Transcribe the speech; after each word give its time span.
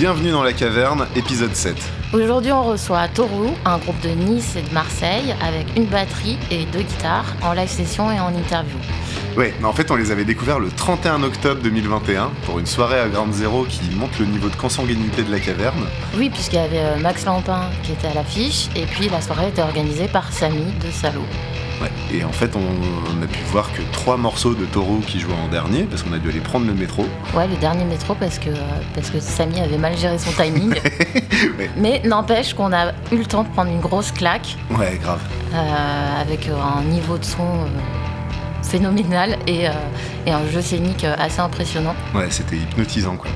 Bienvenue 0.00 0.30
dans 0.30 0.42
la 0.42 0.54
caverne, 0.54 1.06
épisode 1.14 1.54
7. 1.54 1.76
Aujourd'hui, 2.14 2.50
on 2.52 2.62
reçoit 2.62 3.06
Toru, 3.08 3.48
un 3.66 3.76
groupe 3.76 4.00
de 4.00 4.08
Nice 4.08 4.56
et 4.56 4.62
de 4.62 4.72
Marseille, 4.72 5.34
avec 5.42 5.66
une 5.76 5.84
batterie 5.84 6.38
et 6.50 6.64
deux 6.64 6.80
guitares, 6.80 7.26
en 7.42 7.52
live 7.52 7.68
session 7.68 8.10
et 8.10 8.18
en 8.18 8.34
interview. 8.34 8.78
Ouais, 9.36 9.52
mais 9.60 9.66
en 9.66 9.74
fait, 9.74 9.90
on 9.90 9.96
les 9.96 10.10
avait 10.10 10.24
découverts 10.24 10.58
le 10.58 10.70
31 10.70 11.22
octobre 11.22 11.60
2021 11.60 12.30
pour 12.46 12.58
une 12.58 12.64
soirée 12.64 12.98
à 12.98 13.08
Ground 13.10 13.34
Zero 13.34 13.64
qui 13.64 13.94
montre 13.94 14.14
le 14.20 14.24
niveau 14.24 14.48
de 14.48 14.56
consanguinité 14.56 15.22
de 15.22 15.30
la 15.30 15.38
caverne. 15.38 15.84
Oui, 16.16 16.30
puisqu'il 16.30 16.56
y 16.56 16.60
avait 16.60 16.78
euh, 16.78 16.98
Max 16.98 17.26
Lampin 17.26 17.68
qui 17.82 17.92
était 17.92 18.08
à 18.08 18.14
l'affiche, 18.14 18.70
et 18.74 18.86
puis 18.86 19.10
la 19.10 19.20
soirée 19.20 19.48
était 19.48 19.60
organisée 19.60 20.08
par 20.08 20.32
Samy 20.32 20.64
de 20.82 20.90
Salo. 20.90 21.26
Ouais, 21.80 21.90
et 22.12 22.24
en 22.24 22.32
fait, 22.32 22.54
on, 22.56 22.60
on 22.60 23.22
a 23.22 23.26
pu 23.26 23.38
voir 23.52 23.72
que 23.72 23.80
trois 23.92 24.16
morceaux 24.18 24.54
de 24.54 24.66
Taureau 24.66 24.98
qui 25.06 25.18
jouaient 25.18 25.32
en 25.34 25.48
dernier 25.48 25.84
parce 25.84 26.02
qu'on 26.02 26.12
a 26.12 26.18
dû 26.18 26.28
aller 26.28 26.40
prendre 26.40 26.66
le 26.66 26.74
métro. 26.74 27.06
Ouais, 27.34 27.48
le 27.48 27.56
dernier 27.56 27.84
métro 27.84 28.14
parce 28.14 28.38
que, 28.38 28.50
parce 28.94 29.08
que 29.10 29.18
Samy 29.20 29.60
avait 29.60 29.78
mal 29.78 29.96
géré 29.96 30.18
son 30.18 30.30
timing. 30.32 30.74
Ouais. 31.58 31.70
Mais 31.78 32.02
n'empêche 32.04 32.52
qu'on 32.52 32.70
a 32.70 32.88
eu 33.12 33.16
le 33.16 33.24
temps 33.24 33.44
de 33.44 33.48
prendre 33.48 33.70
une 33.70 33.80
grosse 33.80 34.12
claque 34.12 34.56
Ouais, 34.78 34.98
grave. 35.02 35.20
euh, 35.54 36.20
avec 36.20 36.48
un 36.48 36.82
niveau 36.82 37.16
de 37.16 37.24
son 37.24 37.42
euh, 37.42 37.66
phénoménal 38.62 39.38
et, 39.46 39.66
euh, 39.68 39.72
et 40.26 40.30
un 40.32 40.46
jeu 40.50 40.60
scénique 40.60 41.04
assez 41.04 41.40
impressionnant. 41.40 41.94
Ouais, 42.14 42.26
c'était 42.28 42.56
hypnotisant 42.56 43.16
quoi. 43.16 43.30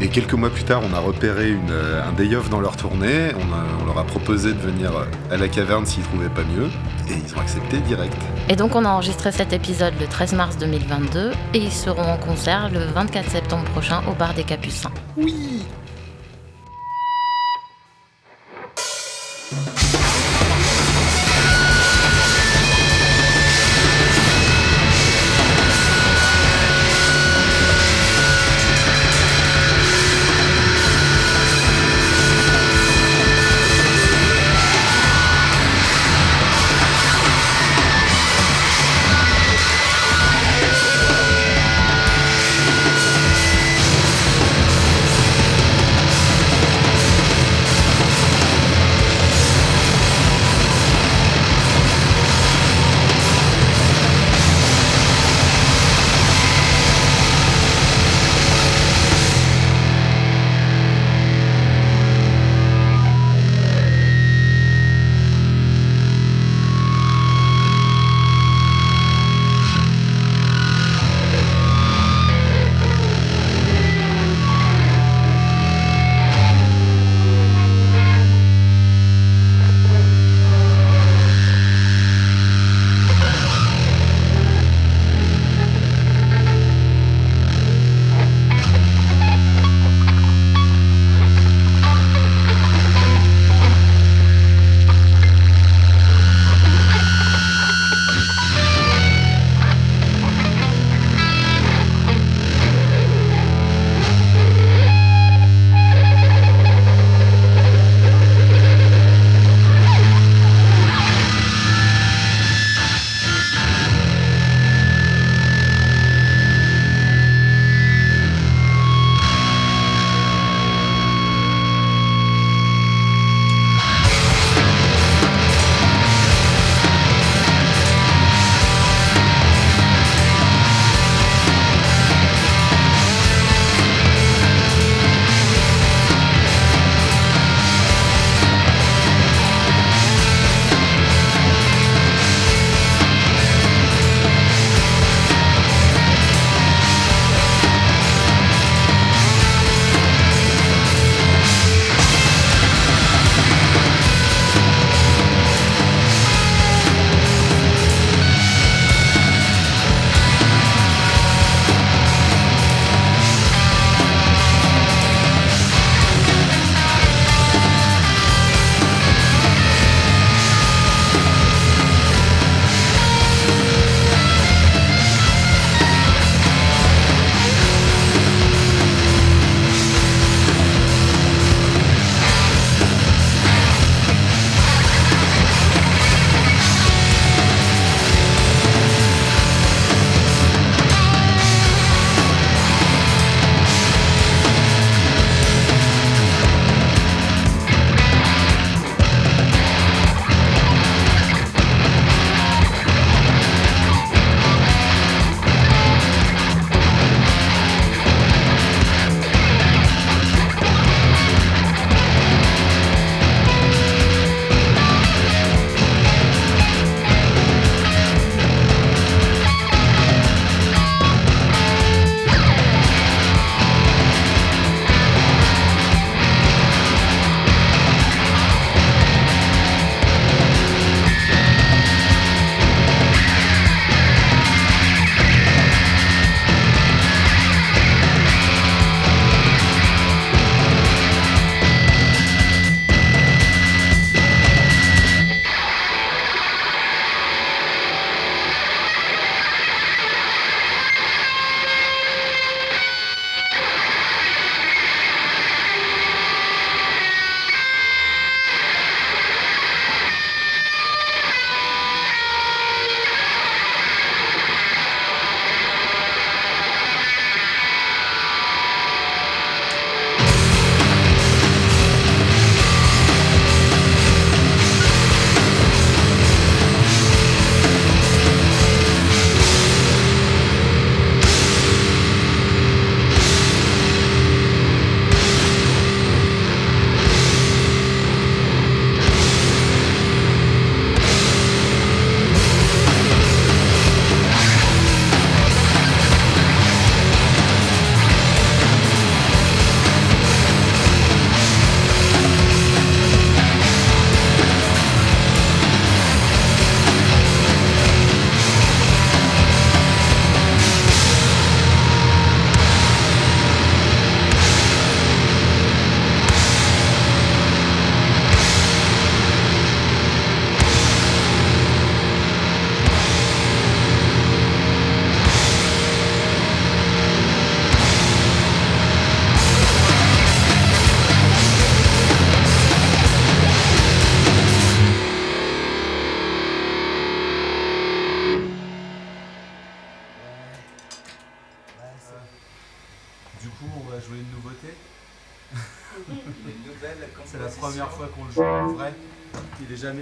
Et 0.00 0.08
quelques 0.08 0.34
mois 0.34 0.50
plus 0.50 0.64
tard, 0.64 0.82
on 0.88 0.94
a 0.94 0.98
repéré 0.98 1.50
une, 1.50 1.70
euh, 1.70 2.02
un 2.06 2.12
day 2.12 2.34
off 2.36 2.50
dans 2.50 2.60
leur 2.60 2.76
tournée. 2.76 3.30
On, 3.34 3.52
a- 3.54 3.64
on 3.82 3.86
leur 3.86 3.98
a 3.98 4.04
proposé 4.04 4.52
de 4.52 4.58
venir 4.58 4.90
euh, 4.94 5.04
à 5.34 5.38
la 5.38 5.48
caverne 5.48 5.86
s'ils 5.86 6.02
trouvaient 6.04 6.28
pas 6.28 6.42
mieux. 6.44 6.66
Et 7.08 7.14
ils 7.14 7.34
ont 7.34 7.40
accepté 7.40 7.78
direct. 7.78 8.14
Et 8.50 8.56
donc 8.56 8.74
on 8.74 8.84
a 8.84 8.88
enregistré 8.90 9.32
cet 9.32 9.52
épisode 9.54 9.94
le 9.98 10.06
13 10.06 10.34
mars 10.34 10.58
2022 10.58 11.32
et 11.54 11.58
ils 11.58 11.72
seront 11.72 12.02
en 12.02 12.18
concert 12.18 12.68
le 12.70 12.80
24 12.94 13.30
septembre 13.30 13.64
prochain 13.72 14.02
au 14.10 14.12
bar 14.12 14.34
des 14.34 14.44
Capucins. 14.44 14.90
Oui 15.16 15.62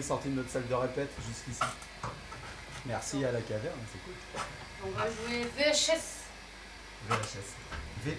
sorti 0.05 0.29
de 0.29 0.35
notre 0.35 0.51
salle 0.51 0.69
de 0.69 0.75
répète 0.75 1.11
jusqu'ici. 1.27 1.65
Merci 2.87 3.25
à 3.25 3.33
la 3.33 3.41
caverne, 3.41 3.79
c'est 3.91 3.99
cool. 4.05 4.15
On 4.87 4.91
va 4.91 5.07
jouer 5.07 5.45
VHS. 5.57 6.25
VHS. 7.09 7.55
V. 8.05 8.17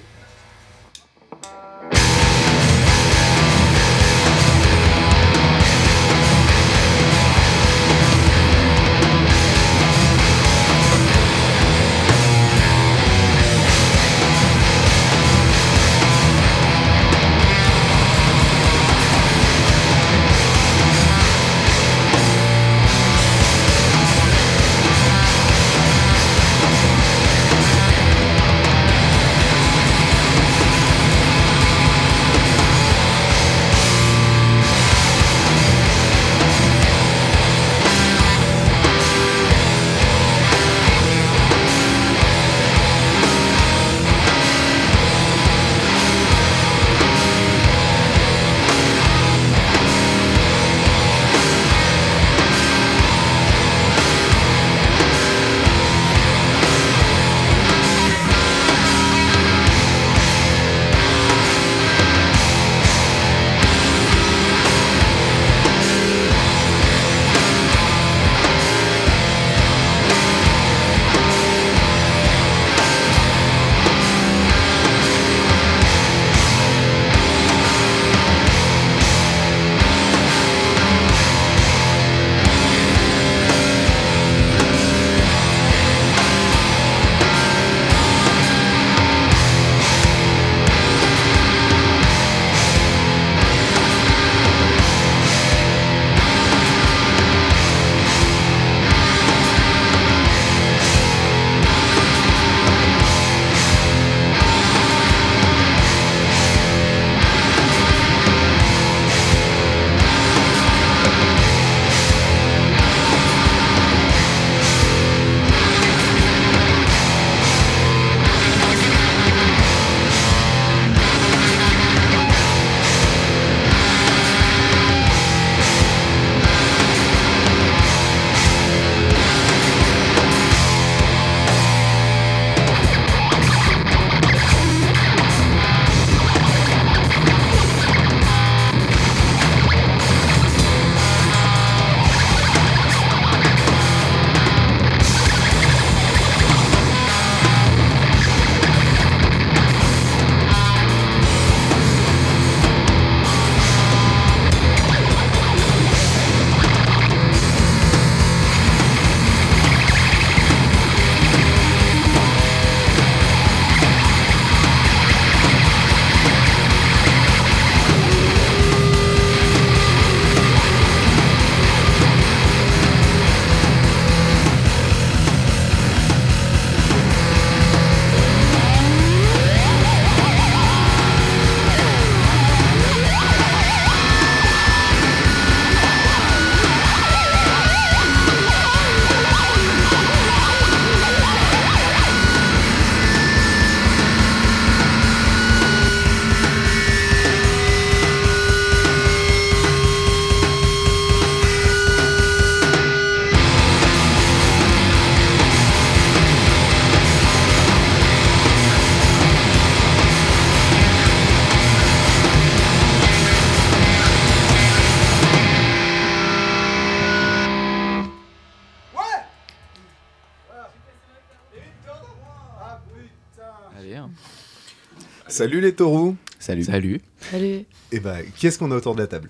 Salut 225.36 225.60
les 225.60 225.76
taureaux 225.76 226.16
Salut. 226.40 226.64
Salut. 226.64 227.02
Salut. 227.20 227.66
Et 227.92 228.00
bah, 228.00 228.20
qui 228.38 228.48
est-ce 228.48 228.58
qu'on 228.58 228.72
a 228.72 228.76
autour 228.78 228.96
de 228.96 229.02
la 229.02 229.08
table? 229.08 229.30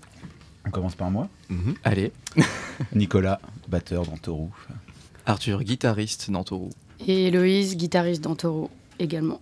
On 0.63 0.69
commence 0.69 0.93
par 0.93 1.09
moi? 1.09 1.27
Mhm. 1.49 1.73
Allez. 1.83 2.11
Nicolas, 2.93 3.41
batteur 3.67 4.05
dans 4.05 4.15
Taureau. 4.15 4.51
Arthur, 5.25 5.63
guitariste 5.63 6.29
dans 6.29 6.43
Taureau. 6.43 6.69
Et 7.07 7.25
Héloïse, 7.25 7.75
guitariste 7.75 8.21
dans 8.21 8.35
Taureau 8.35 8.69
également. 8.99 9.41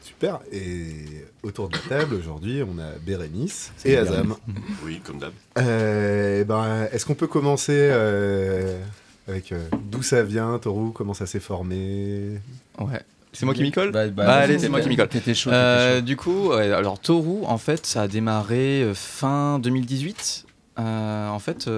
Super. 0.00 0.40
Et 0.50 1.26
autour 1.42 1.68
de 1.68 1.74
la 1.76 1.98
table, 1.98 2.14
aujourd'hui, 2.14 2.62
on 2.62 2.78
a 2.78 2.92
Bérénice 3.04 3.70
C'est 3.76 3.90
et. 3.90 3.96
Azam. 3.98 4.34
Oui, 4.82 5.02
comme 5.04 5.18
d'hab. 5.18 5.34
Euh, 5.58 6.40
eh 6.40 6.44
ben, 6.46 6.88
est-ce 6.90 7.04
qu'on 7.04 7.14
peut 7.14 7.26
commencer 7.26 7.76
euh, 7.92 8.82
avec 9.28 9.52
euh, 9.52 9.68
d'où 9.90 10.02
ça 10.02 10.22
vient, 10.22 10.58
Taureau? 10.58 10.88
Comment 10.90 11.12
ça 11.12 11.26
s'est 11.26 11.38
formé? 11.38 12.40
Ouais. 12.78 13.02
C'est 13.36 13.44
moi 13.44 13.54
qui 13.54 13.62
m'y 13.62 13.70
colle 13.70 13.92
Bah, 13.92 14.08
bah, 14.08 14.24
Bah, 14.24 14.34
allez, 14.36 14.58
c'est 14.58 14.68
moi 14.68 14.80
qui 14.80 14.88
m'y 14.88 14.96
colle. 14.96 15.08
T'étais 15.08 15.34
chaud. 15.34 15.50
Euh, 15.50 15.96
chaud. 15.96 16.02
du 16.02 16.16
coup, 16.16 16.48
ouais, 16.48 16.72
alors 16.72 16.98
Toru, 16.98 17.44
en 17.44 17.58
fait, 17.58 17.84
ça 17.86 18.02
a 18.02 18.08
démarré 18.08 18.82
euh, 18.82 18.94
fin 18.94 19.58
2018. 19.58 20.46
Euh, 20.78 21.28
en 21.28 21.38
fait, 21.38 21.68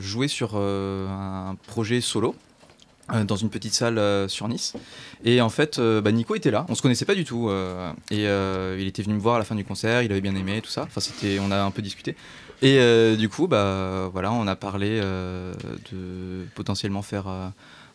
jouais 0.00 0.28
sur 0.28 0.56
un 0.56 1.56
projet 1.66 2.00
solo 2.00 2.34
dans 3.24 3.36
une 3.36 3.48
petite 3.48 3.74
salle 3.74 4.28
sur 4.28 4.48
Nice. 4.48 4.74
Et 5.24 5.40
en 5.40 5.48
fait, 5.48 5.78
Nico 5.78 6.34
était 6.34 6.50
là. 6.50 6.66
On 6.68 6.74
se 6.74 6.82
connaissait 6.82 7.04
pas 7.04 7.14
du 7.14 7.24
tout. 7.24 7.50
et 8.10 8.24
il 8.24 8.86
était 8.86 9.02
venu 9.02 9.14
me 9.14 9.20
voir 9.20 9.36
à 9.36 9.38
la 9.38 9.44
fin 9.44 9.54
du 9.54 9.64
concert. 9.64 10.02
Il 10.02 10.12
avait 10.12 10.20
bien 10.20 10.36
aimé 10.36 10.60
tout 10.62 10.70
ça. 10.70 10.82
Enfin, 10.82 11.00
c'était, 11.00 11.38
on 11.40 11.50
a 11.50 11.60
un 11.60 11.70
peu 11.70 11.82
discuté. 11.82 12.16
Et 12.62 12.78
du 13.16 13.28
coup, 13.28 13.48
bah 13.48 14.08
voilà, 14.12 14.32
on 14.32 14.46
a 14.46 14.54
parlé 14.56 15.00
de 15.00 16.44
potentiellement 16.54 17.02
faire 17.02 17.26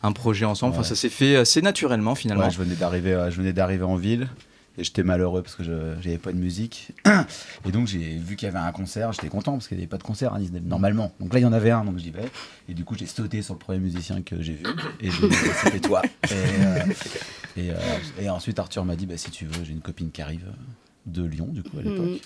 un 0.04 0.12
projet 0.12 0.44
ensemble. 0.44 0.74
Enfin, 0.74 0.82
ça 0.82 0.94
s'est 0.94 1.08
fait 1.08 1.36
assez 1.36 1.62
naturellement 1.62 2.14
finalement. 2.14 2.44
Ouais, 2.44 2.50
je 2.50 2.58
venais 2.58 2.74
d'arriver, 2.74 3.14
euh, 3.14 3.30
je 3.30 3.36
venais 3.36 3.52
d'arriver 3.52 3.84
en 3.84 3.96
ville 3.96 4.28
Et 4.76 4.84
j'étais 4.84 5.02
malheureux 5.02 5.42
parce 5.42 5.54
que 5.54 5.64
je 5.64 5.94
j'avais 6.00 6.18
pas 6.18 6.32
de 6.32 6.36
musique. 6.36 6.92
Et 7.66 7.72
donc 7.72 7.86
j'ai 7.86 8.16
vu 8.18 8.36
qu'il 8.36 8.46
y 8.46 8.50
avait 8.50 8.58
un 8.58 8.72
concert, 8.72 9.12
j'étais 9.12 9.28
content 9.28 9.52
parce 9.52 9.66
qu'il 9.66 9.78
n'y 9.78 9.82
avait 9.82 9.88
pas 9.88 9.96
de 9.96 10.02
concert 10.02 10.34
à 10.34 10.38
Nice 10.38 10.50
normalement. 10.62 11.12
Donc 11.20 11.32
là 11.32 11.40
il 11.40 11.42
y 11.42 11.46
en 11.46 11.52
avait 11.54 11.70
un, 11.70 11.84
donc 11.84 11.98
j'y 11.98 12.10
vais. 12.10 12.30
Et 12.68 12.74
du 12.74 12.84
coup 12.84 12.94
j'ai 12.96 13.06
sauté 13.06 13.40
sur 13.40 13.54
le 13.54 13.58
premier 13.58 13.78
musicien 13.78 14.20
que 14.22 14.40
j'ai 14.42 14.52
vu. 14.52 14.64
Et 15.00 15.10
j'ai 15.10 15.28
dit, 15.28 15.36
c'était 15.62 15.80
toi. 15.80 16.02
Et, 16.24 16.32
euh, 16.32 16.78
et, 17.56 17.70
euh, 17.70 17.74
et 18.20 18.28
ensuite 18.28 18.58
Arthur 18.58 18.84
m'a 18.84 18.96
dit 18.96 19.06
bah, 19.06 19.16
si 19.16 19.30
tu 19.30 19.46
veux, 19.46 19.64
j'ai 19.64 19.72
une 19.72 19.80
copine 19.80 20.10
qui 20.10 20.20
arrive 20.20 20.44
de 21.06 21.24
Lyon 21.24 21.48
du 21.50 21.62
coup 21.62 21.78
à 21.78 21.82
l'époque. 21.82 22.20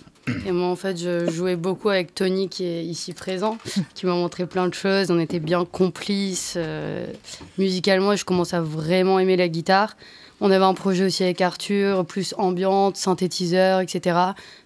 Et 0.47 0.53
moi, 0.53 0.69
en 0.69 0.77
fait, 0.77 0.97
je 0.97 1.29
jouais 1.31 1.57
beaucoup 1.57 1.89
avec 1.89 2.15
Tony, 2.15 2.49
qui 2.49 2.65
est 2.65 2.85
ici 2.85 3.13
présent, 3.13 3.59
qui 3.95 4.07
m'a 4.07 4.13
montré 4.13 4.47
plein 4.47 4.69
de 4.69 4.75
choses. 4.75 5.11
On 5.11 5.19
était 5.19 5.41
bien 5.41 5.65
complices. 5.65 6.55
euh, 6.57 7.07
musicalement, 7.57 8.15
je 8.15 8.25
commençais 8.25 8.57
à 8.57 8.61
vraiment 8.61 9.19
aimer 9.19 9.37
la 9.37 9.49
guitare. 9.49 9.97
On 10.41 10.53
avait 10.53 10.65
un 10.65 10.75
projet 10.75 11.05
aussi 11.07 11.25
avec 11.25 11.41
Arthur, 11.41 12.05
plus 12.07 12.33
ambiante, 12.39 12.97
synthétiseur, 12.97 13.81
etc. 13.81 14.17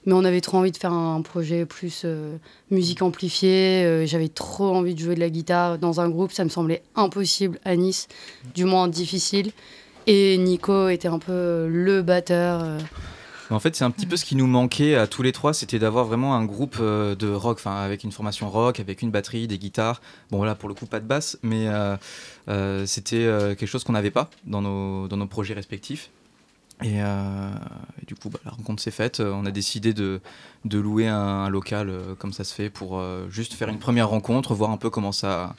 Mais 0.04 0.12
on 0.12 0.22
avait 0.24 0.42
trop 0.42 0.58
envie 0.58 0.72
de 0.72 0.76
faire 0.76 0.92
un 0.92 1.22
projet 1.22 1.64
plus 1.64 2.02
euh, 2.04 2.36
musique 2.70 3.00
amplifiée. 3.00 3.82
Euh, 3.86 4.04
J'avais 4.04 4.28
trop 4.28 4.74
envie 4.74 4.94
de 4.94 5.00
jouer 5.00 5.14
de 5.14 5.20
la 5.20 5.30
guitare 5.30 5.78
dans 5.78 6.02
un 6.02 6.10
groupe. 6.10 6.32
Ça 6.32 6.44
me 6.44 6.50
semblait 6.50 6.82
impossible 6.94 7.58
à 7.64 7.74
Nice, 7.76 8.08
du 8.54 8.66
moins 8.66 8.86
difficile. 8.88 9.52
Et 10.06 10.36
Nico 10.36 10.88
était 10.88 11.08
un 11.08 11.18
peu 11.18 11.32
euh, 11.32 11.68
le 11.70 12.02
batteur. 12.02 12.66
En 13.52 13.60
fait, 13.60 13.76
c'est 13.76 13.84
un 13.84 13.90
petit 13.90 14.06
peu 14.06 14.16
ce 14.16 14.24
qui 14.24 14.34
nous 14.34 14.46
manquait 14.46 14.94
à 14.94 15.06
tous 15.06 15.22
les 15.22 15.32
trois, 15.32 15.52
c'était 15.52 15.78
d'avoir 15.78 16.06
vraiment 16.06 16.34
un 16.34 16.44
groupe 16.44 16.78
euh, 16.80 17.14
de 17.14 17.28
rock, 17.28 17.60
avec 17.66 18.02
une 18.02 18.12
formation 18.12 18.48
rock, 18.48 18.80
avec 18.80 19.02
une 19.02 19.10
batterie, 19.10 19.46
des 19.46 19.58
guitares. 19.58 20.00
Bon 20.30 20.42
là, 20.42 20.54
pour 20.54 20.68
le 20.68 20.74
coup, 20.74 20.86
pas 20.86 21.00
de 21.00 21.06
basse, 21.06 21.38
mais 21.42 21.68
euh, 21.68 21.96
euh, 22.48 22.86
c'était 22.86 23.24
quelque 23.58 23.66
chose 23.66 23.84
qu'on 23.84 23.92
n'avait 23.92 24.10
pas 24.10 24.30
dans 24.44 24.62
nos, 24.62 25.26
projets 25.26 25.54
respectifs. 25.54 26.10
Et, 26.82 26.98
du 28.06 28.16
coup, 28.16 28.28
bah, 28.28 28.40
la 28.44 28.50
rencontre 28.50 28.82
s'est 28.82 28.90
faite. 28.90 29.20
On 29.20 29.46
a 29.46 29.50
décidé 29.50 29.92
de, 29.92 30.20
louer 30.64 31.06
un, 31.06 31.48
local 31.48 31.92
comme 32.18 32.32
ça 32.32 32.44
se 32.44 32.54
fait 32.54 32.70
pour 32.70 33.02
juste 33.28 33.54
faire 33.54 33.68
une 33.68 33.78
première 33.78 34.08
rencontre, 34.08 34.54
voir 34.54 34.70
un 34.70 34.78
peu 34.78 34.90
comment 34.90 35.12
ça, 35.12 35.54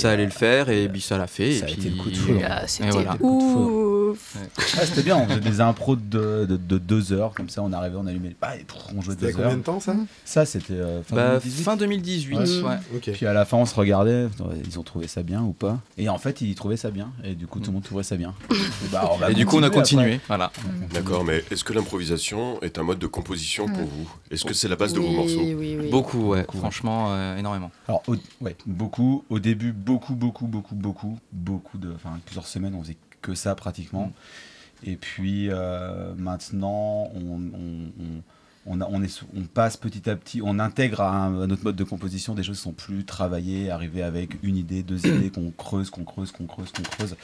ça 0.00 0.10
allait 0.10 0.22
euh, 0.22 0.26
le 0.26 0.32
faire. 0.32 0.68
Et 0.70 0.88
puis 0.88 1.00
ça 1.00 1.18
l'a 1.18 1.26
fait. 1.26 1.52
ça 1.52 1.66
et 1.66 1.70
a 1.70 1.72
puis, 1.74 1.86
été 1.86 1.90
le 1.90 1.96
coup 2.02 2.10
de 2.10 2.16
foudre. 2.16 2.40
Ah, 2.48 2.66
C'était 2.66 2.90
voilà. 2.90 3.16
ouf. 3.22 4.36
Ah, 4.78 4.86
c'était 4.86 5.02
bien, 5.02 5.16
on 5.16 5.26
faisait 5.26 5.40
des 5.40 5.60
impros 5.60 5.96
de, 5.96 6.46
de, 6.48 6.56
de 6.56 6.78
deux 6.78 7.12
heures, 7.12 7.32
comme 7.34 7.48
ça 7.48 7.62
on 7.62 7.72
arrivait, 7.72 7.96
on 7.96 8.06
allumait 8.06 8.28
le 8.30 8.34
et 8.58 8.64
on 8.96 9.02
jouait 9.02 9.14
deux 9.16 9.32
combien 9.32 9.48
heures. 9.48 9.56
de 9.56 9.62
temps 9.62 9.80
ça 9.80 9.94
Ça 10.24 10.46
c'était 10.46 10.74
euh, 10.74 11.02
fin 11.02 11.16
Bah, 11.16 11.28
2018. 11.40 11.62
fin 11.64 11.76
2018, 11.76 12.36
Ouais. 12.36 12.42
ouais. 12.62 12.76
Ok. 12.96 13.10
Puis 13.12 13.26
à 13.26 13.32
la 13.32 13.44
fin 13.44 13.56
on 13.56 13.66
se 13.66 13.74
regardait, 13.74 14.28
ils 14.66 14.78
ont 14.78 14.82
trouvé 14.82 15.06
ça 15.08 15.22
bien 15.22 15.42
ou 15.42 15.52
pas 15.52 15.78
Et 15.98 16.08
en 16.08 16.18
fait 16.18 16.40
ils 16.40 16.54
trouvaient 16.54 16.76
ça 16.76 16.90
bien, 16.90 17.10
et 17.24 17.34
du 17.34 17.46
coup 17.46 17.58
tout 17.60 17.66
le 17.70 17.74
monde 17.74 17.82
trouvait 17.84 18.02
ça 18.04 18.16
bien. 18.16 18.34
Et, 18.52 18.54
bah, 18.92 19.10
on 19.12 19.16
va 19.18 19.30
Et 19.30 19.34
du 19.34 19.44
coup, 19.46 19.56
on 19.58 19.62
a 19.62 19.70
continué. 19.70 20.20
Voilà. 20.28 20.46
après. 20.46 20.62
D'accord, 20.94 21.24
mais 21.24 21.42
est-ce 21.50 21.64
que 21.64 21.72
l'improvisation 21.72 22.60
est 22.62 22.78
un 22.78 22.82
mode 22.82 22.98
de 22.98 23.06
composition 23.06 23.66
pour 23.66 23.84
vous? 23.84 24.08
Est-ce 24.30 24.44
que 24.44 24.54
c'est 24.54 24.68
la 24.68 24.76
base 24.76 24.92
de 24.92 25.00
vos 25.00 25.10
morceaux? 25.10 25.40
oui, 25.42 25.54
oui. 25.80 25.90
Beaucoup, 25.90 26.30
ouais. 26.30 26.40
Beaucoup, 26.42 26.56
ouais. 26.56 26.60
Franchement, 26.60 27.06
euh, 27.10 27.36
énormément. 27.38 27.70
Alors 27.88 28.02
au, 28.06 28.14
ouais, 28.40 28.56
beaucoup, 28.66 29.24
au 29.30 29.38
début 29.38 29.72
beaucoup, 29.86 30.14
beaucoup, 30.16 30.46
beaucoup, 30.46 30.74
beaucoup, 30.74 31.18
beaucoup 31.32 31.78
de, 31.78 31.92
enfin 31.94 32.18
plusieurs 32.26 32.46
semaines 32.46 32.74
on 32.74 32.82
faisait 32.82 32.96
que 33.22 33.34
ça 33.34 33.54
pratiquement. 33.54 34.12
Et 34.84 34.96
puis 34.96 35.48
euh, 35.48 36.12
maintenant 36.18 37.08
on, 37.14 37.40
on, 37.54 37.90
on- 38.04 38.22
on, 38.68 38.80
a- 38.80 38.88
on 38.90 39.00
est, 39.00 39.06
sous- 39.08 39.26
on 39.36 39.42
passe 39.42 39.76
petit 39.76 40.10
à 40.10 40.16
petit, 40.16 40.40
on 40.42 40.58
intègre 40.58 41.00
à, 41.00 41.10
un- 41.26 41.42
à 41.42 41.46
notre 41.46 41.62
mode 41.62 41.76
de 41.76 41.84
composition 41.84 42.34
des 42.34 42.42
choses 42.42 42.56
qui 42.56 42.62
sont 42.64 42.72
plus 42.72 43.04
travaillées, 43.04 43.70
arriver 43.70 44.02
avec 44.02 44.42
une 44.42 44.56
idée, 44.56 44.82
deux 44.82 45.06
idées 45.16 45.30
qu'on 45.30 45.52
creuse, 45.52 45.88
qu'on 45.88 46.02
creuse, 46.04 46.32
qu'on 46.32 46.46
creuse, 46.46 46.72
qu'on 46.72 46.82
creuse. 46.82 47.16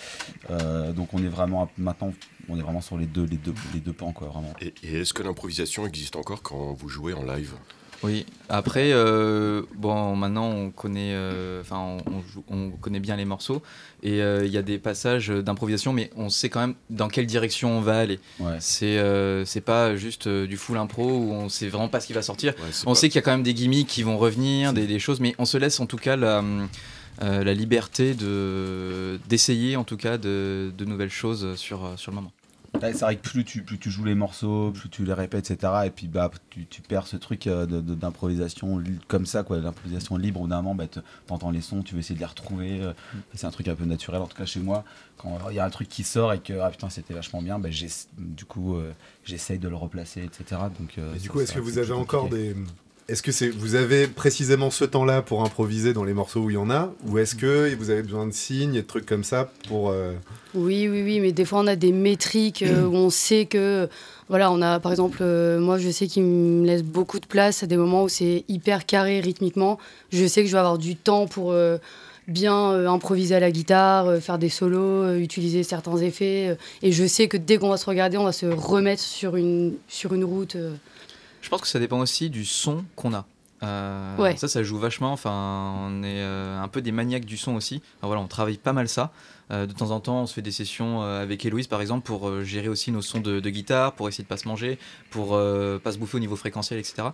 Euh, 0.51 0.93
donc 0.93 1.13
on 1.15 1.19
est 1.19 1.29
vraiment 1.29 1.69
maintenant, 1.77 2.13
on 2.49 2.57
est 2.57 2.63
vraiment 2.63 2.81
sur 2.81 2.97
les 2.97 3.07
deux, 3.07 3.25
les 3.25 3.39
deux, 3.39 3.55
les 3.75 3.81
deux 3.81 3.93
pans 3.93 4.13
quoi, 4.13 4.29
vraiment. 4.29 4.53
Et, 4.61 4.73
et 4.85 5.01
est-ce 5.01 5.13
que 5.13 5.25
l'improvisation 5.25 5.85
existe 5.85 6.15
encore 6.15 6.43
quand 6.43 6.75
vous 6.75 6.89
jouez 6.89 7.13
en 7.13 7.25
live? 7.25 7.55
Oui. 8.03 8.27
Après, 8.49 8.91
euh, 8.93 9.63
bon, 9.77 10.17
maintenant 10.17 10.47
on 10.51 10.71
connaît, 10.71 11.13
euh, 11.15 11.61
enfin, 11.61 11.79
on, 11.79 11.97
on 12.13 12.23
joue- 12.23 12.45
on 12.51 12.71
connaît 12.71 12.99
bien 13.01 13.17
les 13.17 13.25
morceaux 13.25 13.63
et 14.03 14.21
euh, 14.21 14.45
il 14.45 14.51
y 14.53 14.59
a 14.59 14.63
des 14.63 14.79
passages 14.79 15.29
d'improvisation, 15.29 15.93
mais 15.93 16.11
on 16.17 16.29
sait 16.29 16.49
quand 16.49 16.61
même 16.61 16.75
dans 16.91 17.09
quelle 17.09 17.27
direction 17.27 17.79
on 17.79 17.81
va 17.81 17.99
aller. 17.99 18.19
Ouais. 18.41 18.57
C'est, 18.61 19.01
c'est 19.47 19.61
pas 19.61 19.95
juste 19.97 20.29
du 20.29 20.57
full 20.57 20.77
impro 20.79 21.05
où 21.11 21.33
on 21.33 21.49
sait 21.49 21.69
vraiment 21.69 21.89
pas 21.89 22.01
ce 22.01 22.07
qui 22.09 22.13
va 22.13 22.23
sortir. 22.23 22.55
Ouais, 22.59 22.71
On 22.87 22.91
pas- 22.91 22.95
sait 22.97 23.09
qu'il 23.09 23.17
y 23.17 23.19
a 23.21 23.23
quand 23.23 23.31
même 23.33 23.43
des 23.45 23.55
gimmicks 23.55 23.89
qui 23.89 24.03
vont 24.03 24.19
revenir, 24.19 24.73
des, 24.73 24.87
des 24.87 24.99
choses, 24.99 25.21
mais 25.21 25.35
on 25.39 25.45
se 25.45 25.57
laisse 25.57 25.79
en 25.81 25.87
tout 25.87 25.97
cas 25.97 26.17
la, 26.17 26.43
la 27.21 27.55
liberté 27.55 28.15
de 28.15 29.21
d'essayer 29.29 29.77
en 29.77 29.85
tout 29.85 29.97
cas 29.97 30.19
de, 30.19 30.73
de 30.77 30.85
nouvelles 30.85 31.11
choses 31.11 31.55
sur, 31.57 31.93
sur 31.97 32.11
le 32.11 32.17
moment. 32.17 32.33
C'est 32.81 33.01
vrai 33.01 33.17
que 33.17 33.23
plus 33.23 33.45
tu, 33.45 33.63
plus 33.63 33.79
tu 33.79 33.91
joues 33.91 34.05
les 34.05 34.15
morceaux, 34.15 34.73
plus 34.73 34.89
tu 34.89 35.05
les 35.05 35.13
répètes, 35.13 35.51
etc. 35.51 35.73
Et 35.87 35.91
puis 35.91 36.09
bah, 36.09 36.31
tu, 36.51 36.67
tu 36.67 36.81
perds 36.83 37.07
ce 37.07 37.17
truc 37.17 37.47
euh, 37.47 37.67
de- 37.67 37.81
de- 37.81 37.95
d'improvisation 37.95 38.79
li- 38.79 38.99
comme 39.09 39.27
ça, 39.27 39.43
quoi. 39.45 39.59
L'improvisation 39.59 40.17
libre, 40.17 40.41
au 40.41 40.45
bout 40.45 40.49
d'un 40.51 40.57
moment, 40.63 40.75
bah, 40.75 40.87
te- 40.89 41.01
t'entends 41.27 41.51
les 41.51 41.61
sons, 41.61 41.83
tu 41.83 41.95
veux 41.95 42.01
essayer 42.01 42.15
de 42.15 42.21
les 42.21 42.27
retrouver. 42.27 42.81
euh, 42.83 42.93
c'est 43.35 43.47
un 43.47 43.51
truc 43.51 43.69
un 43.69 43.75
peu 43.75 43.85
naturel, 43.85 44.21
en 44.23 44.27
tout 44.27 44.37
cas 44.37 44.47
chez 44.47 44.61
moi. 44.61 44.85
Quand 45.19 45.39
il 45.51 45.57
y 45.57 45.61
a 45.61 45.65
un 45.65 45.71
truc 45.71 45.89
qui 45.89 46.03
sort 46.03 46.33
et 46.33 46.41
que 46.41 46.55
ah, 46.61 46.71
putain, 46.71 46.89
c'était 46.91 47.15
vachement 47.15 47.43
bien, 47.43 47.59
bah, 47.59 47.71
j'ess- 47.71 48.09
du 48.19 48.47
coup, 48.47 48.75
euh, 48.77 48.93
j'essaye 49.25 49.59
de 49.59 49.69
le 49.69 49.77
replacer, 49.77 50.25
etc. 50.25 50.63
Donc, 50.79 50.99
euh, 50.99 51.15
Et 51.15 51.19
du 51.19 51.27
ça- 51.27 51.29
coup, 51.33 51.41
est-ce 51.41 51.53
ça- 51.53 51.59
que 51.59 51.61
vous 51.65 51.71
c'est 51.73 51.79
avez 51.79 51.87
plus 51.89 51.95
encore 51.95 52.23
compliqué. 52.25 52.55
des. 52.55 52.61
Est-ce 53.13 53.23
que 53.23 53.31
c'est 53.31 53.51
vous 53.51 53.75
avez 53.75 54.07
précisément 54.07 54.71
ce 54.71 54.87
temps-là 54.87 55.21
pour 55.21 55.45
improviser 55.45 55.93
dans 55.93 56.03
les 56.03 56.15
morceaux 56.15 56.41
où 56.41 56.49
il 56.49 56.55
y 56.55 56.57
en 56.57 56.71
a 56.71 56.95
Ou 57.07 57.19
est-ce 57.19 57.35
que 57.35 57.75
vous 57.75 57.91
avez 57.91 58.03
besoin 58.03 58.27
de 58.27 58.33
signes 58.33 58.75
et 58.75 58.81
de 58.81 58.87
trucs 58.87 59.05
comme 59.05 59.23
ça 59.23 59.53
pour. 59.69 59.91
euh, 59.91 60.15
Oui, 60.55 60.89
oui, 60.89 61.03
oui, 61.03 61.21
mais 61.21 61.31
des 61.31 61.45
fois 61.45 61.61
on 61.61 61.67
a 61.67 61.77
des 61.77 61.93
métriques 61.93 62.63
euh, 62.63 62.87
où 62.87 62.95
on 62.95 63.11
sait 63.11 63.45
que, 63.45 63.87
voilà, 64.31 64.51
on 64.51 64.63
a 64.63 64.81
par 64.81 64.93
exemple, 64.93 65.19
euh, 65.21 65.61
moi 65.61 65.77
je 65.77 65.91
sais 65.91 66.07
qu'il 66.07 66.23
me 66.23 66.65
laisse 66.65 66.83
beaucoup 66.83 67.21
de 67.21 67.27
place 67.27 67.63
à 67.63 67.67
des 67.67 67.77
moments 67.77 68.05
où 68.05 68.09
c'est 68.09 68.47
hyper 68.49 68.87
carré 68.87 69.21
rythmiquement. 69.21 69.79
Je 70.11 70.27
sais 70.27 70.41
que 70.41 70.47
je 70.47 70.53
vais 70.53 70.61
avoir 70.61 70.79
du 70.79 70.97
temps 70.97 71.27
pour 71.27 71.55
bien 72.29 72.71
improviser 72.89 73.35
à 73.35 73.41
la 73.41 73.51
guitare, 73.51 74.23
faire 74.23 74.39
des 74.39 74.49
solos, 74.49 75.17
utiliser 75.17 75.65
certains 75.65 75.99
effets. 75.99 76.57
et 76.83 76.93
je 76.93 77.07
sais 77.07 77.29
que 77.29 77.37
dès 77.37 77.59
qu'on 77.59 77.69
va 77.69 77.77
se 77.77 77.85
regarder, 77.85 78.17
on 78.17 78.25
va 78.25 78.33
se 78.33 78.47
remettre 78.47 79.03
sur 79.03 79.37
une, 79.37 79.75
sur 79.87 80.15
une 80.15 80.25
route. 80.25 80.57
Je 81.43 81.49
pense 81.51 81.61
que 81.61 81.67
ça 81.69 81.79
dépend 81.79 81.99
aussi 82.01 82.31
du 82.31 82.45
son 82.47 82.85
qu'on 82.97 83.13
a. 83.13 83.27
Euh, 83.63 84.17
Ouais. 84.19 84.37
Ça, 84.37 84.49
ça 84.49 84.63
joue 84.63 84.79
vachement. 84.79 85.13
Enfin, 85.13 85.75
on 85.87 86.03
est 86.03 86.21
euh, 86.23 86.61
un 86.61 86.69
peu 86.69 86.81
des 86.83 86.91
maniaques 86.93 87.25
du 87.27 87.37
son 87.37 87.55
aussi. 87.55 87.81
Voilà, 88.01 88.21
on 88.21 88.27
travaille 88.27 88.57
pas 88.59 88.73
mal 88.73 88.89
ça. 88.89 89.13
Euh, 89.51 89.67
de 89.67 89.73
temps 89.73 89.91
en 89.91 90.01
temps, 90.01 90.23
on 90.23 90.27
se 90.27 90.35
fait 90.35 90.43
des 90.43 90.51
sessions 90.51 91.03
euh, 91.03 91.23
avec 91.23 91.45
Héloïse, 91.45 91.67
par 91.67 91.81
exemple, 91.81 92.05
pour 92.07 92.29
euh, 92.29 92.43
gérer 92.43 92.69
aussi 92.69 92.91
nos 92.91 93.03
sons 93.03 93.21
de, 93.21 93.39
de 93.39 93.51
guitare, 93.51 93.93
pour 93.93 94.09
essayer 94.09 94.25
de 94.25 94.29
pas 94.29 94.37
se 94.39 94.49
manger, 94.49 94.79
pour 95.11 95.35
euh, 95.35 95.79
pas 95.79 95.93
se 95.93 95.99
bouffer 95.99 96.17
au 96.17 96.21
niveau 96.21 96.37
fréquentiel, 96.37 96.79
etc. 96.81 97.09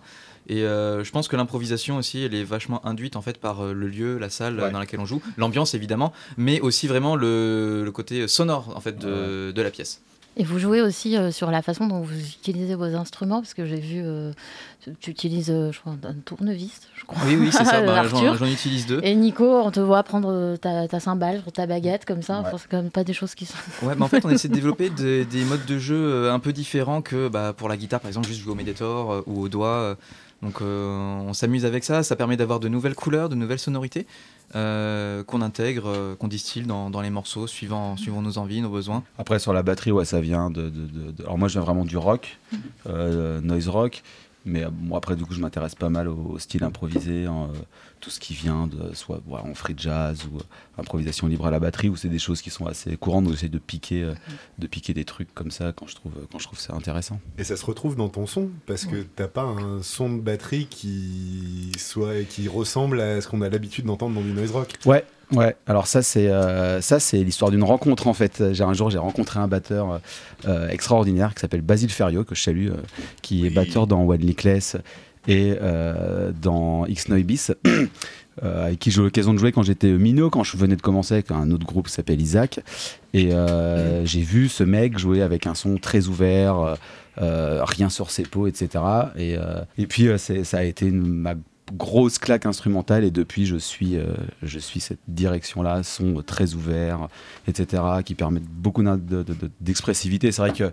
Et 0.47 0.63
euh, 0.63 1.03
je 1.03 1.11
pense 1.11 1.27
que 1.27 1.35
l'improvisation 1.35 1.97
aussi, 1.97 2.23
elle 2.23 2.33
est 2.33 2.43
vachement 2.45 2.85
induite 2.85 3.15
en 3.15 3.21
fait 3.21 3.37
par 3.39 3.61
euh, 3.65 3.73
le 3.73 3.87
lieu, 3.87 4.17
la 4.17 4.29
salle 4.29 4.59
Ouais. 4.59 4.71
dans 4.71 4.79
laquelle 4.79 4.99
on 5.01 5.05
joue, 5.05 5.21
l'ambiance 5.37 5.73
évidemment, 5.73 6.13
mais 6.37 6.61
aussi 6.61 6.87
vraiment 6.87 7.15
le, 7.15 7.83
le 7.83 7.91
côté 7.91 8.27
sonore 8.27 8.73
en 8.75 8.79
fait 8.79 8.97
de, 8.97 9.51
de 9.53 9.61
la 9.61 9.69
pièce. 9.71 10.01
Et 10.39 10.45
vous 10.45 10.57
jouez 10.57 10.81
aussi 10.81 11.17
euh, 11.17 11.31
sur 11.31 11.51
la 11.51 11.61
façon 11.61 11.85
dont 11.85 11.99
vous 11.99 12.17
utilisez 12.17 12.73
vos 12.73 12.95
instruments, 12.95 13.41
parce 13.41 13.53
que 13.53 13.65
j'ai 13.65 13.81
vu, 13.81 14.01
euh, 14.01 14.31
tu, 15.01 15.11
utilises, 15.11 15.49
euh, 15.49 15.73
je 15.73 15.81
crois, 15.81 15.91
un 16.01 16.13
tournevis, 16.23 16.79
je 16.95 17.03
crois. 17.03 17.21
Oui, 17.27 17.35
oui, 17.37 17.49
c'est 17.51 17.65
ça. 17.65 17.81
bah, 17.85 18.03
j'en, 18.07 18.45
utilise 18.45 18.87
deux. 18.87 19.01
Et 19.03 19.15
Nico, 19.15 19.43
on 19.45 19.69
te 19.69 19.81
voit 19.81 20.01
prendre 20.03 20.55
ta, 20.55 20.87
ta 20.87 21.01
cymbale 21.01 21.43
ta 21.53 21.67
baguette 21.67 22.05
comme 22.05 22.21
ça. 22.21 22.35
Ouais. 22.39 22.45
Enfin, 22.47 22.57
c'est 22.57 22.69
quand 22.71 22.81
même 22.81 22.89
pas 22.89 23.03
des 23.03 23.11
choses 23.11 23.35
qui 23.35 23.45
sont. 23.45 23.57
Ouais, 23.81 23.95
mais 23.97 24.03
en 24.03 24.07
fait, 24.07 24.23
on 24.23 24.29
essaie 24.29 24.47
de 24.47 24.53
développer 24.53 24.89
des, 24.89 25.25
des 25.25 25.43
modes 25.43 25.65
de 25.65 25.77
jeu 25.77 26.31
un 26.31 26.39
peu 26.39 26.53
différents 26.53 27.01
que 27.01 27.27
bah, 27.27 27.51
pour 27.51 27.67
la 27.67 27.75
guitare, 27.75 27.99
par 27.99 28.07
exemple, 28.07 28.29
juste 28.29 28.39
jouer 28.39 28.53
au 28.53 28.55
Mediator 28.55 29.11
euh, 29.11 29.21
ou 29.27 29.41
au 29.41 29.49
doigt. 29.49 29.97
donc, 30.41 30.61
on 30.61 31.33
s'amuse 31.33 31.65
avec 31.65 31.83
ça. 31.83 32.01
Ça 32.01 32.15
permet 32.15 32.37
d'avoir 32.37 32.61
de 32.61 32.69
nouvelles 32.69 32.95
couleurs, 32.95 33.27
de 33.27 33.35
nouvelles 33.35 33.59
sonorités 33.59 34.07
euh, 34.55 35.23
qu'on 35.23 35.41
intègre, 35.41 35.87
euh, 35.87 36.15
qu'on 36.15 36.27
distille 36.27 36.63
dans, 36.63 36.89
dans 36.89 37.01
les 37.01 37.09
morceaux 37.09 37.47
suivant, 37.47 37.97
suivant 37.97 38.21
nos 38.21 38.37
envies, 38.37 38.61
nos 38.61 38.69
besoins. 38.69 39.03
Après, 39.17 39.39
sur 39.39 39.53
la 39.53 39.63
batterie, 39.63 39.91
ouais, 39.91 40.05
ça 40.05 40.21
vient 40.21 40.49
de. 40.49 40.63
de- 40.63 40.69
de- 40.69 41.11
de- 41.11 41.23
Alors, 41.23 41.37
moi, 41.37 41.47
je 41.47 41.53
viens 41.53 41.61
vraiment 41.61 41.85
du 41.85 41.97
rock, 41.97 42.37
euh, 42.87 43.41
noise 43.41 43.67
rock. 43.69 44.03
Mais 44.45 44.63
euh, 44.63 44.69
moi, 44.71 44.97
après, 44.97 45.15
du 45.15 45.25
coup, 45.25 45.33
je 45.33 45.41
m'intéresse 45.41 45.75
pas 45.75 45.89
mal 45.89 46.07
au, 46.07 46.15
au 46.15 46.39
style 46.39 46.63
improvisé, 46.63 47.27
en, 47.27 47.45
euh, 47.45 47.53
tout 47.99 48.09
ce 48.09 48.19
qui 48.19 48.33
vient 48.33 48.67
de 48.67 48.93
soit 48.93 49.21
voilà, 49.27 49.45
en 49.45 49.53
free 49.53 49.75
jazz 49.77 50.25
ou 50.31 50.37
euh, 50.37 50.41
improvisation 50.77 51.27
libre 51.27 51.45
à 51.45 51.51
la 51.51 51.59
batterie, 51.59 51.89
où 51.89 51.95
c'est 51.95 52.09
des 52.09 52.19
choses 52.19 52.41
qui 52.41 52.49
sont 52.49 52.65
assez 52.65 52.95
courantes. 52.97 53.25
Donc, 53.25 53.33
j'essaie 53.33 53.49
de 53.49 53.59
piquer, 53.59 54.03
euh, 54.03 54.13
de 54.57 54.67
piquer 54.67 54.93
des 54.93 55.05
trucs 55.05 55.33
comme 55.33 55.51
ça 55.51 55.73
quand 55.73 55.87
je 55.87 55.95
trouve, 55.95 56.13
quand 56.31 56.39
je 56.39 56.45
trouve 56.45 56.59
ça 56.59 56.73
intéressant. 56.73 57.19
Et 57.37 57.43
ça 57.43 57.57
se 57.57 57.65
retrouve 57.65 57.95
dans 57.95 58.09
ton 58.09 58.25
son 58.25 58.49
Parce 58.65 58.85
que 58.85 59.03
t'as 59.15 59.27
pas 59.27 59.43
un 59.43 59.81
son 59.81 60.15
de 60.15 60.21
batterie 60.21 60.67
qui, 60.67 61.71
soit, 61.77 62.23
qui 62.23 62.47
ressemble 62.47 63.01
à 63.01 63.21
ce 63.21 63.27
qu'on 63.27 63.41
a 63.41 63.49
l'habitude 63.49 63.85
d'entendre 63.85 64.15
dans 64.15 64.21
du 64.21 64.31
noise 64.31 64.51
rock. 64.51 64.73
Ouais, 64.85 65.05
ouais. 65.31 65.55
Alors 65.67 65.87
ça 65.87 66.01
c'est 66.01 66.27
euh, 66.27 66.81
ça 66.81 66.99
c'est 66.99 67.23
l'histoire 67.23 67.51
d'une 67.51 67.63
rencontre 67.63 68.07
en 68.07 68.13
fait. 68.13 68.53
J'ai 68.53 68.63
un 68.63 68.73
jour 68.73 68.89
j'ai 68.89 68.97
rencontré 68.97 69.39
un 69.39 69.47
batteur 69.47 69.91
euh, 69.91 69.97
euh, 70.47 70.69
extraordinaire 70.69 71.33
qui 71.33 71.41
s'appelle 71.41 71.61
Basile 71.61 71.91
Ferriot 71.91 72.23
que 72.23 72.35
je 72.35 72.41
salue, 72.41 72.69
euh, 72.69 72.77
qui 73.21 73.45
est 73.45 73.49
batteur 73.49 73.87
dans 73.87 74.01
One 74.05 74.21
Lickless 74.21 74.77
et 75.27 75.55
dans 76.41 76.85
X 76.87 77.09
Noibis. 77.09 77.51
avec 78.41 78.79
qui 78.79 78.89
j'ai 78.89 79.01
eu 79.01 79.03
l'occasion 79.03 79.33
de 79.33 79.37
jouer 79.37 79.51
quand 79.51 79.63
j'étais 79.63 79.91
minot, 79.91 80.29
quand 80.29 80.45
je 80.45 80.55
venais 80.55 80.77
de 80.77 80.81
commencer 80.81 81.15
avec 81.15 81.29
un 81.29 81.51
autre 81.51 81.65
groupe 81.65 81.87
qui 81.87 81.93
s'appelle 81.93 82.21
Isaac. 82.21 82.61
Et 83.13 83.31
j'ai 84.05 84.21
vu 84.21 84.47
ce 84.47 84.63
mec 84.63 84.97
jouer 84.97 85.21
avec 85.21 85.45
un 85.45 85.55
son 85.55 85.77
très 85.77 86.07
ouvert, 86.07 86.77
euh, 87.21 87.63
rien 87.65 87.89
sur 87.89 88.11
ses 88.11 88.23
peaux, 88.23 88.47
etc. 88.47 88.83
Et, 89.17 89.35
et 89.77 89.87
puis 89.87 90.07
ça 90.17 90.57
a 90.57 90.63
été 90.63 90.89
ma 90.89 91.35
grosse 91.73 92.17
claque 92.19 92.45
instrumentale 92.45 93.03
et 93.03 93.11
depuis 93.11 93.45
je 93.45 93.57
suis, 93.57 93.97
je 94.43 94.59
suis 94.59 94.79
cette 94.79 94.99
direction-là, 95.07 95.83
son 95.83 96.21
très 96.21 96.53
ouvert, 96.53 97.07
etc., 97.47 97.83
qui 98.05 98.15
permettent 98.15 98.47
beaucoup 98.47 98.83
d'expressivité. 99.61 100.31
C'est 100.31 100.41
vrai 100.41 100.53
que 100.53 100.71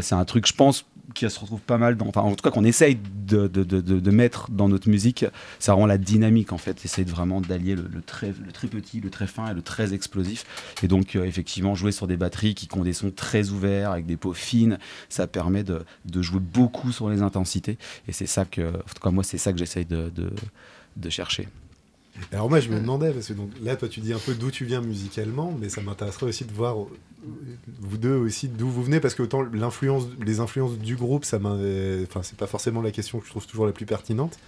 c'est 0.00 0.14
un 0.14 0.24
truc, 0.24 0.46
je 0.46 0.54
pense, 0.54 0.84
qui 1.14 1.28
se 1.28 1.38
retrouve 1.40 1.60
pas 1.60 1.78
mal 1.78 1.96
dans, 1.96 2.06
enfin 2.06 2.22
en 2.22 2.34
tout 2.34 2.42
cas 2.42 2.50
qu'on 2.50 2.64
essaye 2.64 2.96
de, 2.96 3.46
de, 3.48 3.64
de, 3.64 3.80
de, 3.80 4.10
mettre 4.10 4.50
dans 4.50 4.68
notre 4.68 4.88
musique, 4.88 5.24
ça 5.58 5.72
rend 5.72 5.86
la 5.86 5.98
dynamique 5.98 6.52
en 6.52 6.58
fait, 6.58 6.84
essaye 6.84 7.04
vraiment 7.04 7.40
d'allier 7.40 7.74
le, 7.74 8.02
très, 8.02 8.28
le 8.28 8.52
très 8.52 8.68
petit, 8.68 9.00
le 9.00 9.10
très 9.10 9.26
fin 9.26 9.50
et 9.50 9.54
le 9.54 9.62
très 9.62 9.94
explosif. 9.94 10.44
Et 10.82 10.88
donc 10.88 11.16
euh, 11.16 11.24
effectivement 11.24 11.74
jouer 11.74 11.92
sur 11.92 12.06
des 12.06 12.16
batteries 12.16 12.54
qui 12.54 12.68
ont 12.76 12.84
des 12.84 12.92
sons 12.92 13.10
très 13.10 13.50
ouverts 13.50 13.90
avec 13.90 14.06
des 14.06 14.16
peaux 14.16 14.34
fines, 14.34 14.78
ça 15.08 15.26
permet 15.26 15.64
de, 15.64 15.84
jouer 16.22 16.40
beaucoup 16.40 16.92
sur 16.92 17.10
les 17.10 17.22
intensités. 17.22 17.78
Et 18.08 18.12
c'est 18.12 18.26
ça 18.26 18.44
que, 18.44 18.68
en 18.68 18.94
tout 18.94 19.02
cas 19.02 19.10
moi 19.10 19.24
c'est 19.24 19.38
ça 19.38 19.52
que 19.52 19.58
j'essaye 19.58 19.86
de, 19.86 20.10
de 20.96 21.10
chercher. 21.10 21.48
Alors 22.32 22.48
moi 22.48 22.60
je 22.60 22.68
me 22.68 22.78
demandais, 22.78 23.12
parce 23.12 23.28
que 23.28 23.32
donc, 23.32 23.50
là 23.62 23.76
toi 23.76 23.88
tu 23.88 24.00
dis 24.00 24.12
un 24.12 24.18
peu 24.18 24.34
d'où 24.34 24.50
tu 24.50 24.64
viens 24.64 24.80
musicalement, 24.80 25.54
mais 25.58 25.68
ça 25.68 25.80
m'intéresserait 25.80 26.26
aussi 26.26 26.44
de 26.44 26.52
voir 26.52 26.76
vous 27.80 27.98
deux 27.98 28.16
aussi 28.16 28.48
d'où 28.48 28.68
vous 28.68 28.82
venez, 28.82 29.00
parce 29.00 29.14
que 29.14 29.22
autant 29.22 29.42
l'influence, 29.42 30.06
les 30.20 30.40
influences 30.40 30.78
du 30.78 30.96
groupe, 30.96 31.24
ça 31.24 31.38
enfin 31.38 32.22
c'est 32.22 32.36
pas 32.36 32.46
forcément 32.46 32.82
la 32.82 32.90
question 32.90 33.20
que 33.20 33.26
je 33.26 33.30
trouve 33.30 33.46
toujours 33.46 33.66
la 33.66 33.72
plus 33.72 33.86
pertinente, 33.86 34.38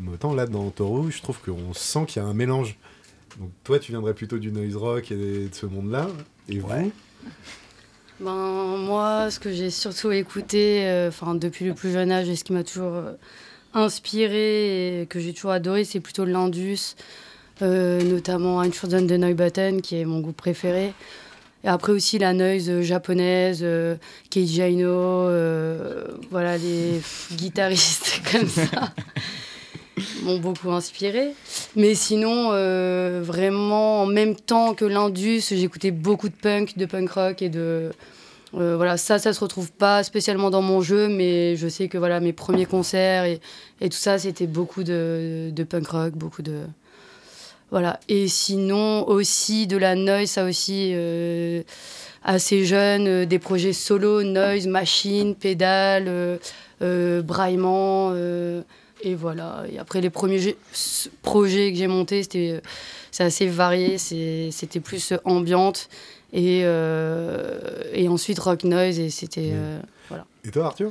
mais 0.00 0.12
autant 0.12 0.34
là 0.34 0.46
dans 0.46 0.70
Toro, 0.70 1.10
je 1.10 1.20
trouve 1.20 1.38
qu'on 1.40 1.74
sent 1.74 2.06
qu'il 2.06 2.22
y 2.22 2.24
a 2.24 2.28
un 2.28 2.34
mélange. 2.34 2.76
Donc 3.38 3.50
toi 3.64 3.78
tu 3.78 3.92
viendrais 3.92 4.14
plutôt 4.14 4.38
du 4.38 4.52
noise 4.52 4.76
rock 4.76 5.10
et 5.10 5.48
de 5.48 5.54
ce 5.54 5.66
monde-là, 5.66 6.08
et 6.48 6.58
vous 6.58 6.68
ben, 8.20 8.76
moi, 8.76 9.28
ce 9.30 9.40
que 9.40 9.50
j'ai 9.50 9.70
surtout 9.70 10.12
écouté, 10.12 10.86
euh, 10.86 11.08
enfin 11.08 11.34
depuis 11.34 11.64
le 11.64 11.74
plus 11.74 11.92
jeune 11.92 12.12
âge, 12.12 12.28
et 12.28 12.36
ce 12.36 12.44
qui 12.44 12.52
m'a 12.52 12.62
toujours 12.62 12.94
euh, 12.94 13.12
inspiré 13.74 15.00
et 15.00 15.06
que 15.06 15.18
j'ai 15.18 15.34
toujours 15.34 15.50
adoré, 15.50 15.84
c'est 15.84 15.98
plutôt 15.98 16.24
l'Indus, 16.24 16.94
euh, 17.60 18.00
notamment 18.02 18.62
Einstein 18.62 19.06
de 19.08 19.16
Neubatten, 19.16 19.82
qui 19.82 19.96
est 19.96 20.04
mon 20.04 20.20
groupe 20.20 20.36
préféré. 20.36 20.94
Et 21.64 21.68
après 21.68 21.92
aussi 21.92 22.18
la 22.18 22.34
noise 22.34 22.82
japonaise, 22.82 23.60
euh, 23.62 23.96
Keiji 24.30 24.60
Aino, 24.60 24.88
euh, 24.88 26.04
voilà, 26.30 26.58
les 26.58 27.00
guitaristes 27.32 28.20
comme 28.32 28.48
ça 28.48 28.92
m'ont 30.22 30.38
beaucoup 30.38 30.70
inspiré. 30.70 31.32
Mais 31.76 31.94
sinon, 31.94 32.50
euh, 32.52 33.20
vraiment, 33.24 34.02
en 34.02 34.06
même 34.06 34.34
temps 34.34 34.74
que 34.74 34.84
l'Indus, 34.84 35.42
j'écoutais 35.50 35.90
beaucoup 35.90 36.28
de 36.28 36.34
punk, 36.34 36.76
de 36.76 36.86
punk 36.86 37.10
rock 37.10 37.42
et 37.42 37.48
de, 37.48 37.90
euh, 38.56 38.76
voilà, 38.76 38.96
ça, 38.96 39.18
ça 39.18 39.32
se 39.32 39.40
retrouve 39.40 39.72
pas 39.72 40.02
spécialement 40.04 40.50
dans 40.50 40.62
mon 40.62 40.80
jeu, 40.80 41.08
mais 41.08 41.56
je 41.56 41.68
sais 41.68 41.88
que 41.88 41.98
voilà, 41.98 42.20
mes 42.20 42.32
premiers 42.32 42.66
concerts 42.66 43.24
et, 43.24 43.40
et 43.80 43.88
tout 43.88 43.96
ça, 43.96 44.18
c'était 44.18 44.46
beaucoup 44.46 44.84
de, 44.84 45.50
de, 45.52 45.64
punk 45.64 45.88
rock, 45.88 46.14
beaucoup 46.14 46.42
de. 46.42 46.60
Voilà. 47.70 48.00
Et 48.08 48.28
sinon, 48.28 49.08
aussi 49.08 49.66
de 49.66 49.76
la 49.76 49.94
noise, 49.94 50.30
ça 50.30 50.44
aussi, 50.44 50.92
euh, 50.94 51.62
assez 52.22 52.64
jeune, 52.64 53.06
euh, 53.08 53.26
des 53.26 53.38
projets 53.38 53.72
solo, 53.72 54.22
noise, 54.22 54.66
machine, 54.66 55.34
pédale, 55.34 56.38
braillement. 56.80 58.14
et 59.02 59.14
voilà. 59.14 59.64
Et 59.72 59.78
après, 59.78 60.00
les 60.00 60.10
premiers 60.10 60.56
projets 61.22 61.72
que 61.72 61.78
j'ai 61.78 61.86
montés, 61.86 62.22
c'était 62.22 62.60
c'est 63.14 63.22
assez 63.22 63.46
varié, 63.46 63.96
c'était 63.98 64.80
plus 64.80 65.12
ambiante. 65.24 65.88
Et, 66.32 66.62
euh, 66.64 67.60
et 67.92 68.08
ensuite 68.08 68.40
rock 68.40 68.64
noise, 68.64 68.98
et 68.98 69.08
c'était. 69.08 69.52
Euh, 69.52 69.78
voilà. 70.08 70.26
Et 70.44 70.50
toi, 70.50 70.66
Arthur? 70.66 70.90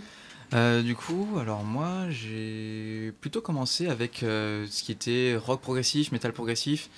Euh, 0.54 0.82
du 0.82 0.96
coup, 0.96 1.28
alors 1.40 1.64
moi, 1.64 2.10
j'ai 2.10 3.12
plutôt 3.22 3.42
commencé 3.42 3.88
avec 3.88 4.18
ce 4.22 4.84
qui 4.84 4.92
était 4.92 5.36
rock 5.36 5.62
progressif, 5.62 6.12
métal 6.12 6.32
progressif. 6.34 6.90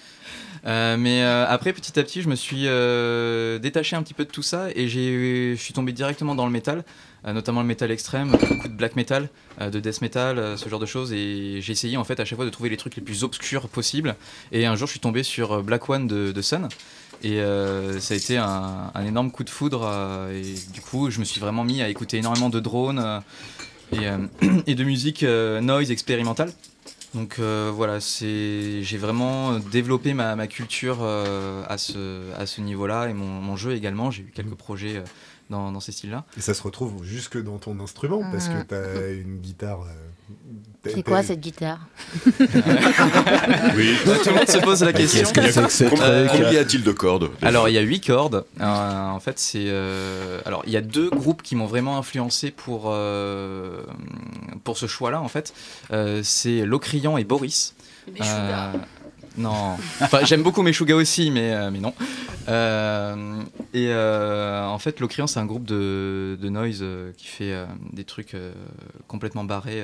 mais 0.66 1.24
après, 1.24 1.74
petit 1.74 1.98
à 2.00 2.04
petit, 2.04 2.22
je 2.22 2.30
me 2.30 2.36
suis 2.36 2.64
détaché 3.62 3.96
un 3.96 4.04
petit 4.04 4.14
peu 4.14 4.26
de 4.26 4.32
tout 4.32 4.44
ça 4.44 4.70
et 4.76 4.88
je 4.88 5.56
suis 5.56 5.74
tombé 5.74 5.92
directement 5.94 6.36
dans 6.36 6.46
le 6.46 6.52
métal, 6.52 6.84
notamment 7.26 7.62
le 7.62 7.68
métal 7.68 7.92
extrême, 7.92 8.32
beaucoup 8.32 8.68
de 8.68 8.74
black 8.74 8.96
metal, 8.96 9.30
de 9.60 9.80
death 9.80 10.02
metal, 10.02 10.58
ce 10.58 10.70
genre 10.70 10.80
de 10.80 10.86
choses. 10.86 11.14
Et 11.14 11.62
j'ai 11.62 11.72
essayé 11.72 11.98
en 11.98 12.04
fait 12.04 12.20
à 12.20 12.26
chaque 12.26 12.38
fois 12.38 12.46
de 12.46 12.50
trouver 12.50 12.70
les 12.70 12.78
trucs 12.78 12.96
les 12.96 13.04
plus 13.04 13.24
obscurs 13.24 13.70
possibles. 13.70 14.16
Et 14.52 14.66
un 14.66 14.76
jour, 14.76 14.88
je 14.88 14.92
suis 14.92 15.00
tombé 15.00 15.24
sur 15.24 15.64
Black 15.64 15.90
One 15.90 16.08
de 16.08 16.42
Sun. 16.42 16.68
Et 17.24 17.40
euh, 17.40 18.00
ça 18.00 18.14
a 18.14 18.18
été 18.18 18.38
un, 18.38 18.92
énorme 19.06 19.32
coup 19.32 19.44
de 19.44 19.50
foudre. 19.50 19.84
Euh, 19.84 20.42
et 20.42 20.56
du 20.74 20.82
coup, 20.82 21.10
je 21.10 21.20
me 21.20 21.26
suis 21.26 21.40
vraiment 21.40 21.64
mis 21.64 21.82
à 21.82 21.90
écouter 21.90 22.18
énormément 22.18 22.50
de 22.50 22.60
drones 22.60 23.22
euh, 23.94 24.18
et, 24.42 24.48
et, 24.72 24.76
de 24.76 24.84
musique 24.84 25.24
noise 25.24 25.92
expérimentale. 25.92 26.52
Donc 27.14 27.40
voilà, 27.40 28.00
j'ai 28.00 28.98
vraiment 28.98 29.58
développé 29.60 30.14
ma, 30.14 30.36
ma 30.36 30.48
culture 30.48 31.04
à 31.04 31.78
ce, 31.78 32.32
à 32.38 32.46
ce 32.46 32.60
niveau-là 32.60 33.08
et 33.08 33.14
mon, 33.14 33.26
mon, 33.26 33.56
jeu 33.56 33.74
également. 33.74 34.12
J'ai 34.12 34.24
eu 34.24 34.32
quelques 34.36 34.56
projets 34.56 35.02
dans, 35.50 35.80
ces 35.80 35.94
styles-là. 35.94 36.26
Et 36.38 36.42
ça 36.42 36.54
se 36.54 36.62
retrouve 36.62 37.06
jusque 37.06 37.42
dans 37.42 37.58
ton 37.58 37.80
instrument, 37.80 38.20
parce 38.32 38.50
que 38.50 38.58
mm. 38.58 38.66
tu 38.68 38.76
as 38.76 39.12
une 39.12 39.38
guitare. 39.38 39.86
Euh, 40.86 40.92
c'est 40.94 41.04
quoi 41.04 41.24
cette 41.24 41.40
guitare 41.40 41.80
Oui, 42.26 42.34
tout 44.04 44.30
le 44.30 44.36
monde 44.36 44.48
se 44.48 44.58
pose 44.60 44.84
la 44.84 44.94
question. 44.94 45.24
Combien 45.34 46.52
y 46.52 46.58
a-t-il 46.58 46.84
de 46.84 46.92
cordes 46.92 47.30
Alors, 47.42 47.70
il 47.70 47.74
y 47.74 47.78
a 47.78 47.82
huit 47.82 48.02
cordes. 48.02 48.46
Euh, 48.60 49.10
en 49.10 49.20
fait, 49.20 49.40
c'est. 49.40 49.66
Euh, 49.68 50.40
alors, 50.46 50.64
il 50.66 50.74
y 50.74 50.78
a 50.78 50.82
deux 50.82 51.10
groupes 51.10 51.42
qui 51.42 51.56
m'ont 51.56 51.66
vraiment 51.66 51.98
influencé 51.98 52.52
pour, 52.52 52.94
pour 54.64 54.78
ce 54.78 54.88
choix-là, 54.88 55.22
en 55.22 55.30
fait. 55.30 55.54
c'est 56.24 56.66
Locrian 56.66 57.18
et 57.18 57.24
Boris. 57.24 57.76
Non. 59.38 59.78
Enfin, 60.02 60.24
j'aime 60.24 60.44
beaucoup 60.44 60.62
Meshuga 60.62 60.96
aussi, 60.96 61.32
mais, 61.32 61.54
euh, 61.54 61.72
mais 61.72 61.80
non. 61.80 61.94
Euh, 62.48 63.42
et 63.74 63.88
euh, 63.90 64.66
en 64.66 64.80
fait, 64.80 65.00
Locrian, 65.00 65.28
c'est 65.28 65.40
un 65.40 65.46
groupe 65.46 65.66
de, 65.66 66.38
de 66.40 66.50
noise 66.50 66.84
qui 67.18 67.28
fait 67.28 67.54
des 67.92 68.04
trucs 68.04 68.36
complètement 69.08 69.44
barrés. 69.44 69.84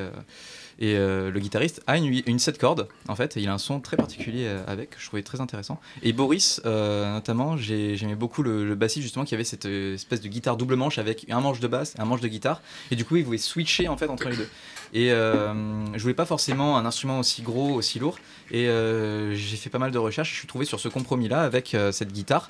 Et 0.81 0.95
le 0.95 1.39
guitariste 1.39 1.81
a 1.87 1.97
une, 1.97 2.21
une 2.25 2.39
7 2.39 2.57
cordes, 2.57 2.87
en 3.07 3.15
fait, 3.15 3.37
et 3.37 3.41
il 3.41 3.47
a 3.47 3.53
un 3.53 3.57
son 3.57 3.79
très 3.79 3.95
particulier 3.95 4.47
avec, 4.67 4.95
je 4.97 5.05
trouvais 5.05 5.23
très 5.23 5.39
intéressant. 5.39 5.79
Et 6.01 6.11
Boris, 6.11 6.61
notamment, 6.65 7.55
j'aimais 7.57 8.15
beaucoup 8.15 8.43
le, 8.43 8.75
bassiste, 8.75 9.03
justement, 9.03 9.25
qui 9.25 9.35
avait 9.35 9.43
cette 9.43 9.65
espèce 9.65 10.21
de 10.21 10.27
guitare 10.27 10.57
double 10.57 10.75
manche 10.75 10.97
avec 10.97 11.25
un 11.29 11.39
manche 11.39 11.59
de 11.59 11.67
basse 11.67 11.93
un 11.97 12.05
manche 12.05 12.21
de 12.21 12.27
guitare. 12.27 12.61
Et 12.89 12.95
du 12.95 13.05
coup, 13.05 13.15
il 13.15 13.23
pouvait 13.23 13.37
switcher, 13.37 13.87
en 13.87 13.97
fait, 13.97 14.07
entre 14.07 14.29
les 14.29 14.37
deux. 14.37 14.49
Et 14.93 15.11
euh, 15.11 15.53
je 15.93 16.01
voulais 16.01 16.13
pas 16.13 16.25
forcément 16.25 16.77
un 16.77 16.85
instrument 16.85 17.19
aussi 17.19 17.41
gros, 17.41 17.73
aussi 17.73 17.99
lourd. 17.99 18.17
Et 18.51 18.67
euh, 18.67 19.33
j'ai 19.35 19.57
fait 19.57 19.69
pas 19.69 19.79
mal 19.79 19.91
de 19.91 19.97
recherches. 19.97 20.31
Je 20.31 20.37
suis 20.37 20.47
trouvé 20.47 20.65
sur 20.65 20.79
ce 20.79 20.89
compromis-là 20.89 21.41
avec 21.41 21.73
euh, 21.73 21.91
cette 21.91 22.11
guitare, 22.11 22.47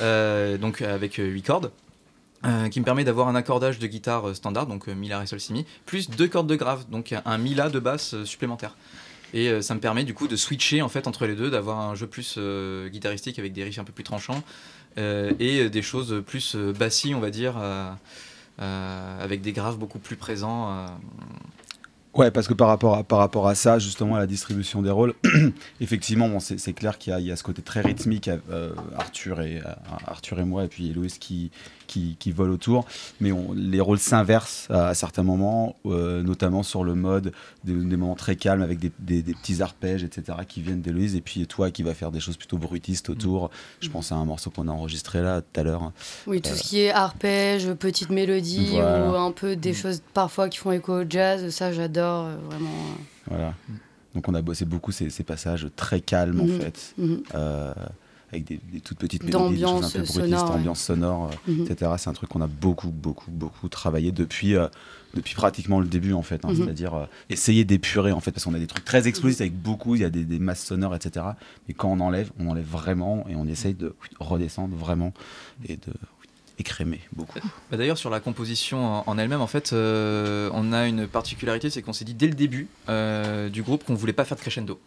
donc 0.00 0.82
avec 0.82 1.16
8 1.16 1.42
cordes. 1.42 1.70
Qui 2.70 2.80
me 2.80 2.84
permet 2.84 3.04
d'avoir 3.04 3.28
un 3.28 3.34
accordage 3.34 3.78
de 3.78 3.86
guitare 3.86 4.34
standard, 4.34 4.66
donc 4.66 4.86
mi, 4.88 5.08
la, 5.08 5.18
ré, 5.18 5.26
sol, 5.26 5.40
si, 5.40 5.52
mi, 5.52 5.64
plus 5.86 6.10
deux 6.10 6.28
cordes 6.28 6.48
de 6.48 6.56
grave, 6.56 6.84
donc 6.90 7.14
un 7.24 7.38
mi, 7.38 7.54
la 7.54 7.68
de 7.68 7.78
basse 7.78 8.22
supplémentaire. 8.24 8.76
Et 9.34 9.62
ça 9.62 9.74
me 9.74 9.80
permet 9.80 10.04
du 10.04 10.12
coup 10.12 10.28
de 10.28 10.36
switcher 10.36 10.82
en 10.82 10.88
fait 10.88 11.06
entre 11.06 11.26
les 11.26 11.34
deux, 11.34 11.50
d'avoir 11.50 11.80
un 11.80 11.94
jeu 11.94 12.06
plus 12.06 12.38
guitaristique 12.90 13.38
avec 13.38 13.52
des 13.52 13.64
riffs 13.64 13.78
un 13.78 13.84
peu 13.84 13.92
plus 13.92 14.04
tranchants 14.04 14.42
et 14.96 15.70
des 15.70 15.82
choses 15.82 16.22
plus 16.26 16.56
bassies, 16.56 17.14
on 17.14 17.20
va 17.20 17.30
dire, 17.30 17.54
avec 18.58 19.40
des 19.40 19.52
graves 19.52 19.78
beaucoup 19.78 19.98
plus 19.98 20.16
présents. 20.16 20.86
Ouais, 22.14 22.30
parce 22.30 22.46
que 22.46 22.52
par 22.52 22.68
rapport 22.68 22.94
à, 22.94 23.04
par 23.04 23.18
rapport 23.18 23.48
à 23.48 23.54
ça, 23.54 23.78
justement, 23.78 24.16
à 24.16 24.18
la 24.18 24.26
distribution 24.26 24.82
des 24.82 24.90
rôles, 24.90 25.14
effectivement, 25.80 26.40
c'est 26.40 26.72
clair 26.74 26.98
qu'il 26.98 27.18
y, 27.18 27.32
a 27.32 27.36
ce 27.36 27.42
côté 27.42 27.62
très 27.62 27.80
rythmique, 27.80 28.28
euh, 28.50 28.74
Arthur, 28.98 29.40
et, 29.40 29.58
euh, 29.58 29.72
Arthur 30.06 30.38
et 30.38 30.44
moi, 30.44 30.64
et 30.64 30.68
puis 30.68 30.90
Héloïse 30.90 31.16
qui, 31.16 31.50
qui, 31.92 32.16
qui 32.18 32.32
volent 32.32 32.54
autour, 32.54 32.86
mais 33.20 33.32
on, 33.32 33.52
les 33.52 33.80
rôles 33.80 33.98
s'inversent 33.98 34.66
à, 34.70 34.94
certains 34.94 35.22
moments, 35.22 35.76
euh, 35.84 36.22
notamment 36.22 36.62
sur 36.62 36.84
le 36.84 36.94
mode, 36.94 37.32
des, 37.64 37.74
moments 37.74 38.14
très 38.14 38.36
calmes 38.36 38.62
avec 38.62 38.78
des, 38.78 38.90
des, 38.98 39.34
petits 39.34 39.60
arpèges, 39.60 40.02
etc., 40.02 40.38
qui 40.48 40.62
viennent 40.62 40.80
d'Héloïse, 40.80 41.14
et 41.16 41.20
puis 41.20 41.46
toi 41.46 41.70
qui 41.70 41.82
va 41.82 41.92
faire 41.92 42.10
des 42.10 42.20
choses 42.20 42.38
plutôt 42.38 42.56
bruitistes 42.56 43.10
autour. 43.10 43.50
Je 43.80 43.90
pense 43.90 44.10
à 44.10 44.14
un 44.14 44.24
morceau 44.24 44.50
qu'on 44.50 44.68
a 44.68 44.72
enregistré 44.72 45.20
là 45.20 45.42
tout 45.42 45.60
à 45.60 45.64
l'heure. 45.64 45.92
Oui, 46.26 46.40
tout 46.40 46.54
ce 46.54 46.62
qui 46.62 46.80
est 46.80 46.90
arpège, 46.90 47.70
petite 47.74 48.10
mélodie, 48.10 48.72
ou 48.72 48.80
un 48.80 49.32
peu 49.32 49.54
des 49.54 49.72
mm. 49.72 49.74
choses 49.74 50.02
parfois 50.14 50.48
qui 50.48 50.58
font 50.58 50.72
écho 50.72 51.02
au 51.02 51.04
jazz, 51.08 51.50
ça 51.50 51.72
j'adore. 51.72 52.26
Euh, 52.26 52.36
vraiment. 52.48 52.70
Euh. 52.70 53.26
Voilà. 53.26 53.54
Donc 54.14 54.28
on 54.28 54.34
a 54.34 54.42
bossé 54.42 54.64
beaucoup 54.64 54.92
ces, 54.92 55.08
passages 55.22 55.68
très 55.74 56.00
calmes 56.00 56.40
en 56.40 56.44
mhm. 56.44 56.60
fait. 56.60 56.94
Euh, 57.34 57.72
avec 58.32 58.44
des, 58.44 58.60
toutes 58.80 58.98
petites 58.98 59.22
mélodies, 59.24 59.56
des 59.56 59.62
choses 59.62 59.96
un 59.96 60.00
peu 60.00 60.04
sonore, 60.06 60.50
ambiance 60.50 60.80
sonore, 60.80 61.30
mhm. 61.46 61.66
etc. 61.66 61.90
C'est 61.98 62.08
un 62.08 62.14
truc 62.14 62.30
qu'on 62.30 62.40
a 62.40 62.46
beaucoup, 62.46 62.90
beaucoup, 62.90 63.30
beaucoup 63.30 63.68
travaillé 63.68 64.10
depuis, 64.10 64.54
depuis 65.14 65.34
pratiquement 65.34 65.80
le 65.80 65.86
début, 65.86 66.14
en 66.14 66.22
fait. 66.22 66.44
Hein. 66.44 66.54
C'est-à-dire 66.56 67.08
essayer 67.28 67.64
d'épurer, 67.64 68.12
en 68.12 68.20
fait, 68.20 68.32
parce 68.32 68.44
qu'on 68.44 68.54
a 68.54 68.58
des 68.58 68.66
trucs 68.66 68.84
très 68.84 69.06
explosifs 69.06 69.40
avec 69.40 69.54
beaucoup, 69.54 69.94
il 69.96 70.02
y 70.02 70.04
a 70.04 70.10
des, 70.10 70.38
masses 70.38 70.64
sonores, 70.64 70.94
etc. 70.94 71.26
Mais 71.68 71.74
quand 71.74 71.90
on 71.90 72.00
enlève, 72.00 72.30
on 72.38 72.48
enlève 72.48 72.66
vraiment 72.66 73.26
et 73.28 73.36
on 73.36 73.46
essaye 73.46 73.74
de 73.74 73.94
redescendre 74.18 74.74
vraiment 74.74 75.12
et 75.68 75.76
de 75.76 75.92
écrémé 76.58 77.00
beaucoup. 77.12 77.38
Bah, 77.70 77.76
D'ailleurs, 77.76 77.98
sur 77.98 78.10
la 78.10 78.20
composition 78.20 78.84
en, 78.84 79.04
en 79.06 79.18
elle-même, 79.18 79.40
en 79.40 79.46
fait, 79.46 79.72
euh, 79.72 80.50
on 80.52 80.72
a 80.72 80.86
une 80.86 81.06
particularité, 81.06 81.70
c'est 81.70 81.82
qu'on 81.82 81.92
s'est 81.92 82.04
dit 82.04 82.14
dès 82.14 82.28
le 82.28 82.34
début 82.34 82.68
euh, 82.88 83.48
du 83.48 83.62
groupe 83.62 83.84
qu'on 83.84 83.94
voulait 83.94 84.12
pas 84.12 84.24
faire 84.24 84.36
de 84.36 84.42
crescendo. 84.42 84.80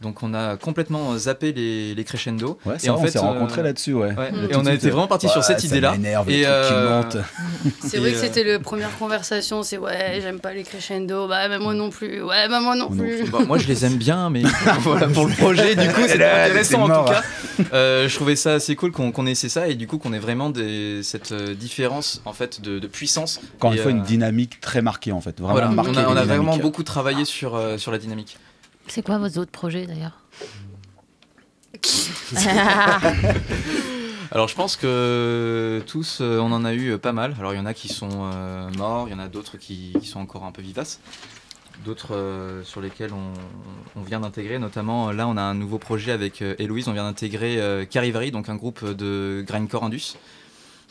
Donc 0.00 0.22
on 0.22 0.32
a 0.32 0.56
complètement 0.56 1.18
zappé 1.18 1.52
les, 1.52 1.92
les 1.94 2.04
crescendo. 2.04 2.56
Ouais, 2.64 2.76
Et 2.76 2.78
c'est 2.78 2.90
en 2.90 2.98
on 2.98 3.02
fait, 3.02 3.10
s'est 3.10 3.18
euh, 3.18 3.22
rencontrés 3.22 3.64
là-dessus, 3.64 3.94
ouais. 3.94 4.14
Ouais. 4.14 4.30
Et 4.48 4.54
on 4.54 4.64
a 4.64 4.72
été 4.72 4.90
vraiment 4.90 5.08
parti 5.08 5.28
sur 5.28 5.42
cette 5.42 5.58
ça 5.60 5.66
idée-là. 5.66 5.96
Et, 6.28 6.46
euh. 6.46 7.02
C'est 7.80 7.98
vrai 7.98 8.12
que 8.12 8.16
euh, 8.16 8.20
c'était 8.20 8.44
les 8.44 8.58
premières 8.60 8.96
conversations, 8.96 9.64
c'est 9.64 9.76
ouais, 9.76 10.20
j'aime 10.22 10.38
pas 10.38 10.52
les 10.52 10.62
crescendo, 10.62 11.26
bah, 11.26 11.48
bah, 11.48 11.58
moi 11.58 11.74
non 11.74 11.90
plus, 11.90 12.22
ouais, 12.22 12.48
bah 12.48 12.60
moi 12.60 12.76
non 12.76 12.90
plus. 12.90 13.28
Bon, 13.28 13.44
moi 13.44 13.58
je 13.58 13.66
les 13.66 13.84
aime 13.84 13.96
bien, 13.96 14.30
mais 14.30 14.42
voilà 14.82 15.08
pour 15.08 15.26
le 15.26 15.34
projet, 15.34 15.74
du 15.74 15.88
coup 15.88 16.02
c'est 16.06 16.14
intéressant 16.24 16.88
en 16.88 17.04
tout 17.04 17.10
cas. 17.12 17.22
Euh, 17.72 18.08
je 18.08 18.14
trouvais 18.14 18.36
ça 18.36 18.54
assez 18.54 18.76
cool 18.76 18.92
qu'on 18.92 19.10
qu'on 19.10 19.26
essaie 19.26 19.48
ça 19.48 19.66
et 19.66 19.74
du 19.74 19.88
coup 19.88 19.98
qu'on 19.98 20.12
ait 20.12 20.20
vraiment 20.20 20.50
des, 20.50 21.02
cette 21.02 21.32
différence 21.32 22.22
en 22.24 22.32
fait 22.32 22.60
de, 22.60 22.78
de 22.78 22.86
puissance. 22.86 23.40
Encore 23.56 23.72
Et, 23.72 23.76
une 23.76 23.82
fois, 23.82 23.90
une 23.90 24.02
dynamique 24.02 24.60
très 24.60 24.80
marquée 24.80 25.10
en 25.10 25.20
fait. 25.20 25.40
Vraiment 25.40 25.52
Voilà, 25.54 25.70
on 25.70 25.72
marquée. 25.72 25.98
a, 25.98 26.08
on 26.08 26.16
a 26.16 26.20
les 26.20 26.26
vraiment 26.26 26.56
beaucoup 26.56 26.84
travaillé 26.84 27.24
sur, 27.24 27.60
sur 27.78 27.90
la 27.90 27.98
dynamique. 27.98 28.38
C'est 28.88 29.02
quoi 29.02 29.18
vos 29.18 29.38
autres 29.38 29.50
projets 29.50 29.86
d'ailleurs 29.86 30.22
Alors 34.30 34.48
je 34.48 34.54
pense 34.54 34.76
que 34.76 35.82
tous, 35.86 36.18
euh, 36.20 36.38
on 36.38 36.52
en 36.52 36.64
a 36.64 36.74
eu 36.74 36.90
euh, 36.90 36.98
pas 36.98 37.12
mal. 37.12 37.34
Alors 37.38 37.54
il 37.54 37.56
y 37.56 37.60
en 37.60 37.66
a 37.66 37.72
qui 37.72 37.88
sont 37.88 38.30
euh, 38.32 38.68
morts, 38.76 39.08
il 39.08 39.12
y 39.12 39.14
en 39.14 39.18
a 39.18 39.28
d'autres 39.28 39.56
qui, 39.56 39.94
qui 40.00 40.06
sont 40.06 40.20
encore 40.20 40.44
un 40.44 40.52
peu 40.52 40.60
vivaces. 40.60 41.00
D'autres 41.84 42.14
euh, 42.14 42.62
sur 42.64 42.80
lesquels 42.80 43.12
on, 43.14 43.32
on 43.98 44.02
vient 44.02 44.20
d'intégrer, 44.20 44.58
notamment 44.58 45.12
là 45.12 45.28
on 45.28 45.36
a 45.36 45.42
un 45.42 45.54
nouveau 45.54 45.78
projet 45.78 46.12
avec 46.12 46.42
euh, 46.42 46.54
Héloïse, 46.58 46.88
on 46.88 46.92
vient 46.92 47.04
d'intégrer 47.04 47.60
euh, 47.60 47.84
Carivari, 47.86 48.30
donc 48.30 48.48
un 48.48 48.56
groupe 48.56 48.84
de 48.84 49.44
grindcore 49.46 49.84
indus, 49.84 50.16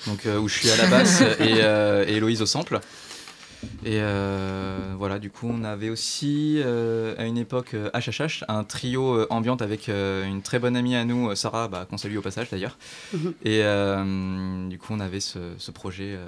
donc 0.08 0.26
euh, 0.26 0.40
où 0.40 0.48
je 0.48 0.58
suis 0.58 0.72
à 0.72 0.78
la 0.78 0.88
basse 0.88 1.22
et, 1.40 1.62
euh, 1.62 2.06
et 2.08 2.14
Héloïse 2.16 2.42
au 2.42 2.46
sample. 2.48 2.80
Et 3.86 4.00
euh, 4.02 4.94
voilà, 4.98 5.20
du 5.20 5.30
coup 5.30 5.48
on 5.50 5.64
avait 5.64 5.90
aussi 5.90 6.62
euh, 6.64 7.16
à 7.18 7.26
une 7.26 7.38
époque 7.38 7.74
euh, 7.74 7.90
HHH, 7.94 8.44
un 8.48 8.64
trio 8.64 9.16
euh, 9.16 9.28
ambiante 9.30 9.62
avec 9.62 9.90
euh, 9.90 10.26
une 10.26 10.42
très 10.42 10.60
bonne 10.60 10.76
amie 10.76 10.96
à 10.96 11.06
nous, 11.06 11.30
euh, 11.30 11.36
Sarah, 11.36 11.68
bah, 11.68 11.86
qu'on 11.90 11.98
salue 11.98 12.18
au 12.18 12.22
passage 12.22 12.50
d'ailleurs. 12.50 12.78
Mhm. 13.14 13.34
Et 13.44 13.62
euh, 13.64 14.68
du 14.68 14.78
coup, 14.78 14.94
on 14.94 15.00
avait 15.00 15.20
ce, 15.20 15.40
ce 15.58 15.72
projet 15.72 16.16
euh, 16.16 16.28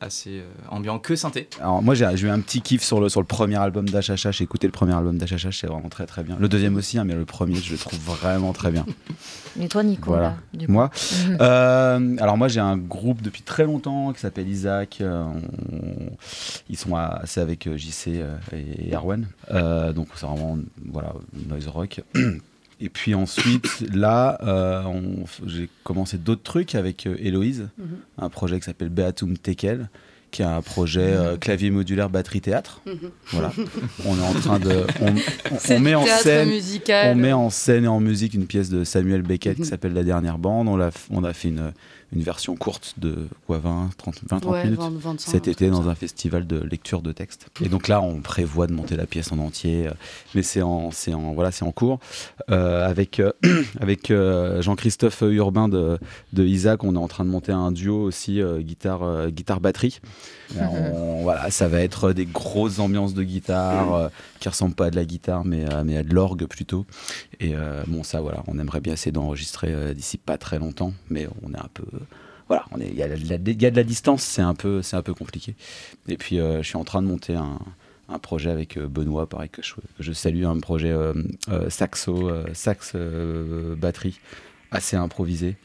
assez 0.00 0.40
euh, 0.40 0.44
ambiant 0.68 0.98
que 0.98 1.14
synthé. 1.16 1.48
Alors 1.60 1.82
moi 1.82 1.94
j'ai 1.94 2.08
j'ai 2.16 2.26
eu 2.26 2.30
un 2.30 2.40
petit 2.40 2.60
kiff 2.62 2.82
sur 2.82 3.00
le, 3.00 3.08
sur 3.08 3.20
le 3.20 3.26
premier 3.26 3.56
album 3.56 3.88
d'HHH, 3.88 4.40
écoutez 4.40 4.66
le 4.66 4.72
premier 4.72 4.94
album 4.94 5.18
d'HHH, 5.18 5.50
c'est 5.60 5.66
vraiment 5.66 5.88
très 5.88 6.06
très 6.06 6.22
bien. 6.24 6.36
Le 6.40 6.48
deuxième 6.48 6.76
aussi, 6.76 6.98
hein, 6.98 7.04
mais 7.04 7.14
le 7.14 7.24
premier 7.24 7.56
je 7.56 7.72
le 7.72 7.78
trouve 7.78 7.98
vraiment 8.00 8.52
très 8.52 8.70
bien. 8.70 8.86
Et 9.60 9.66
toi, 9.68 9.82
Nico 9.82 10.10
Voilà. 10.12 10.28
là, 10.28 10.36
du 10.54 10.66
coup 10.66 10.72
Moi. 10.72 10.90
Euh, 11.40 12.16
alors 12.20 12.36
moi 12.36 12.48
j'ai 12.48 12.60
un 12.60 12.76
groupe 12.76 13.22
depuis 13.22 13.42
très 13.42 13.64
longtemps 13.64 14.12
qui 14.12 14.20
s'appelle 14.20 14.48
Isaac. 14.48 14.98
euh, 15.00 15.24
on- 15.72 16.10
Ils 16.68 16.76
sont 16.76 16.94
assez 16.96 17.40
avec 17.40 17.68
JC 17.76 18.22
et 18.52 18.94
Erwan. 18.94 19.26
Euh, 19.50 19.92
donc 19.92 20.08
c'est 20.14 20.26
vraiment 20.26 20.58
voilà 20.90 21.12
noise 21.48 21.68
rock. 21.68 22.00
Et 22.80 22.88
puis 22.88 23.14
ensuite 23.14 23.84
là 23.94 24.38
euh, 24.42 24.82
on- 24.84 25.24
j'ai 25.46 25.68
commencé 25.84 26.16
d'autres 26.18 26.42
trucs 26.42 26.74
avec 26.74 27.06
euh, 27.06 27.16
Héloïse, 27.18 27.68
Mhm. 27.78 27.86
un 28.18 28.28
projet 28.30 28.58
qui 28.58 28.64
s'appelle 28.66 28.88
Beatum 28.88 29.36
Tekel 29.36 29.88
qui 30.30 30.42
est 30.42 30.46
un 30.46 30.62
projet 30.62 31.00
euh, 31.12 31.36
clavier 31.36 31.72
modulaire 31.72 32.08
batterie 32.08 32.40
théâtre. 32.40 32.80
Mhm. 32.86 33.10
Voilà. 33.32 33.52
on 34.06 34.16
est 34.16 34.22
en 34.22 34.32
train 34.34 34.58
de 34.60 34.84
on, 35.00 35.06
on- 35.54 35.58
C'est 35.58 35.76
on 35.76 35.80
met 35.80 35.94
en 35.96 36.06
scène 36.06 36.48
musical. 36.48 37.12
on 37.12 37.20
met 37.20 37.32
en 37.32 37.50
scène 37.50 37.84
et 37.84 37.88
en 37.88 37.98
musique 38.00 38.34
une 38.34 38.46
pièce 38.46 38.70
de 38.70 38.84
Samuel 38.84 39.22
Beckett 39.22 39.56
qui 39.56 39.62
Mhm. 39.62 39.66
s'appelle 39.68 39.92
La 39.92 40.04
dernière 40.04 40.38
bande. 40.38 40.68
On 40.68 40.80
a, 40.80 40.90
on 41.10 41.24
a 41.24 41.32
fait 41.32 41.48
une, 41.48 41.72
une 42.12 42.22
version 42.22 42.56
courte 42.56 42.94
de 42.98 43.28
quoi, 43.46 43.58
20, 43.58 43.90
30, 43.96 44.14
20, 44.28 44.40
30 44.40 44.52
ouais, 44.52 44.64
minutes 44.64 44.80
20, 44.80 44.90
25, 44.98 45.30
cet 45.30 45.48
été 45.48 45.70
dans 45.70 45.88
un 45.88 45.94
festival 45.94 46.46
de 46.46 46.58
lecture 46.58 47.02
de 47.02 47.12
texte. 47.12 47.46
Et 47.62 47.68
donc 47.68 47.86
là, 47.88 48.00
on 48.00 48.20
prévoit 48.20 48.66
de 48.66 48.72
monter 48.72 48.96
la 48.96 49.06
pièce 49.06 49.30
en 49.32 49.38
entier, 49.38 49.86
euh, 49.86 49.92
mais 50.34 50.42
c'est 50.42 50.62
en, 50.62 50.90
c'est 50.90 51.14
en, 51.14 51.32
voilà, 51.34 51.52
c'est 51.52 51.64
en 51.64 51.72
cours. 51.72 52.00
Euh, 52.50 52.88
avec 52.88 53.20
euh, 53.20 53.32
avec 53.80 54.12
Jean-Christophe 54.60 55.22
Urbain 55.22 55.68
de, 55.68 55.98
de 56.32 56.44
Isaac, 56.44 56.82
on 56.84 56.94
est 56.94 56.98
en 56.98 57.08
train 57.08 57.24
de 57.24 57.30
monter 57.30 57.52
un 57.52 57.70
duo 57.70 58.02
aussi 58.02 58.40
guitare 58.60 59.30
guitare 59.30 59.60
batterie. 59.60 60.00
On- 60.60 61.22
voilà, 61.22 61.50
ça 61.50 61.68
va 61.68 61.80
être 61.80 62.12
des 62.12 62.26
grosses 62.26 62.80
ambiances 62.80 63.14
de 63.14 63.22
guitare 63.22 64.10
qui 64.40 64.48
ressemblent 64.48 64.74
pas 64.74 64.86
à 64.86 64.90
de 64.90 64.96
la 64.96 65.04
guitare, 65.04 65.44
mais, 65.44 65.64
mais 65.84 65.96
à 65.98 66.02
de 66.02 66.12
l'orgue 66.12 66.46
plutôt. 66.46 66.86
Et 67.38 67.54
bon, 67.86 68.02
ça, 68.02 68.20
voilà, 68.20 68.42
on 68.48 68.58
aimerait 68.58 68.80
bien 68.80 68.94
essayer 68.94 69.12
d'enregistrer 69.12 69.94
d'ici 69.94 70.18
pas 70.18 70.38
très 70.38 70.58
longtemps, 70.58 70.92
mais 71.08 71.28
on 71.42 71.52
est 71.54 71.58
un 71.58 71.68
peu. 71.72 71.84
Voilà, 72.48 72.64
on 72.72 72.80
est- 72.80 72.88
il 72.88 72.96
y, 72.96 73.02
a 73.02 73.08
de 73.08 73.28
la- 73.28 73.36
il 73.36 73.62
y 73.62 73.66
a 73.66 73.70
de 73.70 73.76
la 73.76 73.84
distance, 73.84 74.22
c'est 74.22 74.42
un 74.42 74.54
peu, 74.54 74.82
c'est 74.82 74.96
un 74.96 75.02
peu 75.02 75.14
compliqué. 75.14 75.54
Et 76.08 76.16
puis, 76.16 76.40
euh, 76.40 76.62
je 76.62 76.66
suis 76.68 76.76
en 76.76 76.84
train 76.84 77.00
de 77.00 77.06
monter 77.06 77.34
un, 77.36 77.58
un 78.08 78.18
projet 78.18 78.50
avec 78.50 78.76
euh, 78.76 78.88
Benoît, 78.88 79.28
pareil 79.28 79.50
que 79.50 79.62
je, 79.62 79.74
que 79.74 79.80
je 80.00 80.12
salue, 80.12 80.44
un 80.44 80.58
projet 80.58 80.90
euh, 80.90 81.12
euh, 81.48 81.70
saxo, 81.70 82.28
euh, 82.28 82.44
sax 82.54 82.96
batterie, 83.76 84.18
assez 84.72 84.96
improvisé. 84.96 85.56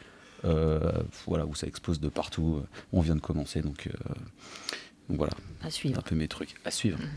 voilà, 0.44 1.46
où 1.48 1.56
ça 1.56 1.66
expose 1.66 2.00
de 2.00 2.08
partout. 2.10 2.62
On 2.94 3.02
vient 3.02 3.16
de 3.16 3.20
commencer, 3.22 3.62
donc, 3.64 3.90
donc 5.10 5.18
voilà, 5.18 5.34
À 5.64 5.68
un 5.68 5.70
suivre. 5.72 6.04
peu 6.04 6.14
mes 6.16 6.28
trucs 6.28 6.54
à 6.66 6.70
suivre. 6.72 7.00
Thank 7.00 7.10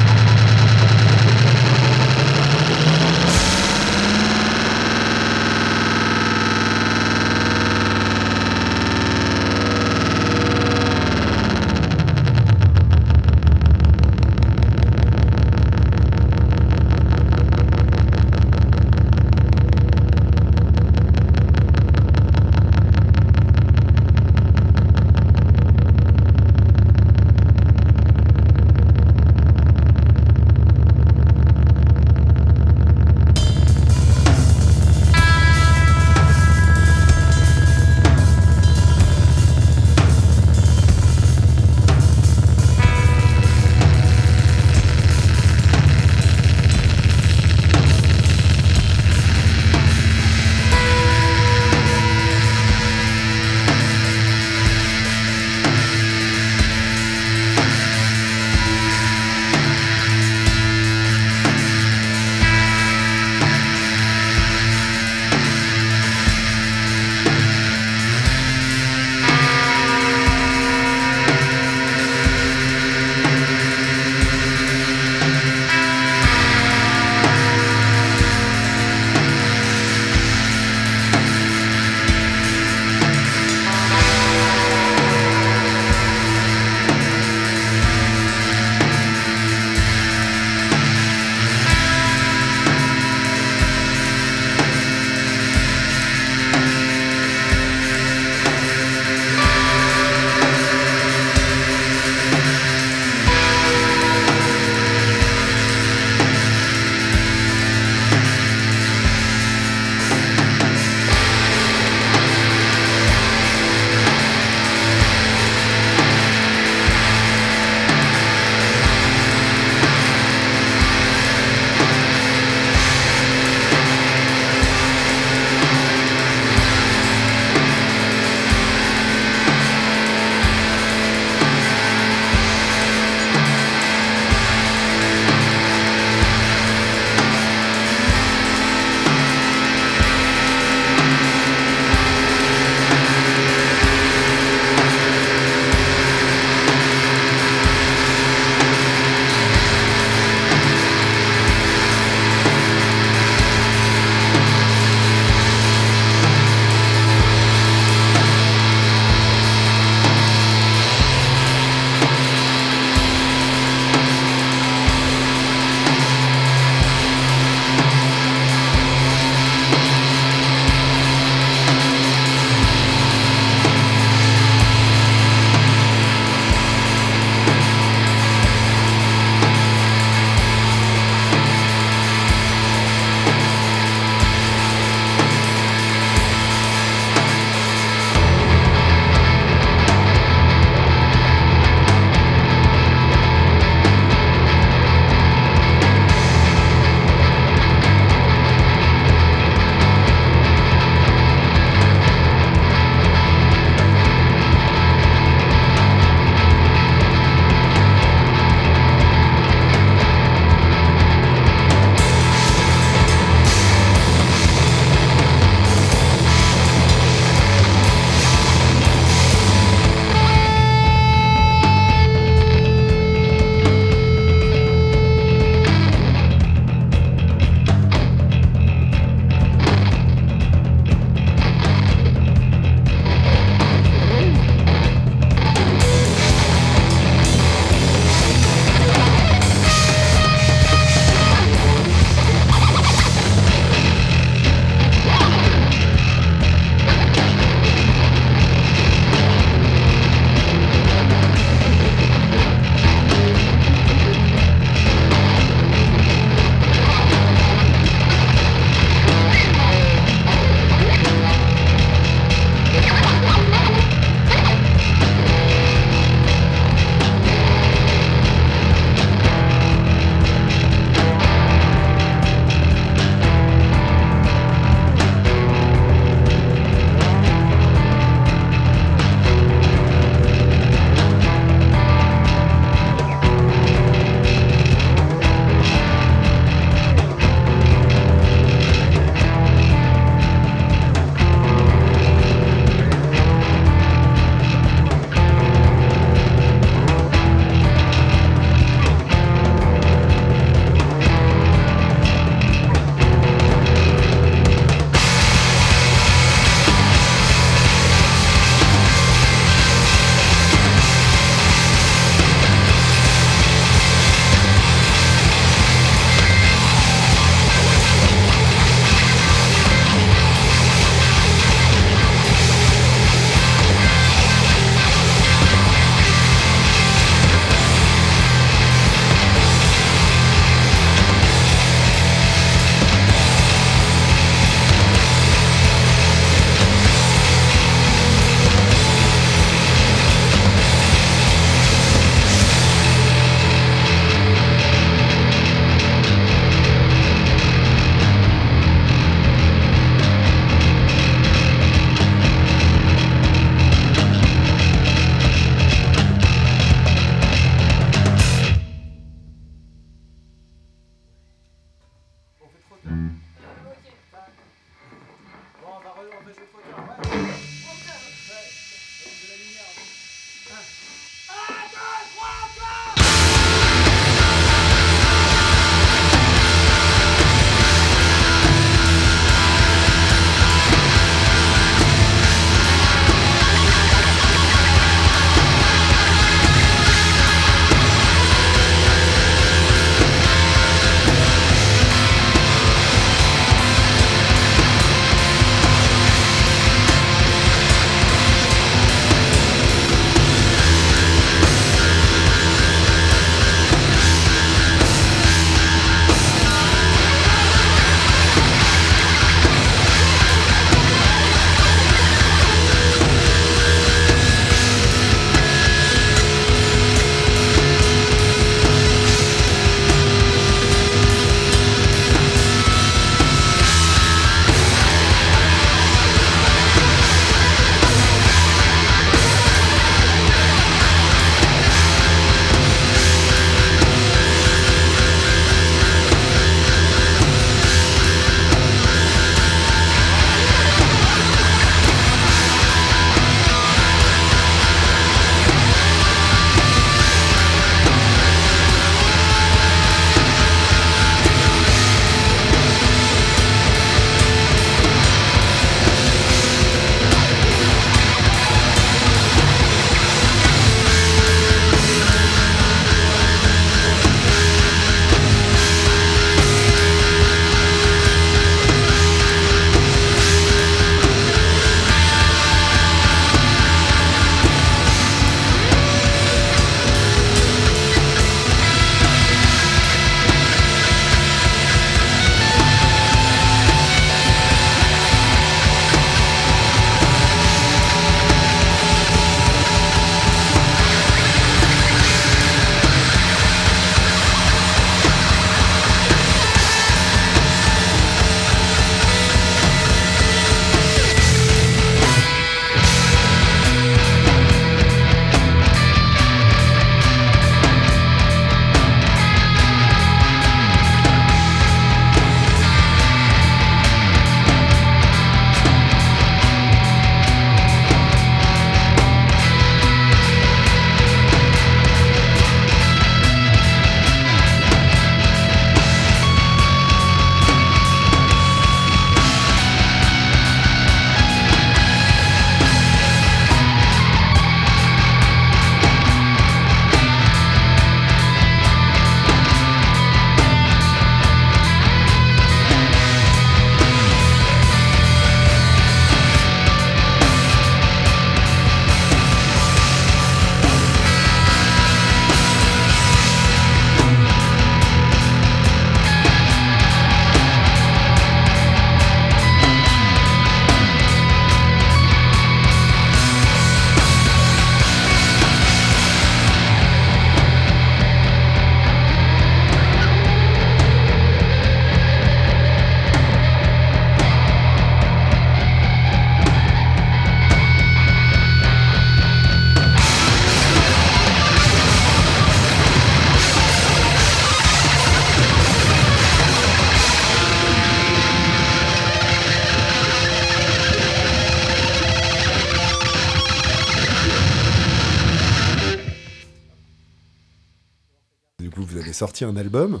sorti 599.20 599.44
un 599.44 599.54
album, 599.56 600.00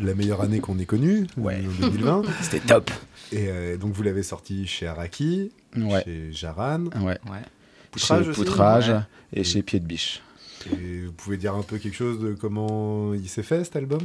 la 0.00 0.12
meilleure 0.12 0.40
année 0.40 0.58
qu'on 0.58 0.76
ait 0.80 0.86
connue, 0.86 1.28
Ouais. 1.36 1.62
en 1.82 1.86
2020. 1.86 2.22
C'était 2.42 2.58
top. 2.66 2.90
Et 3.30 3.46
euh, 3.48 3.76
donc 3.76 3.92
vous 3.92 4.02
l'avez 4.02 4.24
sorti 4.24 4.66
chez 4.66 4.88
Araki, 4.88 5.52
Ouais. 5.76 6.02
chez 6.04 6.32
Jaran. 6.32 6.86
Ouais. 7.00 7.16
Ouais. 7.30 7.44
Poutrage 7.92 8.24
chez 8.24 8.30
aussi 8.30 8.40
Poutrage 8.40 8.88
Ouais. 8.88 9.00
et 9.34 9.44
chez 9.44 9.62
Pied 9.62 9.78
de 9.78 9.86
Biche. 9.86 10.20
Et 10.66 11.02
vous 11.06 11.12
pouvez 11.12 11.36
dire 11.36 11.54
un 11.54 11.62
peu 11.62 11.78
quelque 11.78 11.94
chose 11.94 12.18
de 12.18 12.32
comment 12.32 13.14
il 13.14 13.28
s'est 13.28 13.44
fait 13.44 13.62
cet 13.62 13.76
album? 13.76 14.00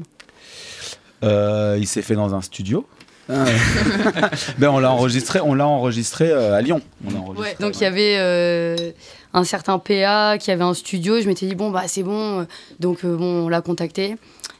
Euh, 1.24 1.78
il 1.80 1.88
s'est 1.88 2.04
fait 2.04 2.14
dans 2.16 2.36
un 2.36 2.42
studio. 2.44 2.88
ben 3.30 4.68
on 4.70 4.80
l'a 4.80 4.92
enregistré, 4.92 5.40
on 5.40 5.56
l'a 5.56 5.66
enregistré 5.66 6.30
euh, 6.30 6.54
à 6.54 6.62
Lyon. 6.62 6.82
On 7.08 7.10
l'a 7.10 7.18
enregistré, 7.20 7.50
Ouais, 7.52 7.56
donc 7.60 7.80
il 7.80 7.84
y 7.84 7.88
avait 7.88 8.18
euh, 8.20 8.92
un 9.34 9.44
certain 9.44 9.80
PA 9.80 10.38
qui 10.38 10.52
avait 10.52 10.64
un 10.64 10.74
studio. 10.74 11.20
Je 11.20 11.28
m'étais 11.28 11.48
dit, 11.48 11.56
bon, 11.56 11.72
bah 11.72 11.84
c'est 11.88 12.04
bon. 12.04 12.46
Donc 12.80 13.04
euh, 13.04 13.16
bon, 13.16 13.46
on 13.46 13.50
l'a 13.50 13.62
contacté. 13.62 14.16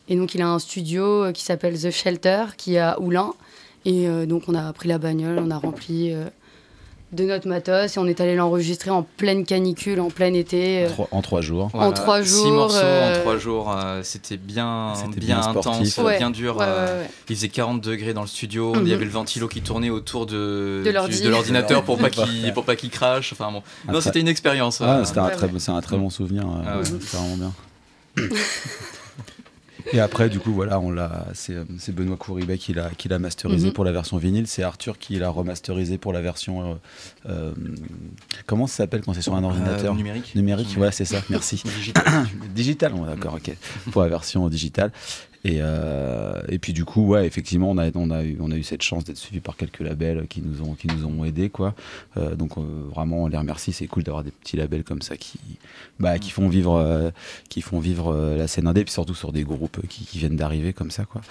Et 0.10 0.16
donc 0.16 0.36
il 0.36 0.42
a 0.42 0.48
un 0.48 0.60
studio 0.60 1.26
euh, 1.26 1.32
qui 1.32 1.44
s'appelle 1.44 1.80
The 1.80 1.92
Shelter, 1.92 2.46
qui 2.58 2.76
est 2.76 2.80
à 2.80 3.00
Oulin. 3.00 3.34
Et 3.86 4.08
euh, 4.08 4.26
donc 4.26 4.44
on 4.48 4.56
a 4.56 4.72
pris 4.74 4.90
la 4.90 4.98
bagnole, 4.98 5.40
on 5.40 5.52
a 5.52 5.58
rempli 5.58 6.14
de 7.14 7.24
notre 7.26 7.48
matos 7.48 7.96
et 7.96 8.00
on 8.00 8.06
est 8.08 8.20
allé 8.22 8.36
l'enregistrer 8.36 8.90
en 8.92 9.04
pleine 9.04 9.46
canicule, 9.46 10.00
en 10.00 10.10
plein 10.10 10.34
été. 10.34 10.80
En 10.80 10.86
euh, 10.86 10.90
trois- 10.90 11.08
en 11.12 11.22
trois 11.22 11.42
jours. 11.42 11.70
En 11.74 11.92
trois 11.92 12.24
Six 12.24 12.30
jours, 12.30 12.52
morceaux 12.54 12.78
euh, 12.82 13.16
en 13.18 13.22
trois 13.22 13.38
jours. 13.38 13.72
euh, 13.76 14.02
C'était 14.04 14.38
bien, 14.38 14.94
C'était 14.96 15.20
bien, 15.20 15.40
intense, 15.42 15.98
Ouais, 16.00 16.18
bien 16.18 16.30
dur. 16.32 16.58
ouais, 16.58 16.66
euh, 16.68 16.86
ouais, 16.98 17.02
ouais. 17.04 17.10
Il 17.30 17.36
faisait 17.36 17.50
40 17.50 17.82
degrés 17.82 18.14
dans 18.14 18.22
le 18.22 18.28
studio. 18.28 18.74
Mhm. 18.74 18.82
Il 18.86 18.90
y 18.90 18.94
avait 18.94 19.06
le 19.06 19.12
ventilo 19.12 19.48
qui 19.48 19.62
tournait 19.62 19.90
autour 19.90 20.26
de, 20.26 20.82
De 20.86 21.30
l'ordinateur 21.30 21.84
pour 21.84 21.98
pas 21.98 22.10
qu'il 22.12 22.54
pour 22.54 22.66
pas 22.66 22.76
qu'il 22.76 22.90
crache. 22.90 23.32
Enfin 23.34 23.52
bon. 23.52 23.62
Non, 23.92 24.02
c'était 24.02 24.20
une 24.20 24.28
expérience. 24.28 24.82
Ah, 24.82 24.98
euh, 25.00 25.06
c'était 25.06 25.20
un 25.20 25.26
Ouais, 25.28 25.32
très, 25.36 25.48
ouais. 25.48 25.60
c'est 25.60 25.72
un 25.72 25.82
très 25.82 25.98
bon 25.98 26.10
souvenir. 26.10 26.44
euh, 26.44 26.64
Ah 26.68 26.80
vraiment 27.14 27.36
bien. 27.38 27.54
Et 29.92 30.00
après, 30.00 30.30
du 30.30 30.40
coup, 30.40 30.54
voilà, 30.54 30.80
on 30.80 30.92
l'a, 30.92 31.28
c'est, 31.34 31.54
euh, 31.56 31.66
c'est 31.78 31.94
Benoît 31.94 32.16
Couribet 32.18 32.58
qui 32.58 32.74
l'a, 32.74 32.90
qui 32.98 33.10
l'a 33.10 33.20
masterisé 33.20 33.68
Mhm. 33.68 33.74
pour 33.74 33.84
la 33.84 33.92
version 33.92 34.18
vinyle. 34.18 34.48
C'est 34.48 34.64
Arthur 34.64 34.98
qui 34.98 35.18
l'a 35.20 35.30
remasterisé 35.30 35.98
pour 35.98 36.14
la 36.14 36.22
version. 36.22 36.64
euh, 36.64 36.76
euh, 37.30 37.54
comment 38.46 38.66
ça 38.68 38.78
s'appelle 38.78 39.02
quand 39.02 39.14
c'est 39.14 39.22
sur 39.22 39.36
un 39.36 39.44
ordinateur 39.44 39.94
Euh, 39.94 39.98
numérique. 39.98 40.34
Numérique, 40.36 40.74
voilà, 40.78 40.92
c'est 40.92 41.06
ça, 41.06 41.22
merci. 41.30 41.62
Digital. 41.78 42.04
Digital, 42.56 42.94
on 42.96 43.06
est 43.06 43.10
d'accord, 43.16 43.36
ok. 43.36 43.56
Pour 43.92 44.02
la 44.04 44.08
version 44.08 44.48
digitale. 44.50 44.92
Et, 45.46 45.58
euh, 45.60 46.42
et 46.48 46.58
puis 46.58 46.72
du 46.74 46.86
coup, 46.86 47.06
ouais, 47.06 47.26
effectivement, 47.28 47.70
on 47.72 47.78
a, 47.78 47.90
on, 47.96 48.12
a 48.12 48.24
eu, 48.24 48.38
on 48.40 48.50
a 48.52 48.56
eu 48.56 48.64
cette 48.64 48.82
chance 48.82 49.04
d'être 49.04 49.18
suivi 49.18 49.42
par 49.42 49.58
quelques 49.58 49.82
labels 49.82 50.28
qui 50.28 50.42
nous 50.42 50.62
ont, 50.62 50.74
qui 50.74 50.88
nous 50.88 51.06
ont 51.06 51.26
aidés, 51.26 51.50
quoi. 51.50 51.74
Euh, 52.18 52.36
donc 52.36 52.58
euh, 52.58 52.62
vraiment, 52.94 53.24
on 53.24 53.28
les 53.28 53.38
remercie. 53.38 53.74
C'est 53.74 53.88
cool 53.88 54.04
d'avoir 54.04 54.24
des 54.24 54.32
petits 54.32 54.56
labels 54.56 54.84
comme 54.86 55.02
ça 55.02 55.18
qui, 55.18 55.40
bah, 56.00 56.18
qui 56.18 56.30
font 56.30 56.48
vivre, 56.48 56.76
euh, 56.76 57.12
qui 57.50 57.62
font 57.62 57.80
vivre 57.80 58.14
euh, 58.14 58.38
la 58.38 58.48
scène 58.48 58.68
indé, 58.68 58.84
puis 58.86 58.94
surtout 58.94 59.16
sur 59.16 59.32
des 59.34 59.44
groupes 59.44 59.86
qui, 59.88 60.06
qui 60.06 60.18
viennent 60.18 60.38
d'arriver 60.38 60.72
comme 60.72 60.92
ça, 60.92 61.04
quoi. 61.06 61.22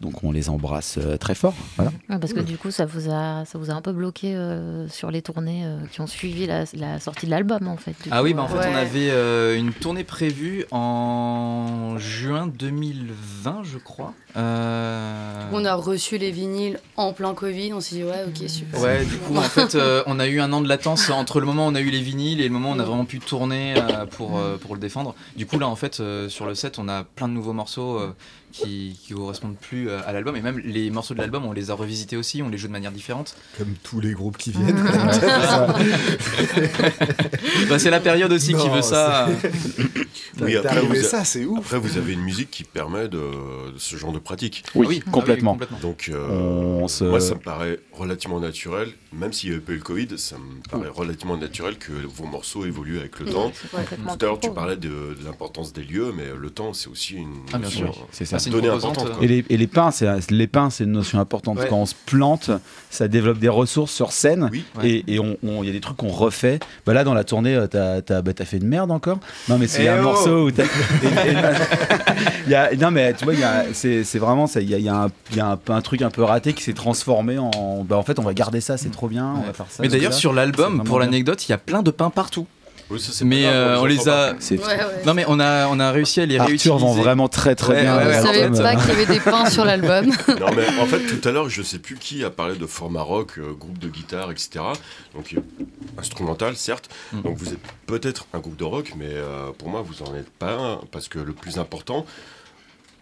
Donc 0.00 0.24
on 0.24 0.32
les 0.32 0.48
embrasse 0.50 0.98
euh, 0.98 1.16
très 1.16 1.34
fort. 1.36 1.54
Voilà. 1.76 1.92
Ouais, 2.08 2.18
parce 2.18 2.32
que 2.32 2.40
du 2.40 2.56
coup, 2.58 2.70
ça 2.72 2.86
vous 2.86 3.08
a, 3.10 3.44
ça 3.44 3.56
vous 3.58 3.70
a 3.70 3.74
un 3.74 3.82
peu 3.82 3.92
bloqué 3.92 4.34
euh, 4.34 4.88
sur 4.88 5.10
les 5.12 5.22
tournées 5.22 5.62
euh, 5.64 5.78
qui 5.92 6.00
ont 6.00 6.06
suivi 6.08 6.46
la, 6.46 6.64
la 6.74 6.98
sortie 6.98 7.26
de 7.26 7.30
l'album, 7.30 7.68
en 7.68 7.76
fait. 7.76 7.92
du 8.02 8.08
Ah 8.10 8.18
coup, 8.18 8.24
oui, 8.24 8.34
bah 8.34 8.42
en 8.42 8.48
fait, 8.48 8.68
on 8.68 8.74
avait 8.74 9.10
euh, 9.10 9.56
une 9.56 9.72
tournée 9.72 10.02
prévue 10.04 10.64
en 10.72 11.96
juin 11.98 12.46
2020, 12.48 13.59
je 13.64 13.78
crois. 13.78 14.12
Euh, 14.36 15.44
On 15.52 15.64
a 15.64 15.74
reçu 15.74 16.18
les 16.18 16.30
vinyles 16.30 16.80
en 16.96 17.12
plein 17.12 17.34
Covid, 17.34 17.72
on 17.72 17.80
s'est 17.80 17.96
dit 17.96 18.04
ouais, 18.04 18.24
ok, 18.26 18.48
super. 18.48 18.80
Ouais, 18.80 19.04
du 19.04 19.16
coup, 19.18 19.36
en 19.36 19.42
fait, 19.42 19.74
euh, 19.74 20.02
on 20.06 20.18
a 20.20 20.26
eu 20.26 20.40
un 20.40 20.52
an 20.52 20.60
de 20.60 20.68
latence 20.68 21.10
entre 21.10 21.40
le 21.40 21.46
moment 21.46 21.66
où 21.66 21.70
on 21.70 21.74
a 21.74 21.80
eu 21.80 21.90
les 21.90 22.00
vinyles 22.00 22.40
et 22.40 22.44
le 22.44 22.50
moment 22.52 22.70
où 22.70 22.74
on 22.74 22.78
a 22.80 22.84
vraiment 22.84 23.04
pu 23.04 23.18
tourner 23.18 23.74
euh, 23.76 24.06
pour, 24.06 24.38
euh, 24.38 24.56
pour 24.56 24.74
le 24.74 24.80
défendre. 24.80 25.14
Du 25.36 25.46
coup, 25.46 25.58
là, 25.58 25.68
en 25.68 25.76
fait, 25.76 26.00
euh, 26.00 26.28
sur 26.28 26.46
le 26.46 26.54
set, 26.54 26.78
on 26.78 26.88
a 26.88 27.04
plein 27.04 27.28
de 27.28 27.32
nouveaux 27.34 27.52
morceaux 27.52 27.98
euh, 27.98 28.14
qui, 28.52 28.98
qui 29.02 29.14
correspondent 29.14 29.56
plus 29.56 29.88
euh, 29.88 30.00
à 30.06 30.12
l'album. 30.12 30.36
Et 30.36 30.42
même 30.42 30.58
les 30.58 30.90
morceaux 30.90 31.14
de 31.14 31.20
l'album, 31.20 31.44
on 31.46 31.52
les 31.52 31.70
a 31.70 31.74
revisités 31.74 32.16
aussi, 32.16 32.42
on 32.42 32.48
les 32.48 32.58
joue 32.58 32.66
de 32.68 32.72
manière 32.72 32.92
différente. 32.92 33.36
Comme 33.58 33.74
tous 33.82 34.00
les 34.00 34.12
groupes 34.12 34.36
qui 34.38 34.52
viennent. 34.52 34.84
Bah, 37.68 37.78
c'est 37.78 37.90
la 37.90 38.00
période 38.00 38.32
aussi 38.32 38.54
qui 38.54 38.68
veut 38.68 38.82
ça. 38.82 39.28
Oui, 40.40 40.56
après, 40.56 40.80
vous 40.80 40.94
a- 40.96 41.02
ça, 41.02 41.24
c'est 41.24 41.44
ouf. 41.44 41.58
Après, 41.58 41.78
vous 41.78 41.98
avez 41.98 42.14
une 42.14 42.22
musique 42.22 42.50
qui 42.50 42.64
permet 42.64 43.08
de, 43.08 43.18
de 43.18 43.78
ce 43.78 43.96
genre 43.96 44.12
de 44.12 44.18
pratique. 44.18 44.64
Oui, 44.74 44.86
Ah 44.86 44.88
oui, 44.88 45.00
complètement. 45.00 45.58
ah 45.60 45.66
oui, 45.70 45.76
Donc, 45.82 46.08
euh, 46.08 46.28
On 46.30 46.88
se- 46.88 47.04
moi, 47.04 47.20
ça 47.20 47.34
me 47.34 47.40
paraît 47.40 47.78
relativement 47.92 48.40
naturel, 48.40 48.88
même 49.12 49.34
s'il 49.34 49.50
n'y 49.50 49.56
avait 49.56 49.64
pas 49.64 49.72
eu 49.72 49.76
le 49.76 49.82
Covid, 49.82 50.08
ça 50.16 50.36
me 50.38 50.62
paraît 50.70 50.88
relativement 50.88 51.36
naturel 51.36 51.76
que 51.76 51.92
vos 51.92 52.24
morceaux 52.24 52.64
évoluent 52.64 52.98
avec 53.00 53.18
le 53.20 53.26
temps. 53.26 53.50
Tout 53.52 53.76
à 53.76 54.24
l'heure, 54.24 54.40
tu 54.40 54.50
parlais 54.50 54.76
de, 54.76 54.88
de 54.88 55.18
l'importance 55.26 55.74
des 55.74 55.82
lieux, 55.84 56.12
mais 56.16 56.28
le 56.34 56.48
temps, 56.50 56.72
c'est 56.72 56.88
aussi 56.88 57.16
une. 57.16 57.34
Ah, 57.52 57.58
bien 57.58 57.68
sûr. 57.68 58.06
C'est 58.10 58.24
ça. 58.24 58.38
C'est 58.40 58.50
une 58.50 58.56
Donnée 58.56 58.68
composante, 58.68 58.98
importante, 58.98 59.18
euh. 59.20 59.24
Et 59.24 59.28
les, 59.28 59.44
et 59.50 59.56
les 59.56 59.66
pins, 59.66 59.90
c'est 59.90 60.08
les 60.30 60.46
pins, 60.46 60.70
c'est 60.70 60.84
une 60.84 60.92
notion 60.92 61.20
importante. 61.20 61.58
Ouais. 61.58 61.66
Quand 61.68 61.76
on 61.78 61.86
se 61.86 61.94
plante, 62.06 62.50
ça 62.90 63.06
développe 63.08 63.38
des 63.38 63.48
ressources 63.48 63.92
sur 63.92 64.10
scène. 64.12 64.48
Oui. 64.52 64.64
Ouais. 64.78 64.88
Et 64.90 65.14
et 65.14 65.18
on- 65.20 65.36
on- 65.46 65.62
il 65.62 65.66
y 65.66 65.70
a 65.70 65.72
des 65.72 65.80
trucs 65.80 65.96
qu'on 65.98 66.08
refait. 66.08 66.58
Bah 66.86 66.94
là, 66.94 67.04
dans 67.04 67.14
la 67.14 67.24
tournée, 67.24 67.54
euh, 67.54 67.66
t'as 67.66 68.00
t'as- 68.02 68.22
bah, 68.22 68.32
t'as 68.32 68.44
fait 68.44 68.56
une 68.56 68.66
merde 68.66 68.90
encore. 68.90 69.18
Non, 69.48 69.58
mais 69.58 69.66
c'est 69.68 69.84
Eh 69.84 69.88
un 69.88 70.00
oh 70.00 70.02
morceau 70.04 70.46
où 70.46 70.50
t'as. 70.50 70.64
et- 71.02 71.30
et- 71.30 71.36
il 72.46 72.52
y 72.52 72.54
a- 72.54 72.74
non, 72.76 72.90
mais 72.90 73.12
tu 73.14 73.24
vois, 73.24 73.34
il 73.34 73.40
y 73.40 73.44
a- 73.44 73.64
c'est 73.72 74.04
c'est 74.04 74.18
vraiment 74.18 74.46
ça. 74.46 74.60
Il 74.60 74.68
y 74.70 74.74
a, 74.74 74.78
y 74.78 74.88
a 74.88 75.04
un, 75.04 75.08
il 75.30 75.36
y 75.36 75.40
a 75.40 75.46
un, 75.48 75.56
peu- 75.56 75.72
un 75.72 75.80
truc 75.82 76.02
un 76.02 76.10
peu 76.10 76.22
raté 76.22 76.52
qui 76.52 76.62
s'est 76.62 76.72
transformé 76.72 77.38
en. 77.38 77.84
Bah, 77.84 77.96
en 77.96 78.02
fait, 78.02 78.18
on 78.18 78.22
va 78.22 78.34
garder 78.34 78.60
ça, 78.60 78.76
c'est 78.76 78.90
trop 78.90 79.08
bien. 79.08 79.34
On 79.36 79.46
va 79.46 79.52
faire 79.52 79.66
ça. 79.68 79.82
Mais 79.82 79.88
d'ailleurs, 79.88 80.12
sur 80.14 80.32
l'album, 80.32 80.82
pour 80.84 80.98
l'anecdote, 80.98 81.46
il 81.48 81.50
y 81.50 81.54
a 81.54 81.58
plein 81.58 81.82
de 81.82 81.90
pains 81.90 82.10
partout. 82.10 82.46
Oui, 82.90 82.98
ça, 83.00 83.12
c'est 83.12 83.24
Mais 83.24 83.44
pas 83.44 83.50
grave, 83.52 83.54
euh, 83.56 83.80
on 83.80 83.84
les 83.86 84.08
a. 84.08 84.34
C'est- 84.40 84.58
Ouais, 84.58 84.66
ouais. 84.66 85.02
Non, 85.06 85.14
mais 85.14 85.24
on 85.28 85.38
a, 85.38 85.68
on 85.68 85.78
a 85.78 85.90
réussi 85.92 86.20
à 86.20 86.26
les 86.26 86.38
réutiliser. 86.38 86.70
Arthur 86.70 86.78
vend 86.86 86.92
vraiment 86.94 87.28
très 87.28 87.54
très 87.54 87.74
Ouais, 87.74 87.82
bien. 87.82 87.96
ouais, 87.98 88.04
Je 88.14 88.20
savais 88.26 88.50
pas 88.62 88.76
qu'il 88.76 88.88
y 88.88 88.92
avait 88.92 89.06
des 89.06 89.20
pains 89.20 89.48
sur 89.48 89.64
l'album. 89.64 90.06
Non, 90.40 90.50
mais 90.56 90.66
en 90.80 90.86
fait, 90.86 91.00
tout 91.06 91.28
à 91.28 91.32
l'heure, 91.32 91.48
je 91.48 91.62
sais 91.62 91.78
plus 91.78 91.96
qui 91.96 92.24
a 92.24 92.30
parlé 92.30 92.56
de 92.56 92.66
format 92.66 93.02
rock, 93.02 93.34
euh, 93.38 93.52
groupe 93.52 93.78
de 93.78 93.88
guitare, 93.88 94.30
etc. 94.32 94.50
Donc, 95.14 95.34
euh, 95.34 95.40
instrumental, 95.98 96.56
certes. 96.56 96.88
Mhm. 97.12 97.22
Donc, 97.22 97.36
vous 97.36 97.48
êtes 97.50 97.58
peut-être 97.86 98.26
un 98.34 98.38
groupe 98.38 98.56
de 98.56 98.64
rock, 98.64 98.92
mais 98.96 99.06
euh, 99.08 99.50
pour 99.56 99.68
moi, 99.68 99.82
vous 99.86 100.02
en 100.02 100.14
êtes 100.16 100.30
pas 100.30 100.52
un. 100.54 100.80
Parce 100.90 101.08
que 101.08 101.18
le 101.18 101.32
plus 101.32 101.58
important, 101.58 102.06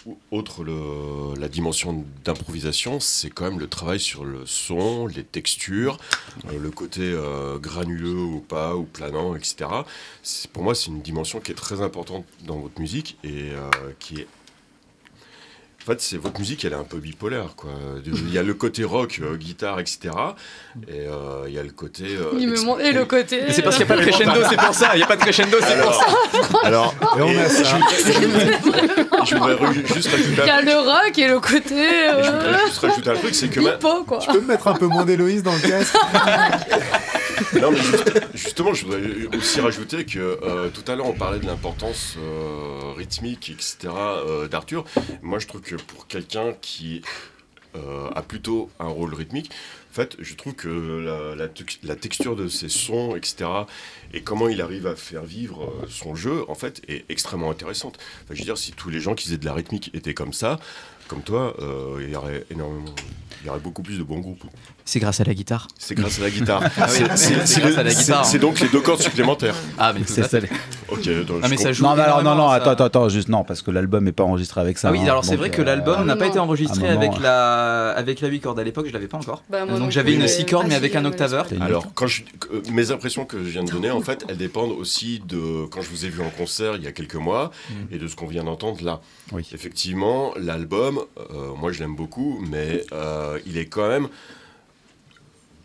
ou- 0.09 0.19
autre 0.31 0.65
le- 0.65 1.39
la 1.39 1.49
dimension 1.49 2.05
d'improvisation, 2.25 2.99
c'est 3.01 3.31
quand 3.31 3.45
même 3.45 3.59
le 3.61 3.69
travail 3.69 4.01
sur 4.01 4.25
le 4.25 4.47
son, 4.47 5.07
les 5.07 5.25
textures, 5.25 5.99
euh, 6.53 6.59
le 6.59 6.71
côté 6.71 7.03
euh, 7.03 7.59
granuleux 7.59 8.19
ou 8.23 8.41
pas, 8.41 8.75
ou 8.77 8.85
planant, 8.85 9.35
etc. 9.35 9.69
Pour 10.53 10.63
moi, 10.63 10.75
c'est 10.75 10.87
une 10.87 11.03
dimension 11.03 11.41
qui 11.41 11.53
est 11.53 11.55
très 11.57 11.81
importante 11.83 12.25
dans 12.47 12.59
votre 12.59 12.81
musique 12.81 13.17
et 13.25 13.51
euh, 13.53 13.71
qui 13.99 14.21
est 14.21 14.27
fait, 15.89 16.01
c'est 16.01 16.17
votre 16.19 16.39
musique, 16.39 16.65
elle 16.65 16.73
est 16.73 16.77
un 16.77 16.85
peu 16.85 16.99
bipolaire, 16.99 17.55
quoi. 17.57 17.71
Il 18.05 18.33
y 18.33 18.39
a 18.39 18.43
le 18.43 18.55
côté 18.55 18.85
rock, 18.85 19.21
euh, 19.23 19.37
guitare, 19.37 19.81
etc. 19.81 20.11
Et 20.87 21.07
euh, 21.09 21.45
il 21.49 21.53
y 21.55 21.59
a 21.59 21.63
le 21.63 21.71
côté. 21.71 22.05
euh, 22.05 22.31
Il 22.39 22.49
me 22.49 22.57
demande- 22.57 22.81
Et 22.81 22.93
le 22.93 23.05
côté. 23.05 23.41
Mais 23.47 23.53
c'est 23.53 23.63
parce 23.63 23.77
qu'il 23.77 23.85
n'y 23.87 23.93
a 23.93 23.95
pas 23.97 24.01
de 24.03 24.07
crescendo, 24.09 24.41
c'est 24.49 24.57
pour 24.57 24.75
ça. 24.75 24.91
Il 24.95 24.99
n'y 24.99 25.03
a 25.03 25.07
pas 25.07 25.17
de 25.17 25.21
crescendo, 25.21 25.57
c'est 25.61 25.81
pour 25.83 25.95
ça. 25.95 26.07
Alors, 26.65 26.95
Et 27.19 27.23
on 27.23 27.39
a 27.39 27.49
ça. 27.49 27.65
Je, 27.65 29.25
je 29.27 29.35
voudrais 29.35 29.55
re- 29.55 29.95
juste 29.95 30.09
rajouter 30.11 30.43
Il 30.43 30.47
y 30.47 30.51
a 30.51 30.63
le 30.63 30.75
rock 30.79 31.19
et 31.19 31.29
le 31.29 31.41
côté. 31.41 31.75
et 31.75 32.23
je 32.23 32.31
voudrais 32.31 32.67
juste 32.67 32.79
rajouter 32.79 33.11
un 33.11 33.15
truc, 33.17 33.35
c'est 33.35 33.49
que 33.49 33.61
hippo, 33.61 34.05
quoi. 34.05 34.19
Tu 34.19 34.31
peux 34.31 34.41
me 34.41 34.47
mettre 34.47 34.69
un 34.69 34.75
peu 34.75 34.87
moins 34.87 35.05
d'Héloïse 35.05 35.43
dans 35.43 35.55
le 35.55 35.61
casque? 35.69 35.95
Non, 37.61 37.71
mais 37.71 37.79
juste- 37.79 38.21
justement, 38.35 38.75
je 38.75 38.85
voudrais 38.85 39.37
aussi 39.37 39.61
rajouter 39.61 40.05
que 40.05 40.19
euh, 40.19 40.69
tout 40.71 40.83
à 40.91 40.97
l'heure, 40.97 41.07
on 41.07 41.13
parlait 41.13 41.39
de 41.39 41.47
l'importance 41.47 42.17
euh, 42.19 42.93
rythmique, 42.97 43.51
etc. 43.51 43.77
euh, 43.95 44.49
d'Arthur. 44.49 44.85
Moi, 45.23 45.39
je 45.39 45.47
trouve 45.47 45.61
que 45.61 45.77
pour 45.87 46.07
quelqu'un 46.07 46.53
qui 46.61 47.03
euh, 47.77 48.11
a 48.15 48.23
plutôt 48.23 48.71
un 48.81 48.89
rôle 48.89 49.15
rythmique, 49.15 49.51
en 49.91 49.95
fait, 49.95 50.17
je 50.21 50.35
trouve 50.35 50.55
que 50.55 50.69
la, 50.69 51.35
la 51.35 51.49
tex- 51.49 51.79
la 51.83 51.97
texture 51.97 52.37
de 52.37 52.47
ses 52.49 52.69
sons, 52.69 53.17
etc., 53.17 53.51
et 54.13 54.23
comment 54.23 54.49
il 54.49 54.61
arrive 54.61 54.87
à 54.87 54.95
faire 54.97 55.23
vivre 55.25 55.65
euh, 55.65 55.87
son 55.89 56.15
jeu, 56.15 56.45
en 56.49 56.55
fait, 56.55 56.83
est 56.89 57.05
extrêmement 57.11 57.51
intéressante. 57.51 57.99
Enfin, 58.25 58.35
je 58.35 58.39
veux 58.39 58.45
dire, 58.45 58.59
si 58.59 58.73
tous 58.73 58.91
les 58.91 59.01
gens 59.01 59.15
qui 59.15 59.25
faisaient 59.25 59.39
de 59.39 59.45
la 59.45 59.55
rythmique 59.55 59.91
étaient 59.95 60.15
comme 60.15 60.33
ça, 60.33 60.59
comme 61.09 61.23
toi, 61.23 61.55
euh, 61.61 61.99
il 62.03 62.11
y 62.11 62.17
aurait 62.17 62.45
énormément, 62.51 62.95
il 63.41 63.47
y 63.47 63.51
aurait 63.51 63.61
beaucoup 63.61 63.83
plus 63.83 63.99
de 63.99 64.03
bons 64.03 64.21
groupes. 64.21 64.45
C'est 64.91 65.01
grâce 65.01 65.21
à 65.21 65.25
la 65.25 65.35
guitare. 65.35 65.69
C'est 65.79 65.95
grâce 65.95 66.19
à 66.19 66.23
la 66.23 66.31
guitare. 66.31 66.63
Ah 66.81 66.89
c'est- 66.89 67.45
c'est 67.47 67.61
grâce 67.61 67.77
à 67.77 67.83
la 67.83 67.91
c'est- 67.91 68.01
guitare. 68.05 68.25
C'est 68.25 68.39
donc 68.39 68.59
les 68.59 68.69
deux 68.69 68.81
cordes 68.81 69.03
supplémentaires. 69.03 69.55
Ah, 69.77 69.93
mais 69.93 70.01
C'est 70.07 70.23
ça. 70.23 70.39
Ok, 70.89 71.07
donc 71.27 71.41
Ah, 71.43 71.49
mais 71.51 71.59
ça 71.59 71.73
joue. 71.73 71.85
Non, 71.85 71.95
non, 71.95 72.35
non, 72.35 72.49
attends, 72.49 72.65
ça. 72.65 72.71
attends, 72.71 72.85
attends, 72.85 73.09
juste 73.11 73.29
non, 73.29 73.45
parce 73.45 73.61
que 73.61 73.71
l'album 73.71 74.05
n'est 74.05 74.13
pas 74.13 74.25
enregistré 74.25 74.63
avec 74.63 74.79
ça. 74.79 74.89
Ah 74.89 74.93
oui, 74.93 75.01
hein, 75.01 75.11
alors 75.11 75.27
c'est 75.27 75.37
vrai 75.37 75.51
que 75.51 75.61
euh, 75.61 75.65
l'album 75.67 76.07
n'a 76.07 76.15
Ah 76.15 76.17
pas 76.17 76.27
été 76.27 76.39
enregistré 76.39 76.89
un 76.89 76.95
moment, 76.95 77.07
avec 77.13 77.21
la 77.23 77.91
avec 77.91 78.23
la 78.23 78.29
8 78.29 78.41
cordes 78.41 78.59
à 78.61 78.65
l'époque, 78.65 78.87
je 78.89 78.93
l'avais 78.95 79.09
pas 79.09 79.19
encore. 79.19 79.43
Bah, 79.51 79.67
Donc 79.67 79.91
j'avais 79.91 80.15
une 80.15 80.21
mais- 80.23 80.29
6 80.29 80.47
cordes 80.47 80.67
mais 80.69 80.73
Ah, 80.75 80.79
avec 80.79 80.97
un 80.97 81.05
octaveur. 81.05 81.47
Alors, 81.61 81.93
quand 81.93 82.07
euh, 82.07 82.63
mes 82.73 82.91
impressions 82.91 83.27
que 83.27 83.37
je 83.45 83.51
viens 83.51 83.65
de 83.65 83.71
donner, 83.71 83.91
en 83.91 84.01
fait, 84.01 84.25
elles 84.31 84.39
dépendent 84.39 84.73
aussi 84.73 85.21
de 85.29 85.67
quand 85.67 85.83
je 85.83 85.91
vous 85.91 86.07
ai 86.07 86.09
vu 86.09 86.23
en 86.23 86.31
concert 86.31 86.77
il 86.77 86.83
y 86.83 86.87
a 86.87 86.93
quelques 86.93 87.15
mois 87.17 87.51
Mm. 87.69 87.95
et 87.95 87.99
de 87.99 88.09
ce 88.09 88.17
qu'on 88.17 88.27
vient 88.27 88.45
d'entendre 88.45 88.83
là. 88.83 89.01
Oui. 89.33 89.47
Effectivement, 89.53 90.33
l'album, 90.41 91.01
euh, 91.19 91.53
moi 91.61 91.73
je 91.73 91.81
l'aime 91.81 91.95
beaucoup, 91.95 92.43
mais 92.51 92.85
euh, 92.95 93.39
il 93.45 93.59
est 93.59 93.67
quand 93.67 93.87
même 93.87 94.09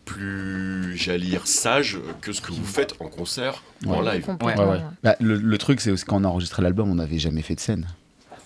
plus, 0.06 0.96
j'allais 0.98 1.26
dire, 1.26 1.48
sage 1.48 1.98
que 2.22 2.32
ce 2.34 2.42
que 2.42 2.52
vous 2.52 2.66
faites 2.66 2.94
en 3.00 3.08
concert 3.08 3.64
ou 3.86 3.94
en 3.94 4.02
live. 4.02 4.26
Complètement, 4.26 4.64
Ouais, 4.64 4.70
ouais. 4.72 4.78
ouais. 4.78 4.84
Bah, 5.04 5.16
le, 5.20 5.36
le 5.38 5.58
truc, 5.58 5.82
c'est 5.82 5.92
aussi 5.92 6.06
quand 6.06 6.22
on 6.22 6.24
a 6.24 6.28
enregistré 6.28 6.62
l'album, 6.62 6.90
on 6.90 6.96
n'avait 6.96 7.20
jamais 7.20 7.42
fait 7.42 7.56
de 7.56 7.60
scène. 7.60 7.88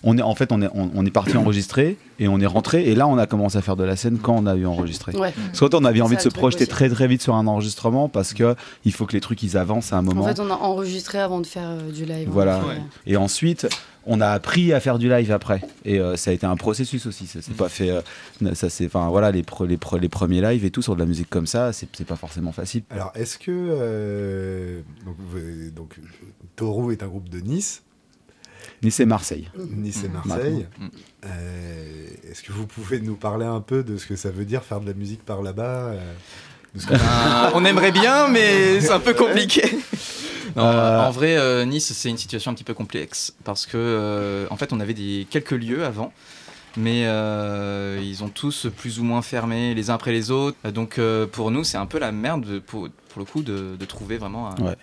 On 0.04 0.16
est, 0.16 0.22
en 0.22 0.34
fait, 0.34 0.52
on 0.52 0.62
est, 0.62 0.68
on, 0.74 0.90
on 0.94 1.04
est 1.06 1.10
parti 1.10 1.36
enregistrer 1.36 1.96
et 2.20 2.28
on 2.28 2.38
est 2.40 2.46
rentré. 2.46 2.84
Et 2.88 2.94
là, 2.94 3.06
on 3.08 3.18
a 3.18 3.26
commencé 3.26 3.58
à 3.58 3.62
faire 3.62 3.76
de 3.76 3.84
la 3.84 3.96
scène 3.96 4.18
quand 4.18 4.36
on 4.36 4.46
a 4.46 4.54
eu 4.54 4.66
enregistré. 4.66 5.16
Ouais. 5.16 5.32
Parce 5.46 5.60
qu'autant 5.60 5.78
on 5.80 5.84
avait 5.84 6.00
envie 6.00 6.16
de 6.16 6.20
se 6.20 6.28
projeter 6.28 6.64
aussi. 6.64 6.70
très 6.70 6.88
très 6.88 7.06
vite 7.08 7.22
sur 7.22 7.34
un 7.34 7.46
enregistrement 7.46 8.08
parce 8.08 8.32
que 8.34 8.54
il 8.84 8.92
faut 8.92 9.06
que 9.06 9.12
les 9.12 9.20
trucs 9.20 9.42
ils 9.42 9.56
avancent 9.56 9.92
à 9.92 9.98
un 9.98 10.02
moment. 10.02 10.22
En 10.22 10.26
fait, 10.26 10.40
on 10.40 10.50
a 10.50 10.54
enregistré 10.54 11.18
avant 11.18 11.40
de 11.40 11.46
faire 11.46 11.68
euh, 11.68 11.90
du 11.90 12.04
live. 12.04 12.28
Voilà. 12.30 12.58
Donc, 12.60 12.70
euh, 12.70 12.74
Et 13.06 13.16
ensuite, 13.16 13.68
on 14.06 14.20
a 14.20 14.28
appris 14.28 14.72
à 14.72 14.80
faire 14.80 14.98
du 14.98 15.08
live 15.10 15.30
après. 15.32 15.60
Et 15.84 15.98
euh, 16.00 16.16
ça 16.16 16.30
a 16.30 16.34
été 16.34 16.46
un 16.46 16.56
processus 16.56 17.04
aussi. 17.06 17.26
Ça 17.26 17.42
s'est 17.42 17.52
pas 17.52 17.68
fait. 17.68 17.90
euh, 17.90 18.54
ça 18.54 18.70
c'est, 18.70 18.86
enfin 18.86 19.08
voilà, 19.10 19.30
les, 19.32 19.42
pre- 19.42 19.66
les, 19.66 19.76
pre- 19.76 19.98
les 19.98 20.08
premiers 20.08 20.40
lives 20.40 20.64
et 20.64 20.70
tout 20.70 20.80
sur 20.80 20.94
de 20.94 21.00
la 21.00 21.06
musique 21.06 21.28
comme 21.28 21.46
ça, 21.46 21.72
c'est, 21.72 21.88
pas 22.06 22.16
forcément 22.16 22.52
facile. 22.52 22.82
Alors, 22.90 23.12
est-ce 23.14 23.36
que. 23.38 23.50
euh, 23.50 24.80
donc, 25.74 25.96
Toru 26.56 26.92
est 26.92 27.02
un 27.02 27.08
groupe 27.08 27.28
de 27.28 27.40
Nice. 27.40 27.82
Nice 28.82 29.00
et 29.00 29.06
Marseille. 29.06 29.48
Nice 29.76 30.02
et 30.04 30.08
Mhm. 30.08 30.14
Marseille. 30.24 30.66
Mhm. 30.78 30.90
Euh, 31.26 32.06
est-ce 32.30 32.42
que 32.42 32.52
vous 32.52 32.66
pouvez 32.66 33.00
nous 33.00 33.16
parler 33.16 33.46
un 33.46 33.60
peu 33.60 33.82
de 33.82 33.96
ce 33.96 34.06
que 34.06 34.16
ça 34.16 34.30
veut 34.30 34.44
dire 34.44 34.62
faire 34.62 34.80
de 34.80 34.86
la 34.86 34.94
musique 34.94 35.24
par 35.24 35.42
là-bas 35.42 35.92
euh, 35.92 36.12
Ah, 36.92 37.50
on 37.54 37.64
aimerait 37.64 37.92
bien, 37.92 38.28
mais 38.28 38.80
c'est 38.80 38.92
un 38.92 39.00
peu 39.00 39.14
compliqué. 39.14 39.62
Non, 40.56 40.64
Euh, 40.64 41.00
En 41.06 41.10
vrai, 41.10 41.36
euh, 41.36 41.64
Nice, 41.66 41.92
c'est 41.92 42.08
une 42.08 42.16
situation 42.16 42.50
un 42.50 42.54
petit 42.54 42.64
peu 42.64 42.72
complexe 42.74 43.34
parce 43.44 43.66
que, 43.66 43.76
euh, 43.76 44.46
en 44.50 44.56
fait, 44.56 44.72
on 44.72 44.80
avait 44.80 44.94
des, 44.94 45.26
quelques 45.30 45.50
lieux 45.52 45.84
avant, 45.84 46.12
mais 46.76 47.02
euh, 47.04 48.00
ils 48.02 48.24
ont 48.24 48.28
tous 48.30 48.66
plus 48.76 48.98
ou 48.98 49.04
moins 49.04 49.20
fermé 49.22 49.74
les 49.74 49.90
uns 49.90 49.94
après 49.94 50.10
les 50.10 50.30
autres. 50.30 50.56
Donc, 50.70 50.98
euh, 50.98 51.26
pour 51.26 51.50
nous, 51.50 51.64
c'est 51.64 51.76
un 51.76 51.84
peu 51.86 51.98
la 51.98 52.12
merde 52.12 52.46
de- 52.46 52.58
pour, 52.60 52.88
pour 53.10 53.18
le 53.20 53.24
coup 53.26 53.42
de, 53.42 53.76
de 53.78 53.84
trouver 53.84 54.16
vraiment 54.16 54.50
un, 54.50 54.56
Ouais. 54.62 54.76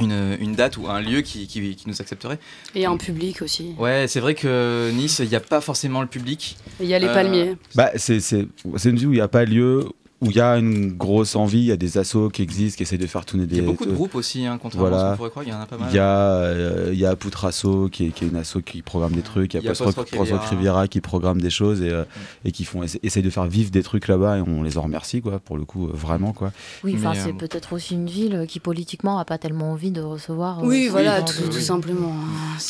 Une, 0.00 0.36
une 0.40 0.54
date 0.54 0.76
ou 0.76 0.86
un 0.88 1.00
lieu 1.00 1.20
qui, 1.22 1.46
qui, 1.46 1.74
qui 1.74 1.88
nous 1.88 2.00
accepterait. 2.00 2.38
Et 2.74 2.86
un 2.86 2.96
public 2.96 3.42
aussi. 3.42 3.74
Ouais, 3.78 4.06
c'est 4.08 4.20
vrai 4.20 4.34
que 4.34 4.90
Nice, 4.92 5.20
il 5.22 5.28
n'y 5.28 5.34
a 5.36 5.40
pas 5.40 5.60
forcément 5.60 6.00
le 6.00 6.06
public. 6.06 6.56
Il 6.80 6.86
y 6.86 6.94
a 6.94 6.98
les 6.98 7.06
Euh, 7.08 7.14
palmiers. 7.14 7.56
Bah, 7.74 7.90
c'est 7.96 8.20
c'est- 8.20 8.46
c'est 8.76 8.90
une 8.90 8.96
ville 8.96 9.08
où 9.08 9.12
il 9.12 9.16
n'y 9.16 9.20
a 9.20 9.28
pas 9.28 9.44
lieu, 9.44 9.88
où 10.20 10.26
il 10.30 10.36
y 10.36 10.40
a 10.40 10.56
une 10.58 10.92
grosse 10.92 11.34
envie, 11.36 11.58
il 11.60 11.64
y 11.64 11.72
a 11.72 11.76
des 11.76 11.96
assos 11.98 12.28
qui 12.28 12.42
existent, 12.42 12.76
qui 12.76 12.82
essaient 12.82 12.98
de 12.98 13.06
faire 13.06 13.24
tourner 13.24 13.46
des. 13.46 13.56
Il 13.56 13.62
y 13.62 13.64
a 13.64 13.70
beaucoup 13.70 13.86
de 13.86 13.92
groupes 13.92 14.14
aussi, 14.14 14.44
hein, 14.44 14.58
contrairement 14.60 14.88
à 14.88 14.90
Voilà. 14.90 15.04
ce 15.06 15.10
qu'on 15.12 15.16
pourrait 15.16 15.30
croire, 15.30 15.44
il 15.46 15.50
y 15.50 15.54
en 15.54 15.60
a 15.60 15.66
pas 15.66 15.78
mal. 15.78 15.88
Il 15.90 15.96
y 15.96 15.98
a, 15.98 16.04
euh, 16.06 16.90
il 16.92 16.98
y 16.98 17.06
a 17.06 17.16
Poutrasso 17.16 17.88
qui 17.90 18.06
est, 18.06 18.10
qui 18.10 18.24
est 18.24 18.28
une 18.28 18.36
asso 18.36 18.58
qui 18.64 18.82
programme 18.82 19.12
des 19.12 19.22
trucs, 19.22 19.54
il 19.54 19.62
y 19.62 19.66
a, 19.66 19.70
a 19.70 19.72
Post-Rock 19.72 19.94
Post-Rock 19.94 20.18
Post-Rock 20.18 20.40
Riviera. 20.42 20.56
Riviera 20.80 20.88
qui 20.88 21.00
programme 21.00 21.40
des 21.40 21.50
choses 21.50 21.80
et, 21.82 21.90
euh, 21.90 22.04
et 22.44 22.52
qui 22.52 22.64
font 22.64 22.82
essa- 22.82 22.98
essayent 23.02 23.22
de 23.22 23.30
faire 23.30 23.46
vivre 23.46 23.70
des 23.70 23.82
trucs 23.82 24.08
là-bas 24.08 24.38
et 24.38 24.40
on 24.42 24.62
les 24.62 24.76
en 24.78 24.82
remercie 24.82 25.22
quoi 25.22 25.38
pour 25.40 25.56
le 25.56 25.64
coup 25.64 25.86
euh, 25.88 25.92
vraiment 25.94 26.32
quoi. 26.32 26.52
Oui, 26.84 26.94
enfin, 26.98 27.12
c'est 27.14 27.30
euh, 27.30 27.32
peut-être 27.32 27.72
aussi 27.72 27.94
une 27.94 28.06
ville 28.06 28.44
qui 28.46 28.60
politiquement 28.60 29.18
a 29.18 29.24
pas 29.24 29.38
tellement 29.38 29.72
envie 29.72 29.90
de 29.90 30.02
recevoir. 30.02 30.58
euh, 30.60 30.66
Oui, 30.66 30.88
voilà, 30.90 31.22
tout, 31.22 31.40
de- 31.42 31.46
tout 31.48 31.60
simplement. 31.60 32.12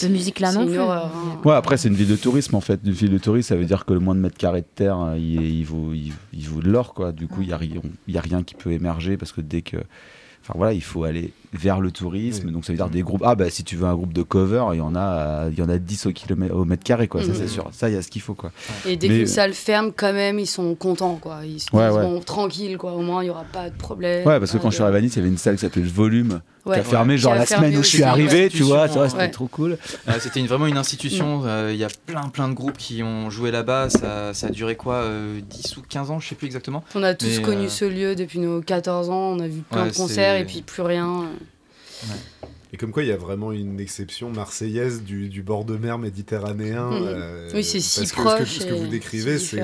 De 0.02 0.08
musique 0.08 0.38
là 0.40 0.52
non 0.52 0.66
plus. 0.66 0.78
horreur, 0.78 1.06
hein. 1.06 1.40
Ouais 1.44 1.54
après 1.54 1.76
c'est 1.76 1.88
une 1.88 1.94
ville 1.94 2.08
de 2.08 2.16
tourisme 2.16 2.54
en 2.54 2.60
fait, 2.60 2.80
une 2.84 2.92
ville 2.92 3.10
de 3.10 3.18
tourisme 3.18 3.48
ça 3.48 3.56
veut 3.56 3.64
dire 3.64 3.84
que 3.84 3.92
le 3.92 3.98
moins 4.00 4.14
de 4.14 4.20
mètres 4.20 4.36
carrés 4.38 4.60
de 4.60 4.66
terre 4.74 4.98
euh, 5.00 5.16
il, 5.18 5.40
il 5.42 5.64
vaut 5.64 5.92
il, 5.92 6.12
il 6.32 6.48
vaut 6.48 6.60
de 6.60 6.68
l'or 6.68 6.94
quoi. 6.94 7.10
Du 7.12 7.26
coup 7.26 7.39
il 7.42 7.48
y 7.48 7.52
a 7.52 8.18
a 8.18 8.20
rien 8.20 8.42
qui 8.42 8.54
peut 8.54 8.72
émerger 8.72 9.16
parce 9.16 9.32
que 9.32 9.40
dès 9.40 9.62
que 9.62 9.78
Enfin 10.42 10.54
voilà, 10.56 10.72
il 10.72 10.82
faut 10.82 11.04
aller 11.04 11.32
vers 11.52 11.80
le 11.80 11.90
tourisme, 11.90 12.46
Oui. 12.46 12.52
donc 12.52 12.64
ça 12.64 12.72
veut 12.72 12.76
dire 12.76 12.88
des 12.88 13.02
groupes. 13.02 13.22
Ah 13.24 13.34
bah 13.34 13.50
si 13.50 13.64
tu 13.64 13.74
veux 13.76 13.86
un 13.86 13.94
groupe 13.94 14.12
de 14.12 14.22
cover, 14.22 14.64
il 14.72 14.78
y 14.78 14.80
en 14.80 14.94
a, 14.94 15.00
euh, 15.00 15.50
il 15.52 15.58
y 15.58 15.62
en 15.62 15.68
a 15.68 15.78
10 15.78 16.06
au, 16.06 16.12
kilomètre, 16.12 16.54
au 16.54 16.64
mètre 16.64 16.84
carré 16.84 17.08
quoi, 17.08 17.22
ça 17.22 17.34
c'est 17.34 17.48
sûr. 17.48 17.68
Ça 17.72 17.88
il 17.88 17.94
y 17.94 17.98
a 17.98 18.02
ce 18.02 18.08
qu'il 18.08 18.22
faut 18.22 18.34
quoi. 18.34 18.52
Et 18.86 18.96
dès 18.96 19.08
Mais- 19.08 19.18
qu'une 19.18 19.26
salle 19.26 19.52
ferme, 19.52 19.92
quand 19.96 20.12
même, 20.12 20.38
ils 20.38 20.46
sont 20.46 20.74
contents, 20.74 21.16
quoi. 21.20 21.40
Ils 21.44 21.60
se 21.60 21.66
Ouais, 21.74 21.88
disent, 21.88 21.96
ouais. 21.96 22.02
bon, 22.02 22.20
tranquille, 22.20 22.76
quoi. 22.78 22.92
Au 22.92 23.02
moins, 23.02 23.22
il 23.22 23.26
n'y 23.26 23.30
aura 23.30 23.44
pas 23.44 23.68
de 23.70 23.76
problème. 23.76 24.26
Ouais, 24.26 24.38
parce 24.38 24.52
que 24.52 24.58
quand 24.58 24.70
je 24.70 24.74
suis 24.76 24.82
arrivé 24.84 24.98
à 24.98 25.00
Nice, 25.00 25.14
il 25.14 25.18
y 25.18 25.20
avait 25.22 25.28
une 25.28 25.38
salle 25.38 25.54
qui 25.56 25.62
s'appelait 25.62 25.82
le 25.82 25.88
Volume, 25.88 26.40
Ouais. 26.66 26.74
qui 26.74 26.80
a 26.80 26.84
fermé 26.84 27.16
genre 27.18 27.32
a 27.32 27.36
la 27.38 27.46
fermé 27.46 27.66
semaine 27.68 27.80
où 27.80 27.82
je 27.82 27.88
suis 27.88 28.02
arrivé, 28.02 28.48
tu 28.50 28.62
vois, 28.62 28.86
tu 28.88 28.94
vois, 28.94 29.08
c'était 29.08 29.22
Ouais. 29.22 29.30
trop 29.30 29.46
cool. 29.46 29.78
Euh, 30.08 30.12
C'était 30.20 30.40
vraiment 30.42 30.66
une 30.66 30.76
institution. 30.76 31.42
euh, 31.46 31.70
Il 31.72 31.78
y 31.78 31.84
a 31.84 31.88
plein 32.06 32.28
plein 32.28 32.48
de 32.48 32.54
groupes 32.54 32.76
qui 32.76 33.02
ont 33.02 33.30
joué 33.30 33.50
là-bas. 33.50 33.88
Ça, 33.90 34.34
ça 34.34 34.48
a 34.48 34.50
duré 34.50 34.76
quoi 34.76 34.94
euh, 34.96 35.40
10 35.48 35.76
ou 35.78 35.82
15 35.88 36.10
ans, 36.10 36.20
je 36.20 36.28
sais 36.28 36.34
plus 36.34 36.46
exactement. 36.46 36.84
On 36.94 37.02
a 37.02 37.14
tous 37.14 37.38
Mais, 37.38 37.42
connu 37.42 37.64
euh, 37.64 37.68
ce 37.68 37.84
lieu 37.86 38.14
depuis 38.14 38.38
nos 38.38 38.60
14 38.60 39.08
ans. 39.10 39.32
On 39.36 39.40
a 39.40 39.48
vu 39.48 39.60
plein 39.70 39.84
Ouais, 39.84 39.90
de 39.90 39.96
concerts 39.96 40.36
et 40.36 40.44
puis 40.44 40.62
plus 40.62 40.82
rien. 40.82 41.24
Et 42.72 42.76
comme 42.76 42.92
quoi, 42.92 43.02
il 43.02 43.08
y 43.08 43.12
a 43.12 43.16
vraiment 43.16 43.50
une 43.52 43.80
exception 43.80 44.30
marseillaise 44.30 45.02
du, 45.02 45.28
du 45.28 45.42
bord 45.42 45.64
de 45.64 45.76
mer 45.76 45.98
méditerranéen. 45.98 46.90
Mhm. 46.90 47.02
euh, 47.04 47.50
Oui, 47.54 47.64
c'est 47.64 47.80
si 47.80 48.00
parce 48.00 48.12
que 48.12 48.16
ce 48.16 48.22
que- 48.22 48.36
proche 48.36 48.58
Ce 48.60 48.64
que, 48.64 48.74
vous 48.74 48.86
décrivez, 48.86 49.38
c'est. 49.38 49.62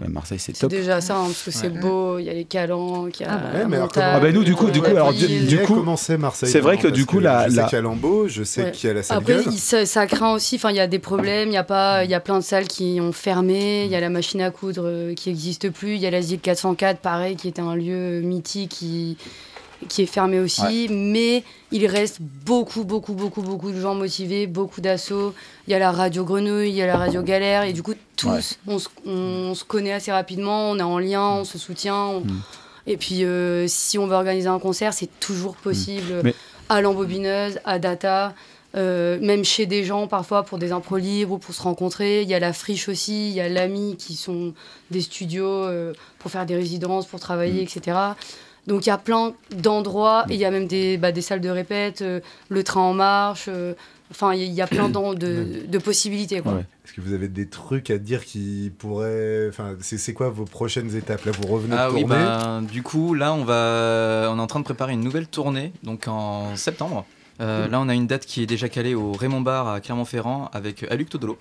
Ouais, 0.00 0.08
Marseille, 0.08 0.38
c'est 0.38 0.54
C'est 0.56 0.60
top. 0.62 0.70
déjà 0.70 1.02
ça, 1.02 1.18
hein, 1.18 1.24
parce 1.26 1.42
que 1.42 1.50
c'est 1.50 1.68
Ouais. 1.68 1.78
beau. 1.80 2.18
Il 2.18 2.24
y 2.24 2.30
a 2.30 2.32
les 2.32 2.46
calanques, 2.46 3.20
il 3.20 3.24
y 3.24 3.26
a 3.26 3.32
Ah 3.32 3.36
bah 3.36 3.42
la 3.52 3.58
ouais, 3.58 3.66
mais 3.68 3.76
alors 3.76 3.88
montagne, 3.88 4.04
Ah 4.14 4.20
bah 4.20 4.32
nous, 4.32 4.42
du 4.42 4.54
coup- 4.54 4.70
du 4.70 4.80
coup, 4.80 4.86
alors, 4.86 5.12
du- 5.12 5.40
du 5.46 5.58
coup, 5.58 5.74
commencé 5.74 6.16
Marseille. 6.16 6.48
c'est 6.48 6.60
vrai 6.60 6.78
que 6.78 6.88
du 6.88 7.04
coup, 7.04 7.20
la- 7.20 7.44
je 7.46 7.50
sais 7.50 7.56
la- 7.60 7.64
qu'il 7.64 7.76
y 7.76 7.78
a 7.78 7.82
Lambeau, 7.82 8.26
je 8.26 8.42
sais 8.42 8.62
Ouais. 8.64 8.70
qu'il 8.70 8.88
y 8.88 8.90
a 8.90 8.94
la 8.94 9.02
salle 9.02 9.18
Après, 9.18 9.42
il- 9.44 9.58
ça, 9.58 9.84
ça 9.84 10.06
craint 10.06 10.32
aussi. 10.32 10.54
Enfin, 10.56 10.70
il 10.70 10.76
y 10.76 10.80
a 10.80 10.86
des 10.86 10.98
problèmes. 10.98 11.48
Il 11.50 11.54
y 11.54 11.58
a 11.58 11.62
pas, 11.64 12.04
il 12.04 12.10
y 12.10 12.14
a 12.14 12.20
plein 12.20 12.38
de 12.38 12.44
salles 12.44 12.68
qui 12.68 13.00
ont 13.02 13.12
fermé. 13.12 13.84
Il 13.84 13.90
y 13.90 13.94
a 13.94 14.00
la 14.00 14.08
machine 14.08 14.40
à 14.40 14.50
coudre 14.50 14.84
euh, 14.86 15.12
qui 15.14 15.28
n'existe 15.28 15.68
plus. 15.68 15.96
Il 15.96 16.00
y 16.00 16.06
a 16.06 16.10
l'asile 16.10 16.40
404, 16.40 17.00
pareil, 17.00 17.36
qui 17.36 17.48
était 17.48 17.60
un 17.60 17.76
lieu 17.76 18.22
mythique 18.22 18.70
qui 18.70 19.18
qui 19.88 20.02
est 20.02 20.06
fermé 20.06 20.38
aussi. 20.40 20.88
Mais 20.90 21.44
il 21.70 21.86
reste 21.86 22.18
beaucoup, 22.20 22.84
beaucoup, 22.84 23.12
beaucoup, 23.14 23.42
beaucoup 23.42 23.70
de 23.72 23.80
gens 23.80 23.94
motivés, 23.94 24.46
beaucoup 24.46 24.80
d'assauts. 24.80 25.34
Il 25.66 25.70
y 25.70 25.74
a 25.74 25.78
la 25.78 25.92
radio 25.92 26.24
Grenouille, 26.24 26.68
il 26.70 26.74
y 26.74 26.82
a 26.82 26.86
la 26.86 26.96
radio 26.96 27.22
Galère, 27.22 27.64
et 27.64 27.72
du 27.72 27.82
coup 27.82 27.94
tous, 28.16 28.28
Ouais. 28.28 28.40
on, 28.66 28.78
se, 28.78 28.88
on 29.06 29.54
se 29.54 29.64
connaît 29.64 29.92
assez 29.92 30.12
rapidement. 30.12 30.70
On 30.70 30.78
est 30.78 30.82
en 30.82 30.98
lien, 30.98 31.22
on 31.30 31.44
se 31.44 31.58
soutient. 31.58 31.96
on- 32.06 32.20
Mm. 32.20 32.42
Et 32.88 32.96
puis, 32.96 33.24
euh, 33.24 33.66
si 33.68 33.96
on 33.96 34.06
veut 34.08 34.14
organiser 34.16 34.48
un 34.48 34.58
concert, 34.58 34.92
c'est 34.92 35.08
toujours 35.20 35.54
possible. 35.54 36.20
Mais- 36.24 36.34
À 36.68 36.80
l'embobineuse, 36.80 37.60
à 37.64 37.78
Data, 37.78 38.34
euh, 38.74 39.18
même 39.20 39.44
chez 39.44 39.66
des 39.66 39.84
gens 39.84 40.06
parfois 40.08 40.42
pour 40.42 40.58
des 40.58 40.72
impros 40.72 40.96
libres 40.96 41.34
ou 41.34 41.38
pour 41.38 41.54
se 41.54 41.60
rencontrer. 41.62 42.22
Il 42.22 42.28
y 42.28 42.34
a 42.34 42.40
la 42.40 42.52
friche 42.52 42.88
aussi, 42.88 43.28
il 43.28 43.34
y 43.34 43.40
a 43.40 43.48
l'ami 43.48 43.96
qui 43.98 44.16
sont 44.16 44.54
des 44.90 45.00
studios 45.02 45.46
euh, 45.46 45.92
pour 46.18 46.30
faire 46.30 46.46
des 46.46 46.56
résidences, 46.56 47.06
pour 47.06 47.20
travailler, 47.20 47.62
etc. 47.62 47.96
Donc 48.66 48.86
il 48.86 48.90
y 48.90 48.92
a 48.92 48.98
plein 48.98 49.32
d'endroits 49.56 50.24
et 50.28 50.34
il 50.34 50.40
y 50.40 50.44
a 50.44 50.50
même 50.50 50.66
des, 50.68 50.96
bah, 50.96 51.10
des 51.12 51.20
salles 51.22 51.40
de 51.40 51.48
répète, 51.48 52.02
euh, 52.02 52.20
le 52.48 52.62
train 52.62 52.80
en 52.82 52.94
marche. 52.94 53.46
euh, 53.48 53.74
Enfin, 54.10 54.34
il 54.34 54.52
y 54.52 54.60
a 54.60 54.66
plein 54.66 54.90
de, 54.90 55.66
de 55.66 55.78
possibilités. 55.78 56.42
Quoi. 56.42 56.52
Ouais. 56.52 56.66
Est-ce 56.84 56.92
que 56.92 57.00
vous 57.00 57.14
avez 57.14 57.28
des 57.28 57.48
trucs 57.48 57.88
à 57.88 57.96
dire 57.96 58.26
qui 58.26 58.70
pourraient. 58.78 59.46
Enfin, 59.48 59.74
c'est 59.80 59.96
c'est 59.96 60.12
quoi 60.12 60.28
vos 60.28 60.44
prochaines 60.44 60.94
étapes? 60.94 61.24
Là, 61.24 61.32
vous 61.32 61.48
revenez 61.48 61.74
Ah 61.78 61.88
de 61.88 61.94
oui, 61.94 62.04
bah, 62.04 62.60
du 62.60 62.82
coup, 62.82 63.14
là, 63.14 63.32
on, 63.32 63.42
va, 63.44 64.28
on 64.30 64.36
est 64.36 64.40
en 64.42 64.46
train 64.46 64.60
de 64.60 64.64
préparer 64.66 64.92
une 64.92 65.00
nouvelle 65.00 65.26
tournée, 65.28 65.72
donc 65.82 66.08
en 66.08 66.54
septembre. 66.56 67.06
Euh, 67.40 67.66
Là, 67.68 67.80
on 67.80 67.88
a 67.88 67.94
une 67.94 68.06
date 68.06 68.26
qui 68.26 68.42
est 68.42 68.46
déjà 68.46 68.68
calée 68.68 68.94
au 68.94 69.12
Raymond 69.12 69.40
Bar 69.40 69.66
à 69.68 69.80
Clermont-Ferrand 69.80 70.50
avec 70.52 70.82
Aluc 70.90 71.08
Todolo. 71.08 71.38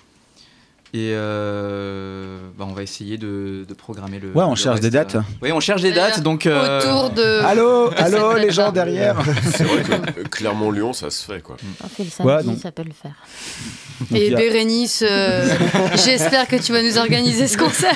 Et 0.93 1.11
euh, 1.13 2.37
bah, 2.57 2.65
on 2.67 2.73
va 2.73 2.83
essayer 2.83 3.17
de, 3.17 3.65
de 3.67 3.73
programmer 3.73 4.19
le. 4.19 4.29
Ouais, 4.33 4.43
on 4.43 4.49
le 4.51 4.55
cherche 4.57 4.73
reste. 4.75 4.83
des 4.83 4.89
dates. 4.89 5.15
Oui, 5.41 5.51
on 5.53 5.61
cherche 5.61 5.81
des 5.81 5.93
dates, 5.93 6.21
donc. 6.21 6.45
euh, 6.45 6.79
Autour 6.81 7.11
de. 7.11 7.23
Allô, 7.45 7.91
allô, 7.95 8.35
les 8.37 8.51
gens 8.51 8.71
derrière. 8.73 9.15
C'est 9.55 9.63
vrai 9.63 9.83
que 9.83 9.91
euh, 9.93 10.23
Clermont-Lyon, 10.29 10.91
ça 10.91 11.09
se 11.09 11.23
fait 11.25 11.41
quoi. 11.41 11.55
On 11.83 11.87
fait 11.87 12.03
le 12.03 12.09
samedi, 12.09 12.33
Ouais, 12.33 12.43
donc- 12.43 12.59
ça 12.59 12.71
peut 12.71 12.83
le 12.83 12.91
faire. 12.91 13.13
Donc, 14.09 14.19
Et 14.19 14.33
a- 14.33 14.37
Bérénice, 14.37 15.03
euh, 15.07 15.47
j'espère 16.03 16.47
que 16.47 16.55
tu 16.57 16.73
vas 16.73 16.81
nous 16.83 16.97
organiser 16.97 17.47
ce 17.47 17.57
concert. 17.57 17.95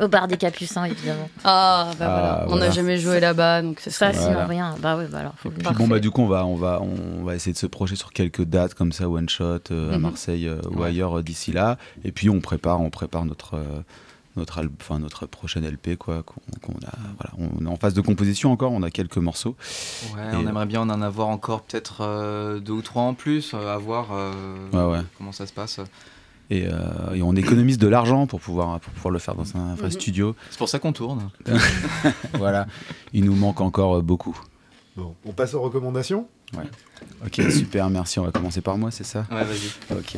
Au 0.00 0.06
bar 0.08 0.28
des 0.28 0.36
Capucins, 0.36 0.84
évidemment. 0.84 1.28
Ah, 1.44 1.90
bah 1.98 2.06
Ah, 2.08 2.08
voilà. 2.08 2.44
On 2.46 2.50
n'a 2.52 2.56
voilà. 2.56 2.70
jamais 2.70 2.98
joué 2.98 3.18
là-bas, 3.20 3.62
donc 3.62 3.80
ce 3.80 3.90
Ça, 3.90 4.12
serait. 4.12 4.12
sinon 4.14 4.32
Voilà. 4.32 4.46
rien. 4.46 4.74
Bah 4.80 4.96
oui, 4.98 5.04
bah 5.10 5.18
alors. 5.18 5.34
faut 5.36 5.50
puis 5.50 5.66
bon 5.76 5.88
bah 5.88 5.98
du 5.98 6.10
coup 6.10 6.22
on 6.22 6.28
va 6.28 6.46
on 6.46 6.54
va 6.54 6.80
on 6.80 7.24
va 7.24 7.34
essayer 7.34 7.52
de 7.52 7.58
se 7.58 7.66
projeter 7.66 7.96
sur 7.96 8.12
quelques 8.12 8.44
dates 8.44 8.74
comme 8.74 8.92
ça 8.92 9.08
one 9.08 9.28
shot 9.28 9.58
euh, 9.72 9.92
à 9.92 9.96
Mhm. 9.96 10.02
Marseille 10.02 10.46
euh, 10.46 10.60
ou 10.70 10.82
ailleurs 10.84 11.18
euh, 11.18 11.22
d'ici 11.22 11.50
là 11.52 11.76
et 12.04 12.12
puis 12.12 12.28
on 12.30 12.40
prépare 12.40 12.80
on 12.80 12.90
prépare 12.90 13.24
notre 13.24 13.54
euh, 13.54 13.80
notre 14.36 14.58
al- 14.58 14.70
enfin 14.80 14.98
notre 15.00 15.26
prochaine 15.26 15.64
LP 15.68 15.96
quoi 15.96 16.22
qu'on 16.22 16.40
qu'on 16.62 16.78
a 16.86 16.92
voilà 17.18 17.50
on 17.60 17.64
est 17.64 17.68
en 17.68 17.76
phase 17.76 17.94
de 17.94 18.00
composition 18.00 18.52
encore 18.52 18.70
on 18.72 18.82
a 18.82 18.90
quelques 18.90 19.16
morceaux 19.18 19.56
Ouais, 20.14 20.32
Et- 20.32 20.36
on 20.36 20.46
aimerait 20.48 20.66
bien 20.66 20.82
en 20.82 21.00
avoir 21.02 21.28
encore 21.28 21.62
peut-être 21.62 22.02
euh, 22.02 22.60
deux 22.60 22.72
ou 22.74 22.82
trois 22.82 23.02
en 23.02 23.14
plus, 23.14 23.52
euh, 23.54 23.74
à 23.74 23.78
voir 23.78 24.08
euh, 24.12 24.32
Ouais, 24.72 24.98
ouais. 24.98 25.04
comment 25.16 25.32
ça 25.32 25.46
se 25.46 25.52
passe. 25.52 25.80
et, 26.50 26.66
euh, 26.66 27.14
et 27.14 27.22
on 27.22 27.34
économise 27.34 27.78
de 27.78 27.88
l'argent 27.88 28.26
pour 28.26 28.40
pouvoir 28.40 28.78
pour 28.80 28.92
pouvoir 28.92 29.12
le 29.12 29.18
faire 29.18 29.34
dans 29.34 29.56
un 29.56 29.74
vrai 29.74 29.86
Mhm. 29.88 29.92
studio 29.92 30.36
C'est 30.50 30.58
pour 30.58 30.68
ça 30.68 30.78
qu'on 30.78 30.92
tourne. 30.92 31.30
voilà 32.34 32.66
il 33.12 33.24
nous 33.24 33.34
manque 33.34 33.60
encore 33.60 33.96
euh, 33.96 34.02
beaucoup 34.02 34.38
Bon, 34.96 35.14
on 35.24 35.32
passe 35.32 35.54
aux 35.54 35.60
recommandations 35.62 36.26
ok 37.26 37.42
super 37.50 37.90
merci 37.90 38.18
on 38.18 38.24
va 38.24 38.30
commencer 38.32 38.60
par 38.60 38.78
moi 38.78 38.90
c'est 38.90 39.04
ça 39.04 39.26
Ouais, 39.30 39.44
vas-y. 39.44 39.96
Ok. 39.98 40.16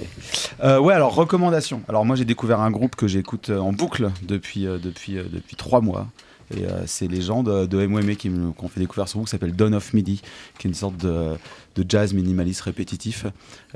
Euh, 0.63 0.79
ouais, 0.79 0.95
alors 0.95 1.15
recommandation. 1.15 1.83
Alors 1.89 2.05
moi 2.05 2.17
j'ai 2.17 2.25
découvert 2.25 2.61
un 2.61 2.71
groupe 2.71 2.95
que 2.97 3.09
j'écoute 3.09 3.51
euh, 3.51 3.59
en 3.59 3.73
boucle 3.73 4.11
depuis 4.23 4.67
euh, 4.67 4.79
depuis 4.79 5.19
euh, 5.19 5.25
depuis 5.31 5.57
trois 5.57 5.81
mois. 5.81 6.07
Et 6.53 6.65
euh, 6.65 6.83
c'est 6.87 7.07
les 7.07 7.23
gens 7.23 7.45
de, 7.45 7.65
de 7.67 7.87
MWM 7.87 8.17
qui 8.17 8.29
me- 8.29 8.53
ont 8.59 8.69
fait 8.69 8.81
découvrir 8.81 9.07
ce 9.07 9.13
groupe 9.13 9.27
qui 9.27 9.31
s'appelle 9.31 9.55
Dawn 9.55 9.73
of 9.73 9.95
Midi, 9.95 10.21
qui 10.59 10.67
est 10.67 10.71
une 10.71 10.75
sorte 10.75 10.97
de, 10.97 11.37
de 11.77 11.85
jazz 11.89 12.13
minimaliste 12.13 12.63
répétitif, 12.63 13.25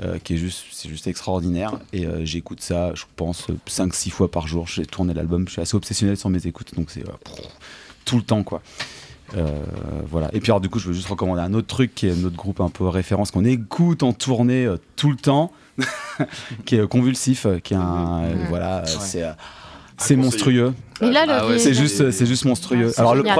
euh, 0.01 0.19
qui 0.19 0.33
est 0.33 0.37
juste 0.37 0.65
c'est 0.73 0.89
juste 0.89 1.07
extraordinaire. 1.07 1.79
Et 1.93 2.05
euh, 2.05 2.25
j'écoute 2.25 2.59
ça, 2.61 2.93
je 2.93 3.03
pense 3.15 3.47
5-6 3.69 4.09
fois 4.09 4.29
par 4.29 4.45
jour. 4.47 4.67
J'ai 4.67 4.85
tourné 4.85 5.13
l'album, 5.13 5.47
je 5.47 5.53
suis 5.53 5.61
assez 5.61 5.75
obsessionnel 5.77 6.17
sur 6.17 6.29
mes 6.29 6.45
écoutes, 6.47 6.75
donc 6.75 6.91
c'est 6.91 7.07
euh, 7.07 7.13
tout 8.03 8.17
le 8.17 8.23
temps 8.23 8.43
quoi. 8.43 8.61
Euh, 9.35 9.47
voilà. 10.09 10.29
Et 10.33 10.39
puis 10.39 10.51
alors 10.51 10.61
du 10.61 10.69
coup, 10.69 10.79
je 10.79 10.87
veux 10.87 10.93
juste 10.93 11.07
recommander 11.07 11.41
un 11.41 11.53
autre 11.53 11.67
truc 11.67 11.95
qui 11.95 12.07
est 12.07 12.15
notre 12.15 12.35
groupe 12.35 12.61
un 12.61 12.69
peu 12.69 12.87
référence 12.87 13.31
qu'on 13.31 13.43
écoute 13.45 14.03
en 14.03 14.13
tournée 14.13 14.65
euh, 14.65 14.77
tout 14.95 15.09
le 15.09 15.17
temps, 15.17 15.51
qui 16.65 16.75
est 16.75 16.79
euh, 16.81 16.87
Convulsif, 16.87 17.47
qui 17.63 17.73
est 17.73 17.77
un 17.77 18.21
voilà, 18.49 18.77
euh, 18.79 18.81
Ouais. 18.83 18.87
c'est 18.99 19.23
euh, 19.23 19.31
c'est 19.97 20.15
monstrueux. 20.17 20.73
Mais 21.01 21.09
là, 21.11 21.25
Ah 21.27 21.47
ouais, 21.47 21.57
C'est 21.57 21.73
juste 21.73 22.11
c'est 22.11 22.25
juste 22.25 22.43
monstrueux. 22.45 22.91
Ah, 22.97 22.99
alors 23.01 23.15
le 23.15 23.21
génial. 23.23 23.39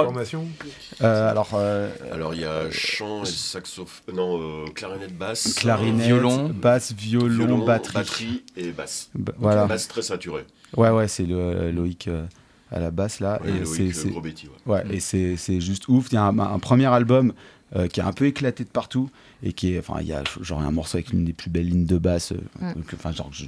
euh, 1.02 1.30
alors 1.30 1.50
euh, 1.54 1.90
Alors 2.12 2.34
il 2.34 2.40
y 2.40 2.44
a 2.44 2.70
chant 2.70 3.22
et 3.24 3.26
saxophone, 3.26 4.14
non, 4.16 4.40
euh, 4.40 4.64
clarinette 4.74 5.16
basse, 5.16 5.52
clarinette, 5.54 6.06
violon. 6.06 6.48
basse, 6.48 6.92
violon, 6.94 7.28
violon, 7.28 7.64
batterie. 7.66 8.42
et 8.56 8.70
basse. 8.70 9.10
Bah, 9.14 9.32
voilà. 9.38 9.62
une 9.62 9.68
basse 9.68 9.86
très 9.86 10.00
saturée. 10.02 10.44
Ouais 10.76 10.90
ouais, 10.90 11.08
c'est 11.08 11.24
le 11.26 11.70
Loïc 11.70 12.08
euh, 12.08 12.24
à 12.70 12.80
la 12.80 12.90
basse 12.90 13.20
là 13.20 13.40
Ouais, 13.44 13.50
et 13.62 13.64
c'est 13.64 13.92
c'est- 13.92 14.20
Betty, 14.20 14.48
ouais. 14.66 14.72
Ouais, 14.74 14.84
et 14.90 15.00
c'est 15.00 15.36
c'est 15.36 15.60
juste 15.60 15.88
ouf. 15.88 16.06
Il 16.10 16.14
y 16.14 16.18
a 16.18 16.24
un, 16.24 16.38
un 16.38 16.58
premier 16.58 16.86
album 16.86 17.32
euh, 17.74 17.86
qui 17.88 18.00
est 18.00 18.04
un 18.04 18.12
peu 18.12 18.26
éclaté 18.26 18.64
de 18.64 18.68
partout 18.68 19.10
et 19.42 19.52
qui 19.52 19.74
est, 19.74 19.78
enfin, 19.78 19.96
il 20.00 20.06
y 20.06 20.12
a 20.12 20.22
genre 20.40 20.60
un 20.60 20.70
morceau 20.70 20.96
avec 20.98 21.10
l'une 21.10 21.24
des 21.24 21.32
plus 21.32 21.50
belles 21.50 21.68
lignes 21.68 21.86
de 21.86 21.98
basse, 21.98 22.32
euh, 22.32 22.72
Mm. 22.76 22.82
que- 22.82 22.96
enfin, 22.96 23.12
genre, 23.12 23.28
je- 23.32 23.46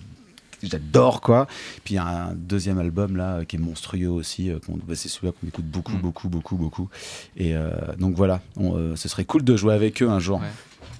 j'adore 0.62 1.20
quoi. 1.20 1.46
Puis 1.84 1.94
il 1.94 1.96
y 1.96 2.00
a 2.00 2.26
un 2.28 2.34
deuxième 2.34 2.78
album 2.78 3.16
là 3.16 3.44
qui 3.44 3.56
est 3.56 3.60
monstrueux 3.60 4.08
aussi. 4.08 4.50
euh, 4.50 4.58
qu'on- 4.64 4.76
bah, 4.76 4.94
c'est 4.96 5.08
celui-là 5.08 5.32
qu'on 5.40 5.46
écoute 5.46 5.64
beaucoup, 5.66 5.92
Mm. 5.92 6.00
beaucoup, 6.00 6.28
beaucoup, 6.28 6.56
beaucoup. 6.56 6.88
Et 7.36 7.54
euh, 7.56 7.70
donc 7.98 8.14
voilà, 8.16 8.40
on, 8.56 8.76
euh, 8.76 8.96
ce 8.96 9.08
serait 9.08 9.24
cool 9.24 9.44
de 9.44 9.56
jouer 9.56 9.74
avec 9.74 10.02
eux 10.02 10.08
un 10.10 10.18
jour. 10.18 10.40
Ouais. 10.40 10.46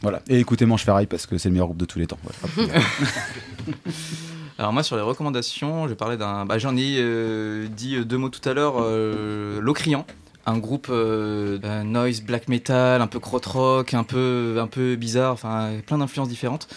Voilà. 0.03 0.23
Et 0.29 0.39
écoutez 0.39 0.65
Manche 0.65 0.85
Ferraille 0.85 1.07
parce 1.07 1.27
que 1.27 1.39
c'est 1.39 1.49
le 1.49 1.55
meilleur 1.55 1.67
groupe 1.67 1.79
de 1.79 1.85
tous 1.87 1.99
les 1.99 2.07
temps. 2.07 2.19
Alors 4.59 4.73
moi 4.73 4.83
sur 4.83 4.97
les 4.97 5.03
recommandations, 5.03 5.87
je 5.87 5.95
parler 5.95 6.17
d'un. 6.17 6.45
Bah, 6.45 6.59
J'en 6.59 6.77
ai 6.77 6.97
euh, 6.99 7.69
dit 7.69 7.95
euh, 7.97 8.05
deux 8.05 8.17
mots 8.19 8.29
tout 8.29 8.47
à 8.49 8.55
l'heure. 8.55 8.75
euh, 8.81 9.61
L'Ocrian, 9.61 10.05
un 10.47 10.59
groupe 10.59 10.89
euh, 10.91 11.59
euh, 11.63 11.85
noise, 11.85 12.23
black 12.23 12.49
metal, 12.49 13.01
un 13.01 13.07
peu 13.07 13.21
krautrock, 13.21 13.95
un 13.95 14.03
peu, 14.03 14.57
un 14.61 14.67
peu 14.67 14.97
bizarre, 14.97 15.33
enfin 15.33 15.71
plein 15.87 15.99
d'influences 15.99 16.29
différentes. 16.29 16.69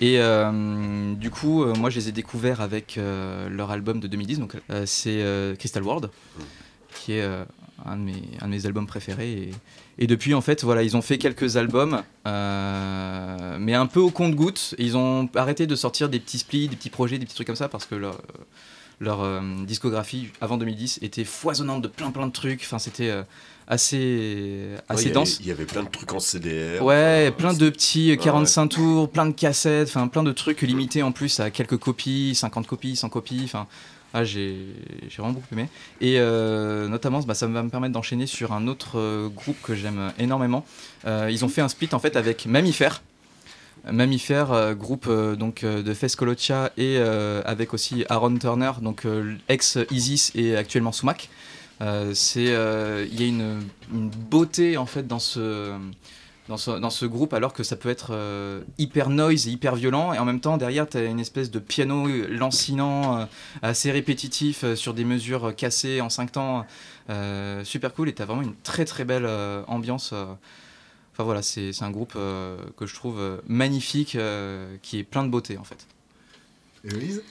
Et 0.00 0.18
euh, 0.18 1.12
du 1.14 1.30
coup, 1.30 1.66
moi 1.74 1.90
je 1.90 1.96
les 1.98 2.08
ai 2.08 2.12
découverts 2.12 2.62
avec 2.62 2.98
leur 3.50 3.70
album 3.70 4.00
de 4.00 4.06
2010, 4.08 4.38
donc 4.40 4.56
c'est 4.86 5.22
Crystal 5.58 5.82
World, 5.82 6.08
qui 6.94 7.12
est 7.12 7.20
euh, 7.20 7.44
un, 7.84 7.96
de 7.96 8.02
mes, 8.02 8.22
un 8.40 8.46
de 8.46 8.50
mes 8.50 8.66
albums 8.66 8.86
préférés. 8.86 9.32
Et, 9.32 9.50
et 9.98 10.06
depuis, 10.06 10.34
en 10.34 10.40
fait, 10.40 10.64
voilà, 10.64 10.82
ils 10.82 10.96
ont 10.96 11.02
fait 11.02 11.18
quelques 11.18 11.56
albums, 11.56 12.02
euh, 12.26 13.56
mais 13.58 13.74
un 13.74 13.86
peu 13.86 14.00
au 14.00 14.10
compte-gouttes. 14.10 14.74
Ils 14.78 14.96
ont 14.96 15.28
arrêté 15.34 15.66
de 15.66 15.74
sortir 15.74 16.08
des 16.08 16.20
petits 16.20 16.38
splits, 16.38 16.68
des 16.68 16.76
petits 16.76 16.90
projets, 16.90 17.18
des 17.18 17.26
petits 17.26 17.34
trucs 17.34 17.46
comme 17.46 17.56
ça, 17.56 17.68
parce 17.68 17.86
que 17.86 17.94
leur, 17.94 18.20
leur 19.00 19.22
euh, 19.22 19.40
discographie 19.66 20.28
avant 20.40 20.58
2010 20.58 20.98
était 21.02 21.24
foisonnante 21.24 21.82
de 21.82 21.88
plein 21.88 22.10
plein 22.10 22.26
de 22.26 22.32
trucs. 22.32 22.60
Enfin, 22.62 22.78
c'était 22.78 23.08
euh, 23.08 23.22
assez, 23.66 24.68
Ouais, 24.90 25.10
dense. 25.10 25.38
Il 25.40 25.46
y 25.46 25.50
avait 25.50 25.64
plein 25.64 25.82
de 25.82 25.88
trucs 25.88 26.12
en 26.12 26.20
CDR. 26.20 26.82
Ouais, 26.82 27.26
enfin, 27.28 27.36
plein 27.36 27.54
de 27.54 27.70
petits 27.70 28.10
euh, 28.10 28.16
ouais. 28.16 28.22
45 28.22 28.66
tours, 28.68 29.10
plein 29.10 29.26
de 29.26 29.32
cassettes, 29.32 29.88
enfin 29.88 30.06
plein 30.08 30.22
de 30.22 30.32
trucs 30.32 30.60
limités 30.60 31.02
en 31.02 31.12
plus 31.12 31.40
à 31.40 31.50
quelques 31.50 31.78
copies, 31.78 32.34
50 32.34 32.66
copies, 32.66 32.94
100 32.94 33.08
copies, 33.08 33.42
enfin 33.44 33.66
ah, 34.12 34.24
j'ai 34.24 34.56
vraiment 35.16 35.32
beaucoup 35.32 35.46
aimé. 35.52 35.68
Et 36.00 36.16
euh, 36.18 36.88
notamment, 36.88 37.20
bah, 37.20 37.34
ça 37.34 37.46
va 37.46 37.62
me 37.62 37.70
permettre 37.70 37.92
d'enchaîner 37.92 38.26
sur 38.26 38.52
un 38.52 38.66
autre 38.66 38.98
euh, 38.98 39.28
groupe 39.28 39.56
que 39.62 39.74
j'aime 39.74 40.12
énormément. 40.18 40.64
Euh, 41.06 41.28
ils 41.30 41.44
ont 41.44 41.48
fait 41.48 41.60
un 41.60 41.68
split 41.68 41.88
en 41.92 41.98
fait 42.00 42.16
avec 42.16 42.46
Mammifère. 42.46 43.02
Mammifère, 43.90 44.74
groupe 44.74 45.10
donc 45.38 45.64
de 45.64 45.94
Fes 45.94 46.14
Colocha 46.14 46.70
et 46.76 46.98
avec 46.98 47.72
aussi 47.72 48.04
Aaron 48.10 48.36
Turner, 48.36 48.72
donc 48.82 49.06
ex 49.48 49.78
Isis 49.90 50.32
et 50.34 50.54
actuellement 50.54 50.92
Sumac. 50.92 51.30
Il 51.80 51.86
y 51.86 52.50
a 52.52 53.26
une, 53.26 53.62
une 53.90 54.10
beauté 54.10 54.76
en 54.76 54.84
fait 54.84 55.06
dans 55.06 55.18
ce 55.18 55.72
dans 56.50 56.56
ce, 56.56 56.72
dans 56.72 56.90
ce 56.90 57.06
groupe 57.06 57.32
alors 57.32 57.52
que 57.52 57.62
ça 57.62 57.76
peut 57.76 57.88
être 57.88 58.08
euh, 58.10 58.62
hyper 58.76 59.08
noise 59.08 59.46
et 59.46 59.50
hyper 59.52 59.76
violent 59.76 60.12
et 60.12 60.18
en 60.18 60.24
même 60.24 60.40
temps 60.40 60.56
derrière 60.56 60.88
tu 60.88 60.98
as 60.98 61.04
une 61.04 61.20
espèce 61.20 61.50
de 61.50 61.60
piano 61.60 62.08
lancinant 62.28 63.18
euh, 63.20 63.24
assez 63.62 63.92
répétitif 63.92 64.64
euh, 64.64 64.74
sur 64.74 64.92
des 64.92 65.04
mesures 65.04 65.46
euh, 65.46 65.52
cassées 65.52 66.00
en 66.00 66.10
5 66.10 66.32
temps 66.32 66.66
euh, 67.08 67.62
super 67.64 67.94
cool 67.94 68.08
et 68.08 68.14
tu 68.14 68.20
as 68.20 68.24
vraiment 68.26 68.42
une 68.42 68.56
très 68.56 68.84
très 68.84 69.04
belle 69.04 69.26
euh, 69.26 69.62
ambiance 69.68 70.10
euh. 70.12 70.26
enfin 71.12 71.22
voilà 71.22 71.40
c'est 71.42 71.72
c'est 71.72 71.84
un 71.84 71.90
groupe 71.92 72.14
euh, 72.16 72.56
que 72.76 72.84
je 72.84 72.94
trouve 72.96 73.20
euh, 73.20 73.36
magnifique 73.46 74.16
euh, 74.16 74.74
qui 74.82 74.98
est 74.98 75.04
plein 75.04 75.22
de 75.24 75.30
beauté 75.30 75.56
en 75.56 75.64
fait 75.64 75.86
Héloïse 76.84 77.22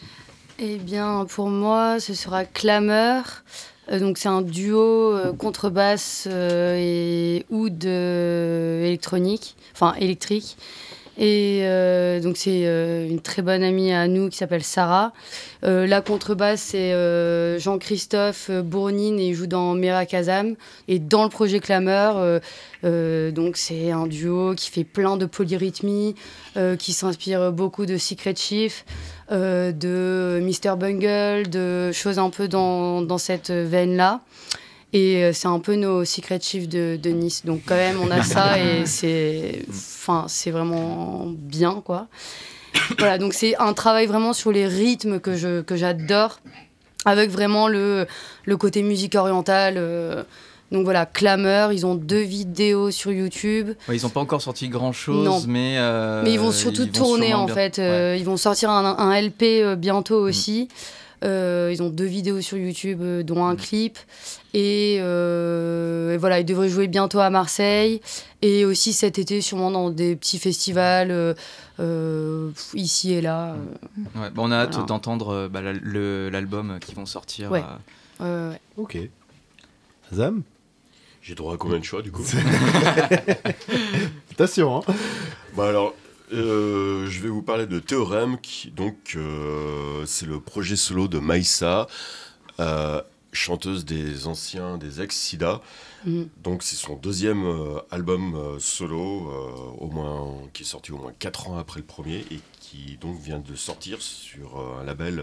Eh 0.59 0.78
bien, 0.78 1.26
pour 1.26 1.49
moi, 1.49 1.99
ce 1.99 2.13
sera 2.13 2.45
Clameur. 2.45 3.43
Euh, 3.92 4.00
donc, 4.00 4.18
c'est 4.18 4.30
un 4.30 4.42
duo 4.42 5.14
euh, 5.14 5.34
contrebasse 5.34 6.28
euh, 6.30 6.76
et 6.78 7.46
oud 7.50 7.86
électronique, 7.86 9.56
enfin 9.74 9.94
électrique. 9.96 10.58
Et 11.22 11.59
euh, 11.63 12.22
donc, 12.22 12.38
c'est 12.38 12.61
euh, 12.63 13.05
une 13.05 13.20
très 13.20 13.41
bonne 13.41 13.61
amie 13.61 13.91
à 13.91 14.07
nous 14.07 14.30
qui 14.30 14.38
s'appelle 14.38 14.63
Sarah. 14.63 15.11
Euh, 15.65 15.86
la 15.86 15.99
contrebasse, 15.99 16.61
c'est 16.61 17.59
Jean-Christophe 17.59 18.49
Bournine 18.49 19.20
et 19.20 19.28
il 19.28 19.34
joue 19.34 19.45
dans 19.45 19.76
Mera 19.76 20.05
Kazam. 20.05 20.55
Et 20.88 20.97
dans 20.97 21.24
le 21.24 21.30
projet 21.30 21.59
Clameur, 21.59 22.39
donc 22.84 23.57
c'est 23.57 23.91
un 23.91 24.07
duo 24.07 24.53
qui 24.55 24.72
fait 24.72 24.86
plein 24.86 25.17
de 25.17 25.26
polyrythmie, 25.26 26.15
qui 26.80 26.93
s'inspire 26.93 27.51
beaucoup 27.51 27.86
de 27.86 27.97
Secret 27.97 28.36
Chief 28.36 28.86
de 29.30 30.39
Mr. 30.41 30.78
Bungle, 30.78 31.49
de 31.49 31.91
choses 31.91 32.17
un 32.17 32.30
peu 32.30 32.47
dans, 32.47 33.01
dans 33.01 33.17
cette 33.17 33.51
veine-là. 33.51 34.22
Et 34.92 35.24
euh, 35.24 35.34
c'est 35.34 35.48
un 35.48 35.60
peu 35.60 35.76
nos 35.76 36.04
secret 36.04 36.40
chiefs 36.42 36.68
de, 36.68 36.98
de 37.02 37.10
Nice. 37.12 37.46
Donc 37.46 37.62
quand 37.66 37.76
même, 37.76 38.00
on 38.02 38.10
a 38.10 38.24
ça 38.24 38.58
et 38.60 38.86
c'est, 38.86 39.64
enfin, 39.70 40.26
c'est 40.28 40.52
vraiment 40.52 41.26
bien, 41.28 41.82
quoi. 41.86 42.08
Voilà, 42.98 43.18
donc 43.18 43.34
c'est 43.34 43.56
un 43.58 43.74
travail 43.74 44.08
vraiment 44.08 44.34
sur 44.34 44.52
les 44.52 44.66
rythmes 44.68 45.20
que, 45.20 45.36
je, 45.36 45.62
que 45.62 45.76
j'adore, 45.76 46.40
avec 47.06 47.30
vraiment 47.30 47.68
le, 47.68 48.08
le 48.46 48.58
côté 48.58 48.82
musique 48.84 49.16
orientale. 49.16 49.76
euh. 49.78 50.24
donc 50.72 50.84
voilà, 50.86 51.06
Clameur, 51.06 51.72
ils 51.72 51.86
ont 51.86 51.96
deux 51.96 52.22
vidéos 52.22 52.90
sur 52.92 53.12
YouTube. 53.12 53.70
Ouais, 53.88 53.96
ils 53.98 54.04
n'ont 54.04 54.10
pas 54.10 54.20
encore 54.22 54.42
sorti 54.42 54.70
grand 54.70 54.92
chose 54.92 55.24
Non. 55.26 55.42
mais 55.48 55.76
euh, 55.78 56.22
Mais 56.24 56.34
ils 56.34 56.40
vont 56.40 56.52
surtout 56.52 56.86
tourner 56.88 57.34
en 57.36 57.46
bien- 57.46 57.54
fait. 57.56 57.78
Ouais. 57.78 58.20
Ils 58.20 58.26
vont 58.26 58.38
sortir 58.38 58.70
un, 58.72 58.98
un 58.98 59.22
LP 59.22 59.76
bientôt 59.78 60.22
Mm. 60.22 60.30
aussi. 60.30 60.68
Euh, 61.24 61.70
ils 61.74 61.84
ont 61.84 61.89
deux 61.89 62.05
vidéos 62.05 62.39
sur 62.41 62.57
YouTube, 62.57 62.99
euh, 63.01 63.24
dont 63.24 63.43
Mm. 63.45 63.49
un 63.49 63.55
clip. 63.57 63.97
Et, 64.53 64.97
euh, 65.01 66.13
et 66.13 66.17
voilà, 66.17 66.39
ils 66.39 66.45
devraient 66.45 66.70
jouer 66.70 66.88
bientôt 66.88 67.20
à 67.20 67.30
Marseille. 67.30 68.01
Et 68.41 68.63
aussi 68.65 68.93
cet 68.93 69.20
été, 69.20 69.41
sûrement 69.41 69.70
dans 69.72 69.89
des 69.89 70.15
petits 70.15 70.39
festivals 70.39 71.11
euh, 71.11 71.34
euh, 71.80 72.51
ici 72.74 73.13
et 73.13 73.22
là. 73.22 73.53
euh. 73.53 74.22
Ouais, 74.22 74.30
bah, 74.30 74.41
on 74.43 74.51
a 74.51 74.55
hâte 74.59 74.72
Voilà. 74.72 74.86
d'entendre 74.88 75.30
euh, 75.34 75.47
bah, 75.49 75.61
l'album 75.61 76.78
qui 76.80 76.95
vont 76.95 77.05
sortir 77.05 77.51
Ouais. 77.51 77.63
euh, 78.22 78.51
Ouais, 78.51 78.53
ouais. 78.53 78.61
Ok. 78.78 78.97
Azam 80.11 80.41
J'ai 81.22 81.36
droit 81.36 81.53
à 81.53 81.57
combien 81.57 81.80
de 81.80 81.84
choix 81.84 82.01
du 82.01 82.11
coup 82.11 82.24
Attention, 84.32 84.78
hein 84.88 84.93
Bah 85.55 85.67
alors, 85.70 85.93
euh, 86.32 87.07
je 87.07 87.21
vais 87.21 87.30
vous 87.30 87.41
parler 87.41 87.65
de 87.65 87.80
Théorème, 87.80 88.39
qui 88.39 88.71
donc 88.71 89.13
euh, 89.15 90.05
c'est 90.05 90.25
le 90.25 90.39
projet 90.39 90.75
solo 90.75 91.07
de 91.07 91.17
Maïssa, 91.19 91.88
euh, 92.59 93.01
chanteuse 93.32 93.86
des 93.86 94.27
anciens, 94.27 94.77
des 94.77 95.01
ex-Sida. 95.01 95.61
Mhm. 96.05 96.30
Donc 96.43 96.63
c'est 96.63 96.75
son 96.75 96.95
deuxième 96.95 97.45
album 97.91 98.57
solo, 98.59 99.75
au 99.80 99.88
moins 99.88 100.34
qui 100.53 100.63
est 100.63 100.65
sorti 100.65 100.91
au 100.91 100.97
moins 100.97 101.13
4 101.17 101.49
ans 101.49 101.57
après 101.57 101.80
le 101.80 101.86
premier 101.86 102.25
et 102.32 102.39
qui 102.59 102.97
donc 103.01 103.19
vient 103.19 103.39
de 103.39 103.55
sortir 103.55 104.01
sur 104.01 104.59
un 104.80 104.84
label. 104.84 105.21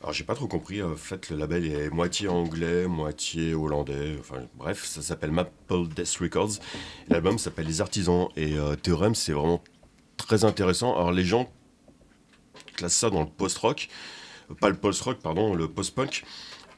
alors 0.00 0.12
j'ai 0.12 0.24
pas 0.24 0.34
trop 0.34 0.46
compris, 0.46 0.82
en 0.82 0.96
fait 0.96 1.30
le 1.30 1.36
label 1.36 1.66
est 1.66 1.90
moitié 1.90 2.28
anglais, 2.28 2.86
moitié 2.86 3.54
hollandais, 3.54 4.16
enfin 4.18 4.36
bref, 4.56 4.84
ça 4.84 5.02
s'appelle 5.02 5.30
Maple 5.30 5.88
Death 5.94 6.16
Records. 6.20 6.54
L'album 7.08 7.38
s'appelle 7.38 7.66
Les 7.66 7.80
Artisans 7.80 8.28
et 8.36 8.56
Théorème 8.82 9.14
c'est 9.14 9.32
vraiment 9.32 9.62
très 10.16 10.44
intéressant. 10.44 10.94
Alors 10.94 11.12
les 11.12 11.24
gens 11.24 11.50
classent 12.74 12.96
ça 12.96 13.10
dans 13.10 13.20
le 13.20 13.28
post-rock, 13.28 13.88
Euh, 14.50 14.54
pas 14.54 14.68
le 14.68 14.76
post-rock, 14.76 15.18
pardon, 15.22 15.54
le 15.54 15.68
post-punk. 15.68 16.24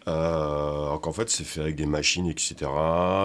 Euh, 0.07 0.11
alors 0.13 1.01
qu'en 1.03 1.13
fait 1.13 1.29
c'est 1.29 1.45
fait 1.45 1.61
avec 1.61 1.77
des 1.77 1.87
machines, 1.87 2.27
etc. 2.27 2.71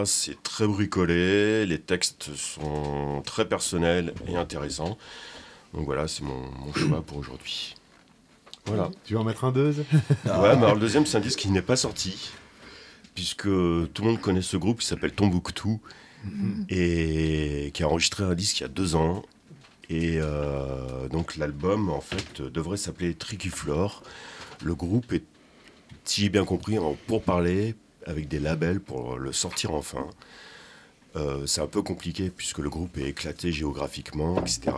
C'est 0.06 0.42
très 0.44 0.68
bricolé, 0.68 1.66
les 1.66 1.80
textes 1.80 2.36
sont 2.36 3.22
très 3.26 3.48
personnels 3.48 4.14
et 4.28 4.36
intéressants. 4.36 4.98
Donc 5.74 5.86
voilà, 5.86 6.08
c'est 6.08 6.24
mon, 6.24 6.42
mon 6.60 6.74
choix 6.74 7.02
pour 7.02 7.18
aujourd'hui. 7.18 7.76
Voilà. 8.66 8.92
Tu 9.06 9.14
veux 9.14 9.20
en 9.20 9.24
mettre 9.24 9.46
un 9.46 9.52
deux? 9.52 9.72
Ouais, 9.72 9.86
mais 10.26 10.64
alors 10.64 10.76
le 10.76 10.80
deuxième, 10.82 11.06
c'est 11.06 11.18
un 11.18 11.22
disque 11.22 11.40
qui 11.40 11.50
n'est 11.50 11.62
pas 11.62 11.76
sorti, 11.76 12.32
puisque 13.16 13.44
tout 13.44 14.02
le 14.02 14.04
monde 14.04 14.22
connaît 14.22 14.42
ce 14.42 14.58
groupe 14.58 14.80
qui 14.80 14.86
s'appelle 14.88 15.14
Tombouctou, 15.14 15.82
et 16.70 17.72
qui 17.74 17.84
a 17.84 17.88
enregistré 17.88 18.24
un 18.24 18.36
disque 18.36 18.60
il 18.60 18.64
y 18.64 18.66
a 18.66 18.70
deux 18.70 18.96
ans. 18.96 19.24
Et 19.90 20.18
euh, 20.18 21.08
donc 21.10 21.36
l'album, 21.38 21.90
en 21.90 22.02
fait, 22.02 22.42
devrait 22.42 22.78
s'appeler 22.78 23.14
Tricuflore. 23.14 24.04
Le 24.64 24.76
groupe 24.76 25.12
est, 25.12 25.24
si 26.06 26.22
j'ai 26.22 26.30
bien 26.30 26.46
compris, 26.46 26.78
en 26.80 26.96
pourparlers 27.08 27.76
avec 28.06 28.28
des 28.28 28.40
labels 28.40 28.80
pour 28.80 29.18
le 29.18 29.32
sortir 29.32 29.74
enfin. 29.74 30.08
Euh, 31.16 31.46
c'est 31.46 31.62
un 31.62 31.68
peu 31.68 31.84
compliqué 31.84 32.32
puisque 32.32 32.58
le 32.58 32.70
groupe 32.70 32.98
est 32.98 33.10
éclaté 33.10 33.52
géographiquement, 33.52 34.40
etc. 34.42 34.72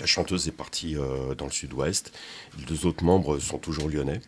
La 0.00 0.06
chanteuse 0.06 0.48
est 0.48 0.52
partie 0.52 0.96
euh, 0.96 1.34
dans 1.34 1.44
le 1.44 1.52
sud-ouest. 1.52 2.12
Les 2.58 2.64
deux 2.64 2.86
autres 2.86 3.04
membres 3.04 3.38
sont 3.38 3.58
toujours 3.58 3.88
lyonnais, 3.88 4.20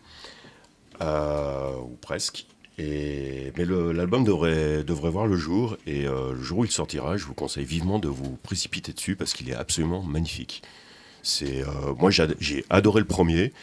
ou 1.01 1.95
presque. 1.99 2.45
Et, 2.79 3.53
mais 3.55 3.65
l'album 3.65 4.23
devrait, 4.23 4.83
devrait 4.83 5.11
voir 5.11 5.27
le 5.27 5.37
jour, 5.37 5.77
et 5.85 6.07
euh, 6.07 6.33
le 6.33 6.41
jour 6.41 6.59
où 6.59 6.65
il 6.65 6.71
sortira, 6.71 7.17
je 7.17 7.25
vous 7.25 7.35
conseille 7.35 7.65
vivement 7.65 7.99
de 7.99 8.07
vous 8.07 8.37
précipiter 8.41 8.93
dessus 8.93 9.15
parce 9.15 9.33
qu'il 9.33 9.49
est 9.49 9.55
absolument 9.55 10.01
magnifique. 10.01 10.63
C'est, 11.21 11.61
euh, 11.61 11.93
moi, 11.99 12.09
j'ai 12.11 12.23
ad- 12.23 12.35
j'ai 12.39 12.65
adoré 12.71 12.99
le 13.01 13.05
premier, 13.07 13.53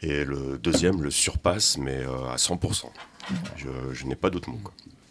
et 0.00 0.24
le 0.24 0.58
deuxième 0.58 1.02
le 1.02 1.10
surpasse, 1.10 1.76
mais 1.76 1.98
euh, 1.98 2.30
à 2.30 2.36
100%. 2.36 2.86
Je, 3.56 3.68
je 3.92 4.06
n'ai 4.06 4.14
pas 4.14 4.30
d'autre 4.30 4.48
mot. 4.48 4.58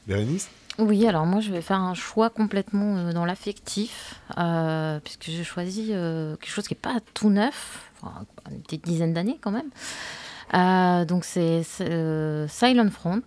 Bérénice? 0.07 0.49
Oui, 0.79 1.05
alors 1.05 1.25
moi 1.25 1.41
je 1.41 1.51
vais 1.51 1.61
faire 1.61 1.79
un 1.81 1.93
choix 1.93 2.29
complètement 2.29 2.95
euh, 2.97 3.11
dans 3.13 3.25
l'affectif, 3.25 4.15
euh, 4.37 4.99
puisque 5.03 5.25
j'ai 5.25 5.43
choisi 5.43 5.89
euh, 5.91 6.37
quelque 6.37 6.49
chose 6.51 6.67
qui 6.69 6.73
n'est 6.73 6.79
pas 6.79 6.99
tout 7.13 7.29
neuf, 7.29 7.91
enfin, 8.01 8.25
une 8.49 8.61
petite 8.61 8.85
dizaine 8.85 9.13
d'années 9.13 9.37
quand 9.41 9.51
même. 9.51 9.69
Euh, 10.53 11.05
donc 11.05 11.25
c'est 11.25 11.61
euh, 11.81 12.47
Silent 12.47 12.89
Front, 12.89 13.21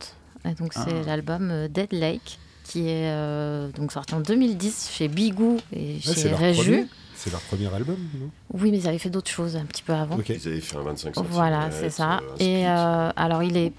et 0.44 0.54
donc 0.54 0.72
c'est 0.74 1.04
l'album 1.06 1.50
euh, 1.50 1.68
Dead 1.68 1.92
Lake, 1.92 2.38
qui 2.64 2.88
est 2.88 3.10
euh, 3.10 3.68
donc 3.72 3.92
sorti 3.92 4.14
en 4.14 4.20
2010 4.20 4.90
chez 4.92 5.08
Bigou 5.08 5.58
et 5.72 5.94
Ouais, 6.06 6.14
chez 6.14 6.32
Réju. 6.34 6.62
premier. 6.62 6.86
C'est 7.14 7.30
leur 7.30 7.40
premier 7.42 7.72
album, 7.72 7.96
non? 8.20 8.30
Oui, 8.52 8.72
mais 8.72 8.78
ils 8.78 8.88
avaient 8.88 8.98
fait 8.98 9.10
d'autres 9.10 9.30
choses 9.30 9.54
un 9.54 9.64
petit 9.64 9.84
peu 9.84 9.92
avant. 9.92 10.18
Ils 10.28 10.48
avaient 10.48 10.60
fait 10.60 10.76
un 10.76 10.82
25 10.82 11.14
cm. 11.14 11.26
Voilà, 11.30 11.70
c'est 11.70 11.90
ça. 11.90 12.20
Et 12.40 12.66
euh, 12.66 13.10
alors, 13.14 13.44
il 13.44 13.56
est 13.56 13.72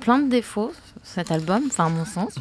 plein 0.00 0.20
de 0.20 0.30
défauts, 0.30 0.72
cet 1.02 1.32
album, 1.32 1.62
enfin 1.66 1.86
à 1.86 1.88
mon 1.88 2.04
sens. 2.04 2.34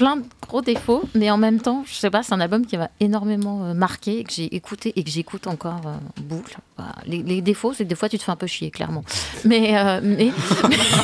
Plein 0.00 0.16
de 0.16 0.22
gros 0.48 0.62
défauts, 0.62 1.02
mais 1.14 1.30
en 1.30 1.36
même 1.36 1.60
temps, 1.60 1.84
je 1.86 1.92
sais 1.92 2.08
pas, 2.08 2.22
c'est 2.22 2.32
un 2.32 2.40
album 2.40 2.64
qui 2.64 2.78
m'a 2.78 2.88
énormément 3.00 3.66
euh, 3.66 3.74
marqué, 3.74 4.24
que 4.24 4.32
j'ai 4.32 4.54
écouté 4.56 4.94
et 4.96 5.04
que 5.04 5.10
j'écoute 5.10 5.46
encore 5.46 5.82
euh, 5.84 5.90
en 5.90 6.22
boucle. 6.22 6.56
Voilà. 6.78 6.94
Les, 7.04 7.22
les 7.22 7.42
défauts, 7.42 7.74
c'est 7.74 7.84
que 7.84 7.88
des 7.90 7.94
fois 7.94 8.08
tu 8.08 8.16
te 8.16 8.22
fais 8.22 8.32
un 8.32 8.36
peu 8.36 8.46
chier, 8.46 8.70
clairement. 8.70 9.04
Mais, 9.44 9.76
euh, 9.78 10.00
mais, 10.02 10.30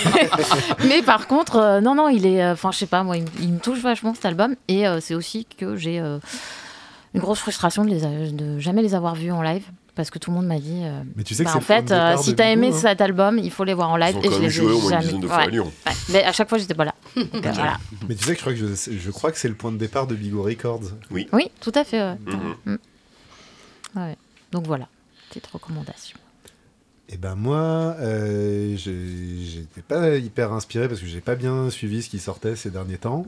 mais 0.89 1.03
par 1.03 1.27
contre, 1.27 1.81
non, 1.83 1.95
non, 1.95 2.09
il 2.09 2.25
est. 2.25 2.43
Enfin, 2.51 2.73
je 2.73 2.79
sais 2.79 2.87
pas, 2.87 3.03
moi, 3.03 3.19
il, 3.19 3.25
me- 3.25 3.29
il 3.43 3.53
me 3.53 3.59
touche 3.59 3.81
vachement 3.81 4.15
cet 4.15 4.25
album. 4.25 4.55
Et 4.69 4.85
c'est 5.01 5.15
aussi 5.15 5.47
que 5.59 5.77
j'ai 5.77 5.99
une 5.99 7.21
grosse 7.21 7.41
frustration 7.41 7.85
de, 7.85 7.91
les 7.91 8.33
de 8.33 8.59
jamais 8.59 8.81
les 8.83 8.95
avoir 8.95 9.15
vus 9.15 9.31
en 9.31 9.43
live. 9.43 9.65
Parce 9.97 10.11
que 10.11 10.19
tout 10.19 10.31
le 10.31 10.37
monde 10.37 10.47
m'a 10.47 10.59
dit. 10.61 10.83
euh, 10.85 11.03
Mais 11.17 11.25
tu 11.25 11.35
sais 11.35 11.43
que 11.43 11.49
bah, 11.49 11.53
c'est 11.53 11.57
en 11.57 11.61
le 11.61 11.67
point 11.67 11.77
fait, 11.77 11.83
de 11.83 11.89
départ 11.89 12.19
euh, 12.19 12.23
si 12.23 12.31
de 12.33 12.37
t'as 12.37 12.51
aimé 12.51 12.69
hein. 12.69 12.73
cet 12.79 13.01
album, 13.01 13.39
il 13.39 13.51
faut 13.51 13.65
les 13.65 13.73
voir 13.75 13.91
en 13.91 13.97
Ils 13.97 14.05
live. 14.05 14.17
ont 14.17 14.21
Et 14.21 14.29
quand 14.29 14.31
je 14.31 14.35
même 14.35 14.43
les 14.43 14.51
joué 14.51 14.67
ai 14.67 14.69
au 14.75 14.81
moins 14.81 14.83
une 14.83 14.89
jamais. 14.91 15.03
dizaine 15.05 15.21
de 15.21 15.27
fois 15.27 15.37
Ouais. 15.39 15.43
à 15.43 15.47
Lyon. 15.47 15.73
Ouais. 15.87 15.93
Mais 16.11 16.25
à 16.25 16.33
chaque 16.33 16.49
fois, 16.51 16.59
j'étais 16.59 16.75
pas 16.75 16.85
là. 16.85 16.95
Donc, 17.17 17.35
euh, 17.35 17.51
voilà. 17.53 17.79
Mais 18.09 18.15
tu 18.15 18.23
sais 18.25 18.33
que 18.33 18.37
je 18.37 18.41
crois 18.43 18.53
que, 18.53 18.59
je, 18.59 18.99
je 18.99 19.11
crois 19.11 19.33
que 19.33 19.39
c'est 19.39 19.49
le 19.49 19.55
point 19.55 19.73
de 19.73 19.79
départ 19.79 20.07
de 20.07 20.15
Bigo 20.15 20.43
Records. 20.43 20.83
Oui, 21.11 21.27
tout 21.61 21.73
à 21.75 21.83
fait. 21.85 21.99
ouais. 22.01 22.17
Mhm. 22.27 22.57
Mm. 22.75 23.99
Ouais. 23.99 24.17
Donc 24.53 24.67
voilà, 24.67 24.87
petite 25.31 25.47
recommandation. 25.47 26.19
Et 27.09 27.17
ben 27.17 27.35
moi, 27.37 27.97
euh, 28.01 28.77
j'étais 28.77 29.81
pas 29.87 30.17
hyper 30.17 30.53
inspiré 30.53 30.89
parce 30.89 31.01
que 31.01 31.07
j'ai 31.07 31.21
pas 31.21 31.37
bien 31.37 31.71
suivi 31.71 32.03
ce 32.03 32.11
qui 32.11 32.19
sortait 32.19 32.55
ces 32.57 32.71
derniers 32.71 32.99
temps. 32.99 33.25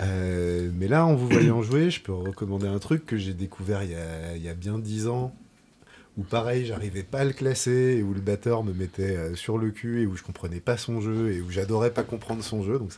Euh, 0.00 0.70
mais 0.74 0.88
là, 0.88 1.04
en 1.06 1.14
vous 1.14 1.28
voyant 1.28 1.62
jouer, 1.62 1.90
je 1.90 2.00
peux 2.00 2.12
recommander 2.14 2.66
un 2.66 2.78
truc 2.78 3.06
que 3.06 3.16
j'ai 3.16 3.34
découvert 3.34 3.82
il 3.84 3.90
y 3.90 3.94
a, 3.94 4.34
il 4.36 4.42
y 4.42 4.48
a 4.48 4.54
bien 4.54 4.78
dix 4.78 5.06
ans, 5.06 5.34
où 6.18 6.22
pareil, 6.22 6.66
j'arrivais 6.66 7.02
pas 7.02 7.20
à 7.20 7.24
le 7.24 7.32
classer, 7.32 7.96
et 7.98 8.02
où 8.02 8.12
le 8.14 8.20
batteur 8.20 8.64
me 8.64 8.72
mettait 8.72 9.16
euh, 9.16 9.34
sur 9.34 9.58
le 9.58 9.70
cul, 9.70 10.02
et 10.02 10.06
où 10.06 10.16
je 10.16 10.22
comprenais 10.22 10.60
pas 10.60 10.76
son 10.76 11.00
jeu, 11.00 11.32
et 11.32 11.40
où 11.40 11.50
j'adorais 11.50 11.92
pas 11.92 12.02
comprendre 12.02 12.42
son 12.42 12.62
jeu. 12.62 12.78
Donc 12.78 12.92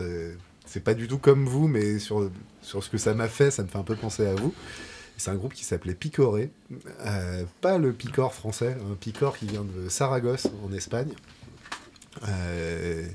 c'est 0.66 0.82
pas 0.82 0.94
du 0.94 1.08
tout 1.08 1.18
comme 1.18 1.46
vous, 1.46 1.68
mais 1.68 1.98
sur, 1.98 2.30
ce 2.62 2.88
que 2.88 2.98
ça 2.98 3.14
m'a 3.14 3.28
fait, 3.28 3.50
ça 3.50 3.62
me 3.62 3.68
fait 3.68 3.78
un 3.78 3.84
peu 3.84 3.96
penser 3.96 4.26
à 4.26 4.34
vous. 4.34 4.54
C'est 5.16 5.30
un 5.30 5.36
groupe 5.36 5.54
qui 5.54 5.64
s'appelait 5.64 5.94
Picoré, 5.94 6.50
Euh, 7.06 7.44
pas 7.60 7.78
le 7.78 7.92
Picor 7.92 8.34
français, 8.34 8.76
un 8.90 8.94
Picor 8.94 9.38
qui 9.38 9.46
vient 9.46 9.62
de 9.64 9.88
Saragosse 9.88 10.48
en 10.64 10.72
Espagne. 10.72 11.12
Euh, 12.28 13.06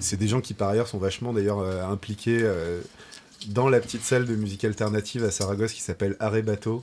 c'est 0.00 0.16
des 0.16 0.26
gens 0.26 0.40
qui 0.40 0.54
par 0.54 0.70
ailleurs 0.70 0.88
sont 0.88 0.98
vachement 0.98 1.32
d'ailleurs 1.32 1.60
impliqués 1.88 2.42
dans 3.48 3.68
la 3.68 3.80
petite 3.80 4.02
salle 4.02 4.26
de 4.26 4.34
musique 4.34 4.64
alternative 4.64 5.24
à 5.24 5.30
Saragosse 5.30 5.72
qui 5.72 5.82
s'appelle 5.82 6.16
euh, 6.20 6.80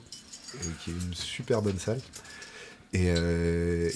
qui 0.83 0.91
est 0.91 0.93
une 0.93 1.13
super 1.13 1.61
bonne 1.61 1.79
salle. 1.79 1.99
Et 2.93 3.09
euh, 3.09 3.89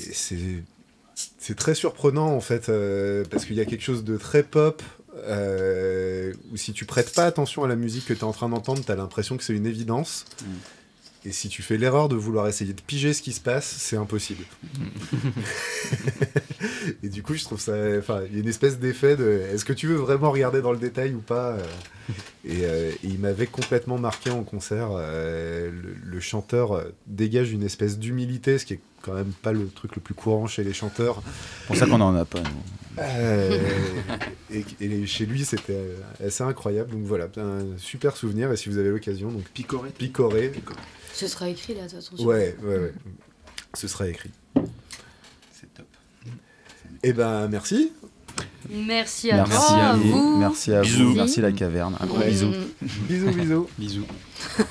c'est 1.38 1.56
très 1.56 1.76
surprenant 1.76 2.28
en 2.28 2.42
fait, 2.42 2.70
euh, 2.70 3.24
parce 3.30 3.46
qu'il 3.46 3.56
y 3.56 3.62
a 3.62 3.66
quelque 3.66 3.84
chose 3.84 4.04
de 4.04 4.18
très 4.18 4.44
pop, 4.44 4.82
euh, 5.16 6.34
où 6.52 6.58
si 6.58 6.74
tu 6.74 6.86
prêtes 6.86 7.14
pas 7.14 7.26
attention 7.26 7.64
à 7.64 7.68
la 7.68 7.76
musique 7.76 8.06
que 8.06 8.14
tu 8.14 8.20
es 8.20 8.24
en 8.24 8.34
train 8.34 8.50
d'entendre, 8.50 8.84
tu 8.84 8.92
as 8.92 8.96
l'impression 8.96 9.38
que 9.38 9.44
c'est 9.44 9.54
une 9.54 9.66
évidence. 9.66 10.26
Et 11.28 11.34
si 11.34 11.50
tu 11.50 11.62
fais 11.62 11.76
l'erreur 11.78 12.08
de 12.08 12.16
vouloir 12.16 12.48
essayer 12.48 12.72
de 12.74 12.80
piger 12.82 13.12
ce 13.14 13.22
qui 13.22 13.34
se 13.34 13.42
passe, 13.42 13.66
c'est 13.80 13.98
impossible. 13.98 14.46
et 17.04 17.10
du 17.10 17.22
coup, 17.22 17.34
je 17.36 17.44
trouve 17.44 17.60
ça. 17.60 17.74
Enfin, 18.00 18.22
il 18.30 18.36
y 18.36 18.40
a 18.40 18.42
une 18.44 18.48
espèce 18.48 18.80
d'effet 18.80 19.18
de. 19.18 19.42
Est-ce 19.54 19.66
que 19.66 19.74
tu 19.74 19.88
veux 19.88 19.96
vraiment 19.96 20.32
regarder 20.32 20.62
dans 20.62 20.72
le 20.72 20.78
détail 20.78 21.14
ou 21.14 21.20
pas 21.20 21.50
euh, 21.52 21.64
et, 22.46 22.64
euh, 22.64 22.92
et 22.92 22.98
il 23.08 23.20
m'avait 23.20 23.48
complètement 23.48 23.98
marqué 23.98 24.30
en 24.30 24.44
concert. 24.44 24.90
euh, 24.94 25.70
le, 25.70 25.96
le 26.02 26.20
chanteur 26.22 26.82
dégage 27.08 27.52
une 27.52 27.64
espèce 27.64 28.00
d'humilité, 28.00 28.58
ce 28.58 28.66
qui 28.66 28.76
est 28.76 28.80
quand 29.02 29.14
même 29.14 29.34
pas 29.42 29.52
le 29.52 29.68
truc 29.68 29.96
le 29.98 30.02
plus 30.02 30.14
courant 30.14 30.48
chez 30.48 30.64
les 30.64 30.74
chanteurs. 30.74 31.22
C'est 31.62 31.68
pour 31.68 31.76
ça 31.76 31.88
qu'on 31.88 32.00
en 32.00 32.16
a 32.16 32.24
pas. 32.24 32.40
nous. 32.40 33.00
Euh, 33.00 33.60
et, 34.52 34.64
et 34.80 35.06
chez 35.06 35.26
lui, 35.26 35.44
c'était 35.46 35.78
assez 36.26 36.44
incroyable. 36.44 36.92
Donc 36.92 37.04
voilà, 37.04 37.28
un 37.36 37.78
super 37.78 38.16
souvenir. 38.16 38.52
Et 38.54 38.58
si 38.58 38.70
vous 38.70 38.78
avez 38.78 38.90
l'occasion, 38.90 39.30
donc 39.30 39.44
Picoré. 39.50 39.90
picoré. 39.90 40.52
Ce 41.18 41.28
sera 41.28 41.50
écrit 41.50 41.74
là, 41.74 41.84
de 41.88 41.90
toute 41.90 41.96
façon. 42.04 42.24
Ouais, 42.26 42.56
ouais, 42.62 42.78
ouais. 42.78 42.94
Ce 43.74 43.88
sera 43.88 44.08
écrit. 44.08 44.30
C'est 45.52 45.74
top. 45.74 45.88
Eh 47.04 47.12
ben, 47.14 47.48
merci. 47.48 47.92
Merci 48.70 49.32
à 49.32 49.38
Merci 49.38 49.56
toi, 49.56 49.78
à 49.78 49.90
à 49.92 49.96
vous. 49.96 50.12
vous. 50.12 50.38
Merci 50.38 50.74
à 50.74 50.82
Bisous. 50.82 51.10
vous. 51.10 51.16
Merci 51.16 51.42
la 51.42 51.52
caverne. 51.52 51.96
Un 52.00 52.06
gros 52.06 52.20
bisou. 52.20 52.52
Bisous, 52.82 53.32
bisous. 53.32 53.68
Bisous. 53.80 54.06